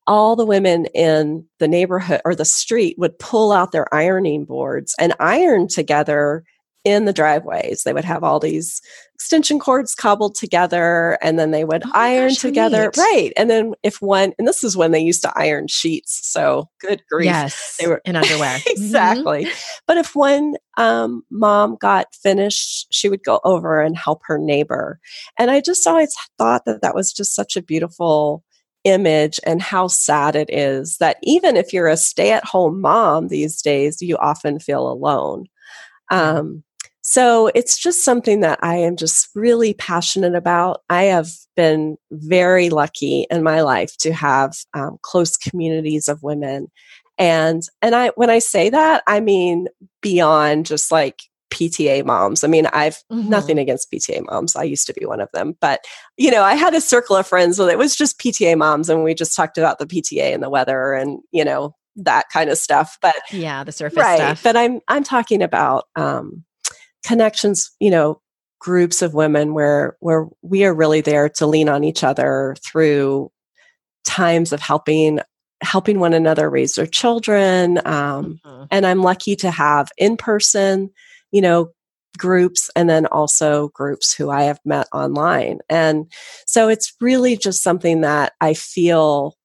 all 0.06 0.36
the 0.36 0.46
women 0.46 0.86
in 0.94 1.44
the 1.58 1.68
neighborhood 1.68 2.22
or 2.24 2.34
the 2.34 2.46
street 2.46 2.96
would 2.98 3.18
pull 3.18 3.52
out 3.52 3.72
their 3.72 3.92
ironing 3.94 4.46
boards 4.46 4.94
and 4.98 5.14
iron 5.20 5.68
together 5.68 6.44
in 6.84 7.04
the 7.04 7.12
driveways. 7.12 7.82
They 7.82 7.92
would 7.92 8.04
have 8.04 8.24
all 8.24 8.40
these 8.40 8.80
extension 9.24 9.58
cords 9.58 9.94
cobbled 9.94 10.34
together 10.34 11.16
and 11.22 11.38
then 11.38 11.50
they 11.50 11.64
would 11.64 11.82
oh 11.86 11.90
iron 11.94 12.28
gosh, 12.28 12.40
together. 12.40 12.92
Right. 12.94 13.32
And 13.38 13.48
then 13.48 13.72
if 13.82 14.02
one, 14.02 14.34
and 14.38 14.46
this 14.46 14.62
is 14.62 14.76
when 14.76 14.90
they 14.90 15.00
used 15.00 15.22
to 15.22 15.32
iron 15.34 15.66
sheets. 15.66 16.20
So 16.30 16.68
good 16.78 17.02
grief. 17.10 17.24
Yes. 17.24 17.78
They 17.80 17.86
were 17.86 18.02
in 18.04 18.16
underwear. 18.16 18.58
Mm-hmm. 18.64 18.70
exactly. 18.70 19.44
Mm-hmm. 19.46 19.78
But 19.86 19.96
if 19.96 20.14
one 20.14 20.56
um, 20.76 21.22
mom 21.30 21.76
got 21.80 22.14
finished, 22.14 22.86
she 22.90 23.08
would 23.08 23.24
go 23.24 23.40
over 23.44 23.80
and 23.80 23.96
help 23.96 24.20
her 24.26 24.38
neighbor. 24.38 25.00
And 25.38 25.50
I 25.50 25.60
just 25.60 25.86
always 25.86 26.14
thought 26.36 26.66
that 26.66 26.82
that 26.82 26.94
was 26.94 27.12
just 27.12 27.34
such 27.34 27.56
a 27.56 27.62
beautiful 27.62 28.44
image 28.84 29.40
and 29.46 29.62
how 29.62 29.86
sad 29.86 30.36
it 30.36 30.50
is 30.50 30.98
that 30.98 31.16
even 31.22 31.56
if 31.56 31.72
you're 31.72 31.88
a 31.88 31.96
stay 31.96 32.30
at 32.30 32.44
home 32.44 32.82
mom 32.82 33.28
these 33.28 33.62
days, 33.62 34.02
you 34.02 34.18
often 34.18 34.60
feel 34.60 34.86
alone. 34.86 35.46
Um, 36.10 36.62
so 37.06 37.50
it's 37.54 37.78
just 37.78 38.02
something 38.02 38.40
that 38.40 38.58
I 38.62 38.76
am 38.76 38.96
just 38.96 39.28
really 39.34 39.74
passionate 39.74 40.34
about. 40.34 40.80
I 40.88 41.02
have 41.04 41.28
been 41.54 41.98
very 42.10 42.70
lucky 42.70 43.26
in 43.30 43.42
my 43.42 43.60
life 43.60 43.94
to 43.98 44.12
have 44.14 44.54
um, 44.72 44.96
close 45.02 45.36
communities 45.36 46.08
of 46.08 46.22
women. 46.22 46.68
And 47.18 47.62
and 47.82 47.94
I 47.94 48.08
when 48.16 48.30
I 48.30 48.38
say 48.38 48.70
that, 48.70 49.02
I 49.06 49.20
mean 49.20 49.68
beyond 50.00 50.64
just 50.64 50.90
like 50.90 51.20
PTA 51.50 52.06
moms. 52.06 52.42
I 52.42 52.48
mean, 52.48 52.66
I've 52.68 52.96
mm-hmm. 53.12 53.28
nothing 53.28 53.58
against 53.58 53.92
PTA 53.92 54.24
moms. 54.24 54.56
I 54.56 54.62
used 54.62 54.86
to 54.86 54.94
be 54.94 55.04
one 55.04 55.20
of 55.20 55.28
them, 55.34 55.58
but 55.60 55.84
you 56.16 56.30
know, 56.30 56.42
I 56.42 56.54
had 56.54 56.74
a 56.74 56.80
circle 56.80 57.16
of 57.16 57.26
friends 57.26 57.58
where 57.58 57.68
it 57.68 57.76
was 57.76 57.94
just 57.94 58.18
PTA 58.18 58.56
moms, 58.56 58.88
and 58.88 59.04
we 59.04 59.12
just 59.12 59.36
talked 59.36 59.58
about 59.58 59.78
the 59.78 59.86
PTA 59.86 60.32
and 60.32 60.42
the 60.42 60.50
weather, 60.50 60.94
and 60.94 61.20
you 61.32 61.44
know 61.44 61.76
that 61.96 62.30
kind 62.32 62.48
of 62.48 62.56
stuff. 62.56 62.96
But 63.02 63.16
yeah, 63.30 63.62
the 63.62 63.72
surface 63.72 63.98
right, 63.98 64.16
stuff. 64.16 64.42
But 64.42 64.56
I'm 64.56 64.80
I'm 64.88 65.04
talking 65.04 65.42
about 65.42 65.84
um, 65.96 66.44
connections, 67.04 67.70
you 67.78 67.90
know, 67.90 68.20
groups 68.64 69.02
of 69.02 69.12
women 69.12 69.52
where 69.52 69.94
where 70.00 70.26
we 70.40 70.64
are 70.64 70.74
really 70.74 71.02
there 71.02 71.28
to 71.28 71.46
lean 71.46 71.68
on 71.68 71.84
each 71.84 72.02
other 72.02 72.56
through 72.64 73.30
times 74.04 74.52
of 74.52 74.60
helping 74.60 75.20
helping 75.62 75.98
one 75.98 76.14
another 76.14 76.48
raise 76.48 76.74
their 76.74 76.86
children 76.86 77.78
um, 77.86 78.40
mm-hmm. 78.44 78.64
and 78.70 78.86
i'm 78.86 79.02
lucky 79.02 79.36
to 79.36 79.50
have 79.50 79.88
in 79.98 80.16
person 80.16 80.90
you 81.30 81.42
know 81.42 81.70
groups 82.16 82.70
and 82.74 82.88
then 82.88 83.04
also 83.06 83.68
groups 83.68 84.14
who 84.14 84.30
i 84.30 84.44
have 84.44 84.58
met 84.64 84.86
online 84.94 85.58
and 85.68 86.10
so 86.46 86.68
it's 86.68 86.94
really 87.02 87.36
just 87.36 87.62
something 87.62 88.00
that 88.00 88.32
i 88.40 88.54
feel 88.54 89.36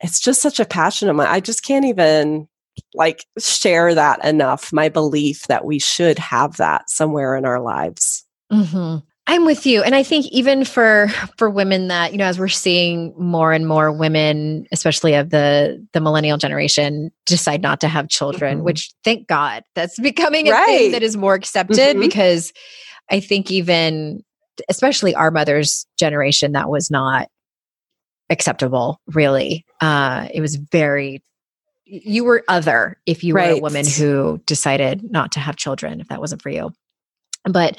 it's 0.00 0.20
just 0.20 0.40
such 0.40 0.60
a 0.60 0.64
passion 0.64 1.08
of 1.08 1.16
mine 1.16 1.26
i 1.28 1.40
just 1.40 1.64
can't 1.64 1.84
even 1.84 2.46
like 2.94 3.24
share 3.38 3.94
that 3.94 4.24
enough 4.24 4.72
my 4.72 4.88
belief 4.88 5.46
that 5.46 5.64
we 5.64 5.78
should 5.78 6.18
have 6.18 6.56
that 6.56 6.88
somewhere 6.88 7.36
in 7.36 7.44
our 7.44 7.60
lives 7.60 8.24
mm-hmm. 8.52 8.98
i'm 9.26 9.44
with 9.44 9.66
you 9.66 9.82
and 9.82 9.94
i 9.94 10.02
think 10.02 10.26
even 10.26 10.64
for 10.64 11.08
for 11.36 11.48
women 11.50 11.88
that 11.88 12.12
you 12.12 12.18
know 12.18 12.24
as 12.24 12.38
we're 12.38 12.48
seeing 12.48 13.14
more 13.18 13.52
and 13.52 13.66
more 13.66 13.92
women 13.92 14.66
especially 14.72 15.14
of 15.14 15.30
the 15.30 15.84
the 15.92 16.00
millennial 16.00 16.38
generation 16.38 17.10
decide 17.26 17.62
not 17.62 17.80
to 17.80 17.88
have 17.88 18.08
children 18.08 18.58
mm-hmm. 18.58 18.64
which 18.64 18.90
thank 19.04 19.26
god 19.26 19.62
that's 19.74 19.98
becoming 20.00 20.48
a 20.48 20.52
right. 20.52 20.66
thing 20.66 20.92
that 20.92 21.02
is 21.02 21.16
more 21.16 21.34
accepted 21.34 21.76
mm-hmm. 21.78 22.00
because 22.00 22.52
i 23.10 23.20
think 23.20 23.50
even 23.50 24.22
especially 24.68 25.14
our 25.14 25.30
mother's 25.30 25.86
generation 25.98 26.52
that 26.52 26.68
was 26.68 26.90
not 26.90 27.28
acceptable 28.30 29.00
really 29.06 29.64
uh 29.80 30.28
it 30.34 30.40
was 30.40 30.56
very 30.56 31.22
you 31.88 32.24
were 32.24 32.44
other 32.48 32.96
if 33.06 33.24
you 33.24 33.34
right. 33.34 33.52
were 33.52 33.58
a 33.58 33.62
woman 33.62 33.86
who 33.86 34.40
decided 34.46 35.10
not 35.10 35.32
to 35.32 35.40
have 35.40 35.56
children 35.56 36.00
if 36.00 36.08
that 36.08 36.20
wasn't 36.20 36.42
for 36.42 36.50
you 36.50 36.70
but 37.44 37.78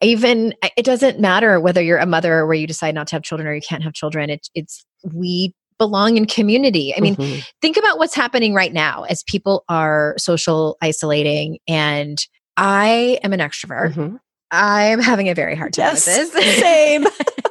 even 0.00 0.54
it 0.76 0.84
doesn't 0.84 1.20
matter 1.20 1.60
whether 1.60 1.82
you're 1.82 1.98
a 1.98 2.06
mother 2.06 2.38
or 2.38 2.46
where 2.46 2.56
you 2.56 2.66
decide 2.66 2.94
not 2.94 3.06
to 3.08 3.14
have 3.14 3.22
children 3.22 3.46
or 3.46 3.54
you 3.54 3.60
can't 3.60 3.82
have 3.82 3.92
children 3.92 4.30
it, 4.30 4.48
it's 4.54 4.84
we 5.12 5.54
belong 5.78 6.16
in 6.16 6.24
community 6.24 6.94
i 6.96 7.00
mean 7.00 7.14
mm-hmm. 7.16 7.40
think 7.60 7.76
about 7.76 7.98
what's 7.98 8.14
happening 8.14 8.54
right 8.54 8.72
now 8.72 9.02
as 9.04 9.22
people 9.24 9.64
are 9.68 10.14
social 10.16 10.78
isolating 10.80 11.58
and 11.68 12.18
i 12.56 13.18
am 13.22 13.34
an 13.34 13.40
extrovert 13.40 13.92
mm-hmm. 13.92 14.16
i'm 14.50 15.00
having 15.00 15.28
a 15.28 15.34
very 15.34 15.54
hard 15.54 15.74
time 15.74 15.86
yes, 15.86 16.06
with 16.06 16.32
this 16.32 16.56
same 16.58 17.04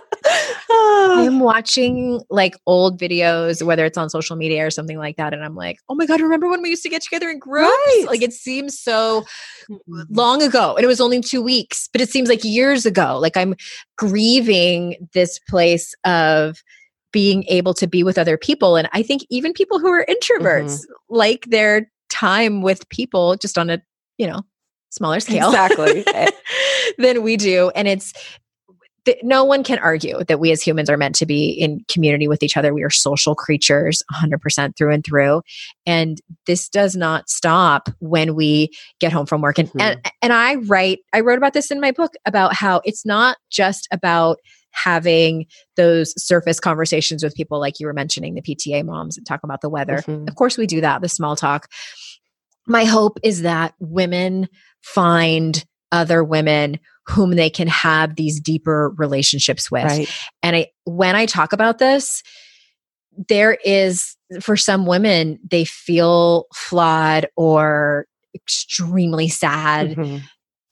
I'm 1.12 1.40
watching 1.40 2.22
like 2.30 2.56
old 2.66 3.00
videos, 3.00 3.64
whether 3.64 3.86
it's 3.86 3.98
on 3.98 4.10
social 4.10 4.36
media 4.36 4.66
or 4.66 4.70
something 4.70 4.98
like 4.98 5.18
that, 5.18 5.34
and 5.34 5.44
I'm 5.44 5.56
like, 5.56 5.80
oh 5.90 5.96
my 5.96 6.06
god, 6.06 6.22
remember 6.22 6.50
when 6.50 6.62
we 6.62 6.70
used 6.70 6.84
to 6.84 6.90
get 6.90 7.02
together 7.02 7.30
in 7.30 7.40
groups? 7.40 7.70
Right. 7.70 8.06
Like 8.08 8.22
it 8.22 8.34
seems 8.34 8.80
so 8.80 9.26
mm-hmm. 9.70 10.02
long 10.10 10.42
ago, 10.42 10.76
and 10.76 10.84
it 10.84 10.88
was 10.88 11.02
only 11.02 11.22
two 11.22 11.42
weeks, 11.42 11.90
but 11.92 12.02
it 12.02 12.10
seems 12.10 12.30
like 12.30 12.44
years 12.44 12.86
ago. 12.86 13.18
Like 13.20 13.38
I'm 13.38 13.56
grieving 13.98 15.08
this 15.14 15.40
place 15.48 15.94
of 16.06 16.64
being 17.12 17.44
able 17.48 17.74
to 17.76 17.88
be 17.88 18.04
with 18.04 18.18
other 18.18 18.38
people, 18.38 18.76
and 18.76 18.90
I 18.94 19.04
think 19.04 19.26
even 19.30 19.54
people 19.54 19.80
who 19.80 19.92
are 19.92 20.06
introverts 20.06 20.82
mm-hmm. 20.82 21.16
like 21.16 21.46
their 21.46 21.90
time 22.10 22.62
with 22.62 22.88
people 22.90 23.36
just 23.36 23.58
on 23.58 23.70
a 23.70 23.82
you 24.18 24.28
know 24.28 24.42
smaller 24.90 25.20
scale 25.20 25.50
exactly 25.50 26.06
than 26.98 27.22
we 27.22 27.36
do 27.36 27.70
and 27.76 27.88
it's 27.88 28.14
no 29.24 29.44
one 29.44 29.64
can 29.64 29.80
argue 29.80 30.24
that 30.24 30.40
we 30.40 30.52
as 30.52 30.62
humans 30.62 30.90
are 30.90 30.98
meant 30.98 31.16
to 31.16 31.26
be 31.26 31.50
in 31.50 31.84
community 31.88 32.28
with 32.28 32.44
each 32.44 32.58
other. 32.58 32.74
We 32.74 32.84
are 32.84 32.90
social 32.90 33.36
creatures 33.36 34.02
100% 34.14 34.76
through 34.78 34.94
and 34.94 35.06
through. 35.06 35.42
And 35.86 36.22
this 36.48 36.70
does 36.70 36.96
not 36.96 37.30
stop 37.30 37.90
when 38.00 38.36
we 38.36 38.70
get 39.00 39.14
home 39.14 39.26
from 39.26 39.42
work. 39.42 39.60
And, 39.60 39.70
mm-hmm. 39.70 39.82
and, 39.82 40.12
and 40.22 40.34
I 40.34 40.56
write, 40.56 41.00
I 41.14 41.22
wrote 41.22 41.38
about 41.38 41.54
this 41.54 41.72
in 41.72 41.80
my 41.80 41.92
book 41.92 42.14
about 42.26 42.54
how 42.54 42.82
it's 42.84 43.06
not 43.06 43.38
just 43.50 43.88
about 43.92 44.40
having 44.72 45.46
those 45.78 46.14
surface 46.22 46.60
conversations 46.60 47.24
with 47.24 47.34
people 47.36 47.60
like 47.60 47.80
you 47.80 47.88
were 47.88 47.94
mentioning 47.94 48.36
the 48.36 48.42
PTA 48.42 48.84
moms 48.84 49.18
and 49.18 49.26
talk 49.26 49.42
about 49.44 49.62
the 49.62 49.70
weather. 49.70 49.98
Mm-hmm. 49.98 50.28
Of 50.28 50.36
course, 50.36 50.58
we 50.58 50.68
do 50.68 50.82
that, 50.82 51.02
the 51.02 51.10
small 51.10 51.36
talk. 51.36 51.68
My 52.68 52.84
hope 52.84 53.20
is 53.24 53.44
that 53.44 53.74
women 53.80 54.50
find 54.82 55.64
other 55.92 56.24
women 56.24 56.80
whom 57.08 57.32
they 57.32 57.50
can 57.50 57.68
have 57.68 58.16
these 58.16 58.40
deeper 58.40 58.92
relationships 58.98 59.70
with. 59.70 59.86
Right. 59.86 60.10
And 60.42 60.56
I 60.56 60.68
when 60.86 61.16
I 61.16 61.26
talk 61.26 61.54
about 61.54 61.78
this, 61.78 62.24
there 63.30 63.58
is 63.64 64.16
for 64.42 64.58
some 64.58 64.86
women 64.86 65.40
they 65.50 65.66
feel 65.66 66.46
flawed 66.54 67.28
or 67.36 68.08
extremely 68.34 69.30
sad 69.30 69.92
mm-hmm. 69.92 70.18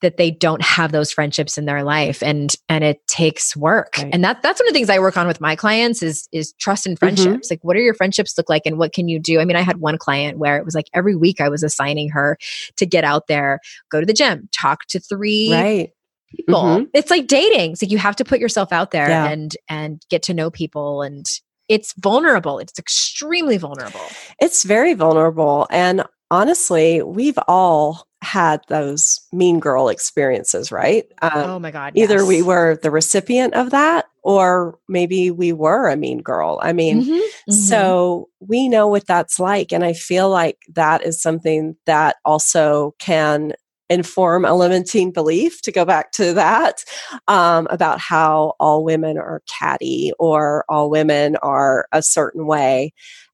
that 0.02 0.18
they 0.18 0.30
don't 0.30 0.60
have 0.60 0.92
those 0.92 1.10
friendships 1.10 1.56
in 1.56 1.64
their 1.64 1.82
life 1.82 2.22
and 2.22 2.56
and 2.68 2.84
it 2.84 3.06
takes 3.06 3.56
work 3.56 3.94
right. 3.96 4.10
and 4.12 4.22
that 4.22 4.42
that's 4.42 4.60
one 4.60 4.68
of 4.68 4.74
the 4.74 4.78
things 4.78 4.90
i 4.90 4.98
work 4.98 5.16
on 5.16 5.26
with 5.26 5.40
my 5.40 5.56
clients 5.56 6.02
is 6.02 6.28
is 6.30 6.52
trust 6.58 6.84
and 6.84 6.96
mm-hmm. 6.96 7.06
friendships 7.06 7.46
mm-hmm. 7.46 7.52
like 7.52 7.64
what 7.64 7.76
are 7.76 7.80
your 7.80 7.94
friendships 7.94 8.36
look 8.36 8.50
like 8.50 8.62
and 8.66 8.76
what 8.76 8.92
can 8.92 9.08
you 9.08 9.18
do 9.18 9.40
i 9.40 9.44
mean 9.44 9.56
i 9.56 9.62
had 9.62 9.78
one 9.78 9.96
client 9.96 10.36
where 10.36 10.58
it 10.58 10.64
was 10.64 10.74
like 10.74 10.88
every 10.92 11.16
week 11.16 11.40
i 11.40 11.48
was 11.48 11.62
assigning 11.62 12.10
her 12.10 12.36
to 12.76 12.84
get 12.84 13.04
out 13.04 13.28
there 13.28 13.60
go 13.90 14.00
to 14.00 14.06
the 14.06 14.12
gym 14.12 14.48
talk 14.52 14.84
to 14.86 15.00
three 15.00 15.50
right 15.50 15.93
people. 16.36 16.62
Mm-hmm. 16.62 16.84
It's 16.94 17.10
like 17.10 17.26
dating. 17.26 17.72
It's 17.72 17.82
like 17.82 17.90
you 17.90 17.98
have 17.98 18.16
to 18.16 18.24
put 18.24 18.40
yourself 18.40 18.72
out 18.72 18.90
there 18.90 19.08
yeah. 19.08 19.26
and 19.26 19.56
and 19.68 20.02
get 20.10 20.22
to 20.24 20.34
know 20.34 20.50
people 20.50 21.02
and 21.02 21.26
it's 21.68 21.94
vulnerable. 21.98 22.58
It's 22.58 22.78
extremely 22.78 23.56
vulnerable. 23.56 24.04
It's 24.40 24.64
very 24.64 24.94
vulnerable 24.94 25.66
and 25.70 26.04
honestly, 26.30 27.02
we've 27.02 27.38
all 27.46 28.06
had 28.22 28.60
those 28.68 29.20
mean 29.32 29.60
girl 29.60 29.88
experiences, 29.88 30.72
right? 30.72 31.04
Um, 31.22 31.32
oh 31.34 31.58
my 31.58 31.70
God. 31.70 31.92
Either 31.94 32.18
yes. 32.18 32.26
we 32.26 32.42
were 32.42 32.78
the 32.82 32.90
recipient 32.90 33.54
of 33.54 33.70
that 33.70 34.06
or 34.22 34.78
maybe 34.88 35.30
we 35.30 35.52
were 35.52 35.88
a 35.88 35.96
mean 35.96 36.22
girl. 36.22 36.58
I 36.62 36.72
mean, 36.72 37.02
mm-hmm, 37.02 37.12
mm-hmm. 37.12 37.52
so 37.52 38.28
we 38.40 38.68
know 38.68 38.88
what 38.88 39.06
that's 39.06 39.38
like. 39.38 39.72
And 39.72 39.84
I 39.84 39.92
feel 39.92 40.30
like 40.30 40.58
that 40.74 41.04
is 41.04 41.20
something 41.20 41.76
that 41.84 42.16
also 42.24 42.94
can 42.98 43.52
inform 43.90 44.44
a 44.44 44.54
limiting 44.54 45.12
belief 45.12 45.60
to 45.62 45.72
go 45.72 45.84
back 45.84 46.12
to 46.12 46.32
that 46.32 46.84
um, 47.28 47.66
about 47.70 48.00
how 48.00 48.54
all 48.58 48.82
women 48.82 49.18
are 49.18 49.42
catty 49.46 50.12
or 50.18 50.64
all 50.68 50.88
women 50.88 51.36
are 51.36 51.86
a 51.92 52.02
certain 52.02 52.46
way 52.46 52.92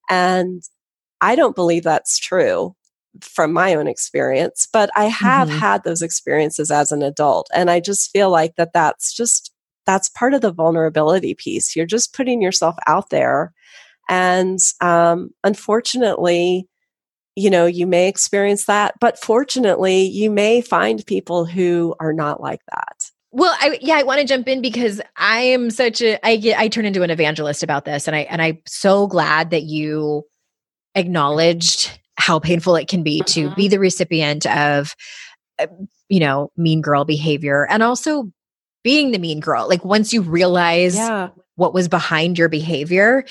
and 0.09 0.63
i 1.21 1.35
don't 1.37 1.55
believe 1.55 1.85
that's 1.85 2.19
true 2.19 2.75
from 3.21 3.53
my 3.53 3.75
own 3.75 3.87
experience 3.87 4.67
but 4.73 4.91
i 4.97 5.05
have 5.05 5.49
mm-hmm. 5.49 5.59
had 5.59 5.85
those 5.85 6.03
experiences 6.03 6.71
as 6.71 6.91
an 6.91 7.03
adult 7.03 7.49
and 7.55 7.71
i 7.71 7.79
just 7.79 8.11
feel 8.11 8.31
like 8.31 8.57
that 8.57 8.73
that's 8.73 9.15
just 9.15 9.53
that's 9.87 10.09
part 10.09 10.35
of 10.35 10.41
the 10.41 10.53
vulnerability 10.53 11.35
piece 11.35 11.77
you're 11.77 11.87
just 11.87 12.15
putting 12.15 12.43
yourself 12.43 12.75
out 12.87 13.11
there 13.11 13.53
and 14.09 14.59
um, 14.81 15.31
unfortunately 15.45 16.67
you 17.37 17.51
know, 17.51 17.67
you 17.67 17.87
may 17.87 18.09
experience 18.09 18.65
that, 18.67 18.95
but 19.01 19.19
fortunately, 19.19 20.03
you 20.03 20.31
may 20.31 20.61
find 20.61 21.05
people 21.07 21.45
who 21.45 21.95
are 22.01 22.13
not 22.13 22.41
like 22.41 22.61
that. 22.71 23.11
Well, 23.33 23.55
I 23.61 23.79
yeah, 23.81 23.95
I 23.95 24.03
want 24.03 24.21
to 24.21 24.27
jump 24.27 24.49
in 24.49 24.61
because 24.61 25.01
I 25.17 25.41
am 25.41 25.71
such 25.71 26.03
a 26.03 26.25
I 26.27 26.37
get 26.37 26.59
I 26.59 26.69
turn 26.69 26.85
into 26.85 27.03
an 27.03 27.11
evangelist 27.11 27.63
about 27.63 27.85
this 27.85 28.09
and 28.09 28.17
I 28.17 28.21
and 28.21 28.43
I'm 28.43 28.59
so 28.67 29.07
glad 29.07 29.51
that 29.51 29.63
you 29.63 30.25
acknowledged 30.97 31.97
how 32.17 32.41
painful 32.41 32.75
it 32.75 32.89
can 32.89 33.05
be 33.05 33.21
to 33.27 33.55
be 33.55 33.65
mm-hmm. 33.65 33.71
the 33.71 33.79
recipient 33.79 34.47
of 34.47 34.95
uh, 35.61 35.67
you 36.09 36.19
know, 36.19 36.51
mean 36.57 36.81
girl 36.81 37.05
behavior 37.05 37.69
and 37.71 37.85
also 37.85 38.33
being 38.83 39.13
the 39.13 39.19
mean 39.19 39.41
girl. 39.41 39.69
Like 39.69 39.85
once 39.85 40.13
you 40.13 40.23
realize 40.23 40.97
yeah. 40.97 41.29
what 41.55 41.73
was 41.73 41.87
behind 41.87 42.37
your 42.37 42.49
behavior, 42.49 43.25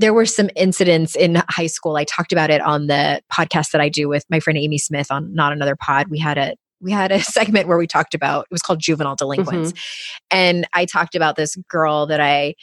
there 0.00 0.14
were 0.14 0.24
some 0.24 0.48
incidents 0.56 1.14
in 1.14 1.42
high 1.50 1.66
school. 1.66 1.96
I 1.96 2.04
talked 2.04 2.32
about 2.32 2.48
it 2.50 2.62
on 2.62 2.86
the 2.86 3.20
podcast 3.30 3.72
that 3.72 3.82
I 3.82 3.90
do 3.90 4.08
with 4.08 4.24
my 4.30 4.40
friend 4.40 4.56
Amy 4.56 4.78
Smith 4.78 5.10
on 5.10 5.34
Not 5.34 5.52
Another 5.52 5.76
Pod. 5.76 6.08
We 6.08 6.18
had 6.18 6.38
a 6.38 6.54
we 6.80 6.90
had 6.90 7.12
a 7.12 7.20
segment 7.22 7.68
where 7.68 7.76
we 7.76 7.86
talked 7.86 8.14
about 8.14 8.46
it 8.50 8.50
was 8.50 8.62
called 8.62 8.80
juvenile 8.80 9.14
delinquents 9.14 9.72
mm-hmm. 9.72 10.26
and 10.30 10.66
i 10.72 10.86
talked 10.86 11.14
about 11.14 11.36
this 11.36 11.54
girl 11.68 12.06
that 12.06 12.20
i 12.20 12.54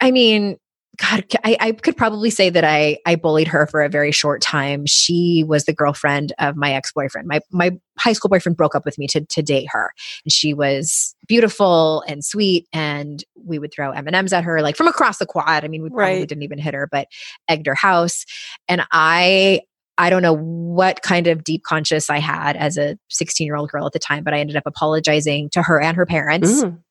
i 0.00 0.10
mean 0.10 0.56
God, 0.96 1.24
I, 1.44 1.56
I, 1.60 1.72
could 1.72 1.96
probably 1.96 2.30
say 2.30 2.48
that 2.50 2.64
I 2.64 2.98
I 3.06 3.16
bullied 3.16 3.48
her 3.48 3.66
for 3.66 3.82
a 3.82 3.88
very 3.88 4.12
short 4.12 4.40
time. 4.40 4.86
She 4.86 5.44
was 5.46 5.64
the 5.64 5.72
girlfriend 5.72 6.32
of 6.38 6.56
my 6.56 6.72
ex 6.72 6.92
boyfriend. 6.92 7.28
My 7.28 7.40
my 7.50 7.72
high 7.98 8.12
school 8.12 8.28
boyfriend 8.28 8.56
broke 8.56 8.74
up 8.74 8.84
with 8.84 8.98
me 8.98 9.06
to 9.08 9.20
to 9.20 9.42
date 9.42 9.68
her, 9.70 9.92
and 10.24 10.32
she 10.32 10.54
was 10.54 11.14
beautiful 11.26 12.02
and 12.08 12.24
sweet. 12.24 12.66
And 12.72 13.22
we 13.34 13.58
would 13.58 13.72
throw 13.72 13.90
M 13.90 14.06
and 14.06 14.16
M's 14.16 14.32
at 14.32 14.44
her 14.44 14.62
like 14.62 14.76
from 14.76 14.88
across 14.88 15.18
the 15.18 15.26
quad. 15.26 15.64
I 15.64 15.68
mean, 15.68 15.82
we 15.82 15.90
probably 15.90 16.20
right. 16.20 16.28
didn't 16.28 16.44
even 16.44 16.58
hit 16.58 16.74
her, 16.74 16.88
but 16.90 17.08
egged 17.48 17.66
her 17.66 17.74
house. 17.74 18.24
And 18.68 18.86
I 18.92 19.60
I 19.98 20.10
don't 20.10 20.22
know 20.22 20.36
what 20.36 21.02
kind 21.02 21.26
of 21.26 21.42
deep 21.42 21.62
conscious 21.62 22.10
I 22.10 22.18
had 22.18 22.56
as 22.56 22.76
a 22.76 22.98
16 23.08 23.46
year 23.46 23.56
old 23.56 23.70
girl 23.70 23.86
at 23.86 23.92
the 23.92 23.98
time, 23.98 24.24
but 24.24 24.34
I 24.34 24.40
ended 24.40 24.56
up 24.56 24.64
apologizing 24.66 25.50
to 25.50 25.62
her 25.62 25.80
and 25.80 25.96
her 25.96 26.06
parents. 26.06 26.64
Mm. 26.64 26.82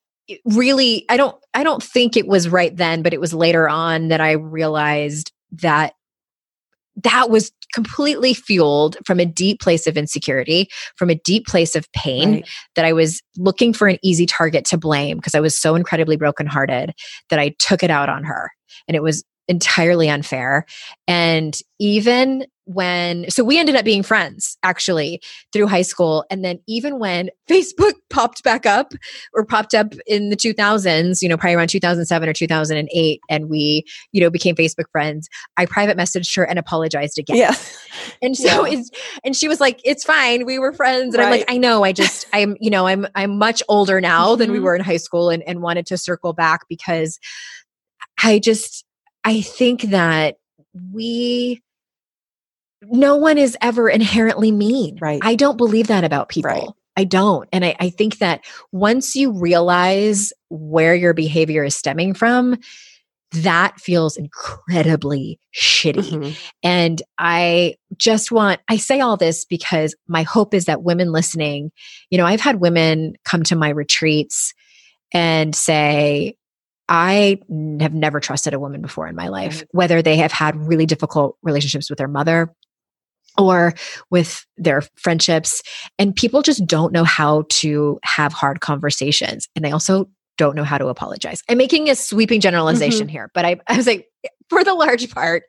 Really, 0.45 1.05
I 1.09 1.17
don't, 1.17 1.35
I 1.53 1.63
don't 1.63 1.83
think 1.83 2.17
it 2.17 2.27
was 2.27 2.49
right 2.49 2.75
then, 2.75 3.01
but 3.03 3.13
it 3.13 3.21
was 3.21 3.33
later 3.33 3.69
on 3.69 4.07
that 4.07 4.21
I 4.21 4.31
realized 4.31 5.31
that 5.51 5.93
that 7.03 7.29
was 7.29 7.51
completely 7.73 8.33
fueled 8.33 8.97
from 9.05 9.19
a 9.19 9.25
deep 9.25 9.59
place 9.59 9.85
of 9.85 9.97
insecurity, 9.97 10.69
from 10.95 11.09
a 11.09 11.15
deep 11.15 11.45
place 11.45 11.75
of 11.75 11.91
pain, 11.91 12.31
right. 12.31 12.49
that 12.75 12.85
I 12.85 12.93
was 12.93 13.21
looking 13.37 13.73
for 13.73 13.87
an 13.87 13.97
easy 14.01 14.25
target 14.25 14.65
to 14.65 14.77
blame 14.77 15.17
because 15.17 15.35
I 15.35 15.41
was 15.41 15.59
so 15.59 15.75
incredibly 15.75 16.15
brokenhearted 16.15 16.93
that 17.29 17.39
I 17.39 17.53
took 17.59 17.83
it 17.83 17.91
out 17.91 18.09
on 18.09 18.23
her. 18.23 18.49
And 18.87 18.95
it 18.95 19.03
was 19.03 19.23
entirely 19.47 20.09
unfair. 20.09 20.65
And 21.07 21.57
even 21.79 22.45
when 22.65 23.29
so 23.29 23.43
we 23.43 23.59
ended 23.59 23.75
up 23.75 23.85
being 23.85 24.01
friends 24.01 24.57
actually 24.63 25.21
through 25.53 25.67
high 25.67 25.83
school 25.83 26.25
and 26.31 26.43
then 26.43 26.59
even 26.67 26.97
when 26.99 27.29
facebook 27.49 27.93
popped 28.09 28.43
back 28.43 28.65
up 28.65 28.93
or 29.33 29.45
popped 29.45 29.73
up 29.75 29.93
in 30.07 30.29
the 30.29 30.35
2000s 30.35 31.21
you 31.21 31.29
know 31.29 31.37
probably 31.37 31.55
around 31.55 31.67
2007 31.67 32.27
or 32.27 32.33
2008 32.33 33.21
and 33.29 33.49
we 33.49 33.83
you 34.11 34.21
know 34.21 34.29
became 34.29 34.55
facebook 34.55 34.89
friends 34.91 35.29
i 35.57 35.65
private 35.65 35.95
messaged 35.95 36.35
her 36.35 36.43
and 36.43 36.57
apologized 36.57 37.19
again 37.19 37.37
yeah 37.37 37.55
and 38.21 38.35
so 38.35 38.65
yeah. 38.65 38.81
and 39.23 39.35
she 39.35 39.47
was 39.47 39.59
like 39.59 39.79
it's 39.83 40.03
fine 40.03 40.45
we 40.45 40.57
were 40.57 40.73
friends 40.73 41.13
and 41.13 41.21
right. 41.21 41.25
i'm 41.25 41.39
like 41.39 41.51
i 41.51 41.57
know 41.57 41.83
i 41.83 41.91
just 41.91 42.25
i'm 42.33 42.57
you 42.59 42.71
know 42.71 42.87
i'm 42.87 43.05
i'm 43.15 43.37
much 43.37 43.61
older 43.69 44.01
now 44.01 44.29
mm-hmm. 44.29 44.39
than 44.39 44.51
we 44.51 44.57
mm-hmm. 44.57 44.65
were 44.65 44.75
in 44.75 44.81
high 44.81 44.97
school 44.97 45.29
and, 45.29 45.43
and 45.43 45.61
wanted 45.61 45.85
to 45.85 45.97
circle 45.97 46.33
back 46.33 46.61
because 46.67 47.19
i 48.23 48.39
just 48.39 48.85
i 49.23 49.39
think 49.39 49.83
that 49.83 50.37
we 50.91 51.61
no 52.91 53.15
one 53.15 53.37
is 53.37 53.57
ever 53.61 53.89
inherently 53.89 54.51
mean. 54.51 54.97
Right. 55.01 55.19
I 55.21 55.35
don't 55.35 55.57
believe 55.57 55.87
that 55.87 56.03
about 56.03 56.29
people. 56.29 56.51
Right. 56.51 56.67
I 56.97 57.03
don't. 57.03 57.49
And 57.51 57.65
I, 57.65 57.75
I 57.79 57.89
think 57.89 58.19
that 58.19 58.45
once 58.71 59.15
you 59.15 59.31
realize 59.31 60.31
where 60.49 60.95
your 60.95 61.13
behavior 61.13 61.63
is 61.63 61.75
stemming 61.75 62.13
from, 62.13 62.57
that 63.31 63.79
feels 63.81 64.15
incredibly 64.15 65.39
shitty. 65.53 66.09
Mm-hmm. 66.09 66.31
And 66.63 67.01
I 67.17 67.75
just 67.97 68.31
want, 68.31 68.61
I 68.69 68.77
say 68.77 69.01
all 69.01 69.17
this 69.17 69.43
because 69.43 69.93
my 70.07 70.23
hope 70.23 70.53
is 70.53 70.65
that 70.65 70.83
women 70.83 71.11
listening, 71.11 71.71
you 72.09 72.17
know, 72.17 72.25
I've 72.25 72.39
had 72.39 72.61
women 72.61 73.15
come 73.25 73.43
to 73.43 73.55
my 73.55 73.69
retreats 73.69 74.53
and 75.11 75.53
say, 75.53 76.35
I 76.87 77.39
have 77.79 77.93
never 77.93 78.19
trusted 78.19 78.53
a 78.53 78.59
woman 78.59 78.81
before 78.81 79.07
in 79.07 79.15
my 79.15 79.27
life, 79.27 79.63
whether 79.71 80.01
they 80.01 80.17
have 80.17 80.31
had 80.31 80.55
really 80.55 80.85
difficult 80.85 81.35
relationships 81.41 81.89
with 81.89 81.97
their 81.97 82.07
mother, 82.07 82.53
or 83.37 83.73
with 84.09 84.45
their 84.57 84.81
friendships. 84.95 85.61
And 85.99 86.15
people 86.15 86.41
just 86.41 86.65
don't 86.65 86.93
know 86.93 87.03
how 87.03 87.45
to 87.49 87.99
have 88.03 88.33
hard 88.33 88.61
conversations. 88.61 89.47
And 89.55 89.63
they 89.63 89.71
also 89.71 90.09
don't 90.37 90.55
know 90.55 90.63
how 90.63 90.77
to 90.77 90.87
apologize. 90.87 91.41
I'm 91.49 91.57
making 91.57 91.89
a 91.89 91.95
sweeping 91.95 92.41
generalization 92.41 93.07
mm-hmm. 93.07 93.09
here, 93.09 93.31
but 93.33 93.45
I, 93.45 93.57
I 93.67 93.77
was 93.77 93.87
like, 93.87 94.07
for 94.49 94.63
the 94.63 94.73
large 94.73 95.09
part, 95.13 95.43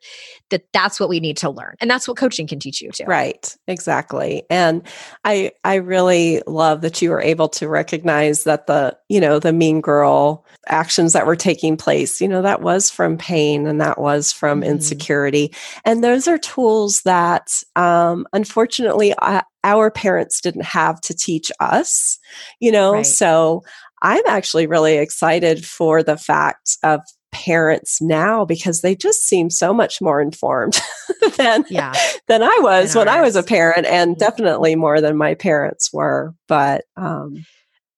that 0.49 0.63
that's 0.73 0.99
what 0.99 1.09
we 1.09 1.19
need 1.19 1.37
to 1.37 1.49
learn, 1.49 1.75
and 1.79 1.89
that's 1.89 2.07
what 2.07 2.17
coaching 2.17 2.47
can 2.47 2.59
teach 2.59 2.81
you 2.81 2.91
too. 2.91 3.03
Right, 3.05 3.55
exactly. 3.67 4.43
And 4.49 4.87
I 5.23 5.51
I 5.63 5.75
really 5.75 6.41
love 6.47 6.81
that 6.81 7.01
you 7.01 7.09
were 7.09 7.21
able 7.21 7.49
to 7.49 7.67
recognize 7.67 8.43
that 8.45 8.67
the 8.67 8.97
you 9.09 9.19
know 9.19 9.39
the 9.39 9.53
mean 9.53 9.81
girl 9.81 10.45
actions 10.67 11.13
that 11.13 11.25
were 11.25 11.35
taking 11.35 11.77
place, 11.77 12.19
you 12.19 12.27
know, 12.27 12.41
that 12.41 12.61
was 12.61 12.89
from 12.89 13.17
pain 13.17 13.67
and 13.67 13.79
that 13.81 13.99
was 13.99 14.31
from 14.31 14.61
mm-hmm. 14.61 14.71
insecurity, 14.71 15.53
and 15.85 16.03
those 16.03 16.27
are 16.27 16.37
tools 16.37 17.01
that 17.03 17.51
um, 17.75 18.25
unfortunately 18.33 19.13
uh, 19.19 19.41
our 19.63 19.91
parents 19.91 20.41
didn't 20.41 20.65
have 20.65 20.99
to 21.01 21.13
teach 21.13 21.51
us. 21.59 22.19
You 22.59 22.71
know, 22.71 22.93
right. 22.93 23.05
so 23.05 23.63
I'm 24.01 24.23
actually 24.27 24.67
really 24.67 24.97
excited 24.97 25.65
for 25.65 26.03
the 26.03 26.17
fact 26.17 26.77
of 26.83 27.01
parents 27.31 28.01
now 28.01 28.45
because 28.45 28.81
they 28.81 28.95
just 28.95 29.21
seem 29.21 29.49
so 29.49 29.73
much 29.73 30.01
more 30.01 30.21
informed 30.21 30.79
than 31.37 31.65
yeah. 31.69 31.93
than 32.27 32.41
I 32.41 32.57
was 32.61 32.95
when 32.95 33.07
I 33.07 33.21
was 33.21 33.35
a 33.35 33.43
parent 33.43 33.85
and 33.85 34.11
mm-hmm. 34.11 34.19
definitely 34.19 34.75
more 34.75 35.01
than 35.01 35.17
my 35.17 35.35
parents 35.35 35.91
were 35.91 36.33
but 36.47 36.85
um 36.95 37.45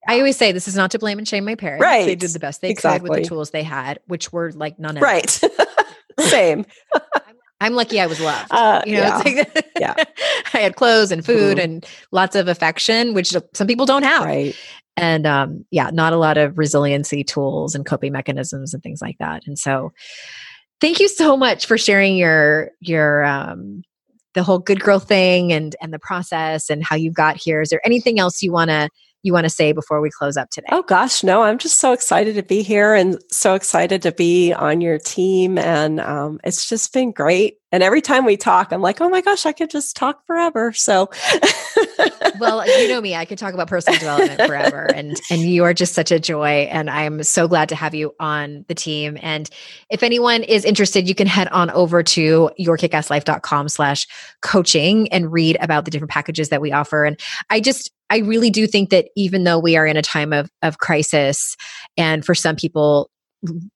I 0.07 0.17
always 0.17 0.37
say 0.37 0.51
this 0.51 0.67
is 0.67 0.75
not 0.75 0.91
to 0.91 0.99
blame 0.99 1.19
and 1.19 1.27
shame 1.27 1.45
my 1.45 1.53
parents. 1.53 1.83
Right. 1.83 2.05
They 2.05 2.15
did 2.15 2.31
the 2.31 2.39
best 2.39 2.61
they 2.61 2.71
exactly. 2.71 3.07
could 3.07 3.09
with 3.09 3.23
the 3.23 3.29
tools 3.29 3.51
they 3.51 3.61
had, 3.61 3.99
which 4.07 4.33
were 4.33 4.51
like 4.51 4.79
none 4.79 4.97
of 4.97 5.03
Right. 5.03 5.29
Same. 6.19 6.65
I'm 7.61 7.73
lucky 7.73 7.99
I 7.99 8.07
was 8.07 8.21
loved. 8.21 8.47
Uh, 8.51 8.81
you 8.85 8.93
know, 8.93 9.01
yeah. 9.01 9.17
Like 9.17 9.71
yeah. 9.79 9.93
I 10.53 10.57
had 10.59 10.75
clothes 10.75 11.11
and 11.11 11.25
food 11.25 11.57
mm-hmm. 11.57 11.71
and 11.71 11.85
lots 12.11 12.35
of 12.35 12.47
affection, 12.47 13.13
which 13.13 13.35
some 13.53 13.67
people 13.67 13.85
don't 13.85 14.03
have. 14.03 14.23
Right 14.23 14.55
and 14.99 15.25
um, 15.25 15.65
yeah, 15.71 15.89
not 15.93 16.11
a 16.11 16.17
lot 16.17 16.37
of 16.37 16.57
resiliency 16.57 17.23
tools 17.23 17.73
and 17.73 17.85
coping 17.85 18.11
mechanisms 18.11 18.73
and 18.73 18.83
things 18.83 19.01
like 19.01 19.17
that. 19.19 19.43
And 19.47 19.57
so, 19.57 19.93
thank 20.81 20.99
you 20.99 21.07
so 21.07 21.37
much 21.37 21.65
for 21.65 21.77
sharing 21.77 22.17
your 22.17 22.71
your 22.81 23.23
um, 23.23 23.83
the 24.33 24.43
whole 24.43 24.59
good 24.59 24.81
girl 24.81 24.99
thing 24.99 25.53
and 25.53 25.75
and 25.81 25.93
the 25.93 25.99
process 25.99 26.69
and 26.69 26.83
how 26.83 26.97
you 26.97 27.11
got 27.11 27.37
here. 27.37 27.61
Is 27.61 27.69
there 27.69 27.85
anything 27.85 28.19
else 28.19 28.43
you 28.43 28.51
want 28.51 28.71
to 28.71 28.89
you 29.23 29.33
want 29.33 29.45
to 29.45 29.49
say 29.49 29.71
before 29.71 30.01
we 30.01 30.09
close 30.09 30.37
up 30.37 30.49
today? 30.49 30.67
Oh 30.71 30.83
gosh, 30.83 31.23
no, 31.23 31.41
I'm 31.41 31.57
just 31.57 31.79
so 31.79 31.93
excited 31.93 32.35
to 32.35 32.43
be 32.43 32.61
here 32.63 32.93
and 32.93 33.21
so 33.31 33.53
excited 33.53 34.01
to 34.03 34.11
be 34.11 34.53
on 34.53 34.81
your 34.81 34.97
team. 34.97 35.57
And 35.57 35.99
um, 35.99 36.39
it's 36.43 36.67
just 36.67 36.93
been 36.93 37.11
great. 37.11 37.57
And 37.71 37.83
every 37.83 38.01
time 38.01 38.25
we 38.25 38.35
talk, 38.35 38.71
I'm 38.71 38.81
like, 38.81 38.99
oh 38.99 39.09
my 39.09 39.21
gosh, 39.21 39.45
I 39.45 39.51
could 39.51 39.69
just 39.69 39.95
talk 39.95 40.25
forever. 40.25 40.73
So, 40.73 41.09
well, 42.39 42.67
you 42.79 42.87
know 42.87 42.99
me, 42.99 43.15
I 43.15 43.25
could 43.25 43.37
talk 43.37 43.53
about 43.53 43.67
personal 43.67 43.99
development 43.99 44.41
forever. 44.41 44.89
And 44.93 45.19
and 45.29 45.41
you 45.41 45.63
are 45.63 45.73
just 45.73 45.93
such 45.93 46.11
a 46.11 46.19
joy. 46.19 46.67
And 46.71 46.89
I'm 46.89 47.21
so 47.23 47.47
glad 47.47 47.69
to 47.69 47.75
have 47.75 47.93
you 47.93 48.13
on 48.19 48.65
the 48.67 48.75
team. 48.75 49.17
And 49.21 49.49
if 49.89 50.01
anyone 50.01 50.43
is 50.43 50.65
interested, 50.65 51.07
you 51.07 51.13
can 51.13 51.27
head 51.27 51.47
on 51.49 51.69
over 51.71 52.01
to 52.01 52.49
yourkickasslife.com 52.59 53.69
slash 53.69 54.07
coaching 54.41 55.11
and 55.13 55.31
read 55.31 55.57
about 55.61 55.85
the 55.85 55.91
different 55.91 56.11
packages 56.11 56.49
that 56.49 56.61
we 56.61 56.71
offer. 56.71 57.05
And 57.05 57.19
I 57.49 57.59
just 57.59 57.91
I 58.09 58.17
really 58.19 58.49
do 58.49 58.65
think 58.65 58.89
that 58.89 59.09
even 59.15 59.43
though 59.43 59.59
we 59.59 59.77
are 59.77 59.85
in 59.85 59.95
a 59.95 60.01
time 60.01 60.33
of 60.33 60.49
of 60.63 60.79
crisis, 60.79 61.55
and 61.97 62.25
for 62.25 62.33
some 62.33 62.55
people 62.55 63.11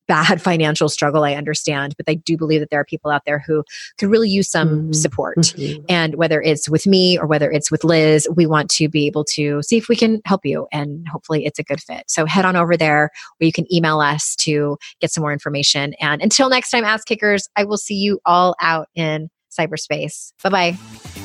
bad 0.08 0.42
financial 0.42 0.90
struggle 0.90 1.24
i 1.24 1.34
understand 1.34 1.96
but 1.98 2.10
i 2.10 2.14
do 2.14 2.38
believe 2.38 2.60
that 2.60 2.70
there 2.70 2.80
are 2.80 2.86
people 2.86 3.10
out 3.10 3.24
there 3.26 3.40
who 3.40 3.64
could 3.98 4.10
really 4.10 4.30
use 4.30 4.50
some 4.50 4.70
mm-hmm. 4.70 4.94
support. 4.94 5.38
Mm-hmm. 5.38 5.84
and 5.90 6.16
whether 6.16 6.42
it's 6.42 6.70
with 6.70 6.86
me 6.86 7.18
or 7.18 7.28
whether 7.28 7.50
it's 7.50 7.72
with 7.72 7.84
liz 7.84 8.28
we 8.36 8.46
want 8.46 8.70
to 8.72 8.90
be 8.90 9.08
able 9.08 9.24
to 9.26 9.62
see 9.64 9.78
if 9.78 9.88
we 9.88 9.96
can 9.96 10.22
help 10.26 10.46
you 10.46 10.68
and 10.72 11.08
hopefully 11.08 11.46
it's 11.46 11.60
a 11.60 11.64
good 11.64 11.82
fit. 11.82 12.04
So 12.08 12.26
head 12.26 12.46
on 12.46 12.56
over 12.56 12.78
there 12.78 13.06
or 13.06 13.46
you 13.46 13.52
can 13.52 13.72
email 13.74 14.00
us 14.00 14.36
to 14.38 14.78
get 15.00 15.12
some 15.12 15.22
more 15.22 15.34
information. 15.34 15.94
And 16.00 16.22
until 16.22 16.50
next 16.50 16.70
time 16.70 16.84
ass 16.84 17.04
kickers 17.04 17.48
i 17.56 17.64
will 17.64 17.78
see 17.78 17.96
you 17.96 18.20
all 18.26 18.56
out 18.62 18.90
in 18.96 19.30
cyberspace. 19.58 20.34
Bye 20.44 20.50
bye 20.50 21.23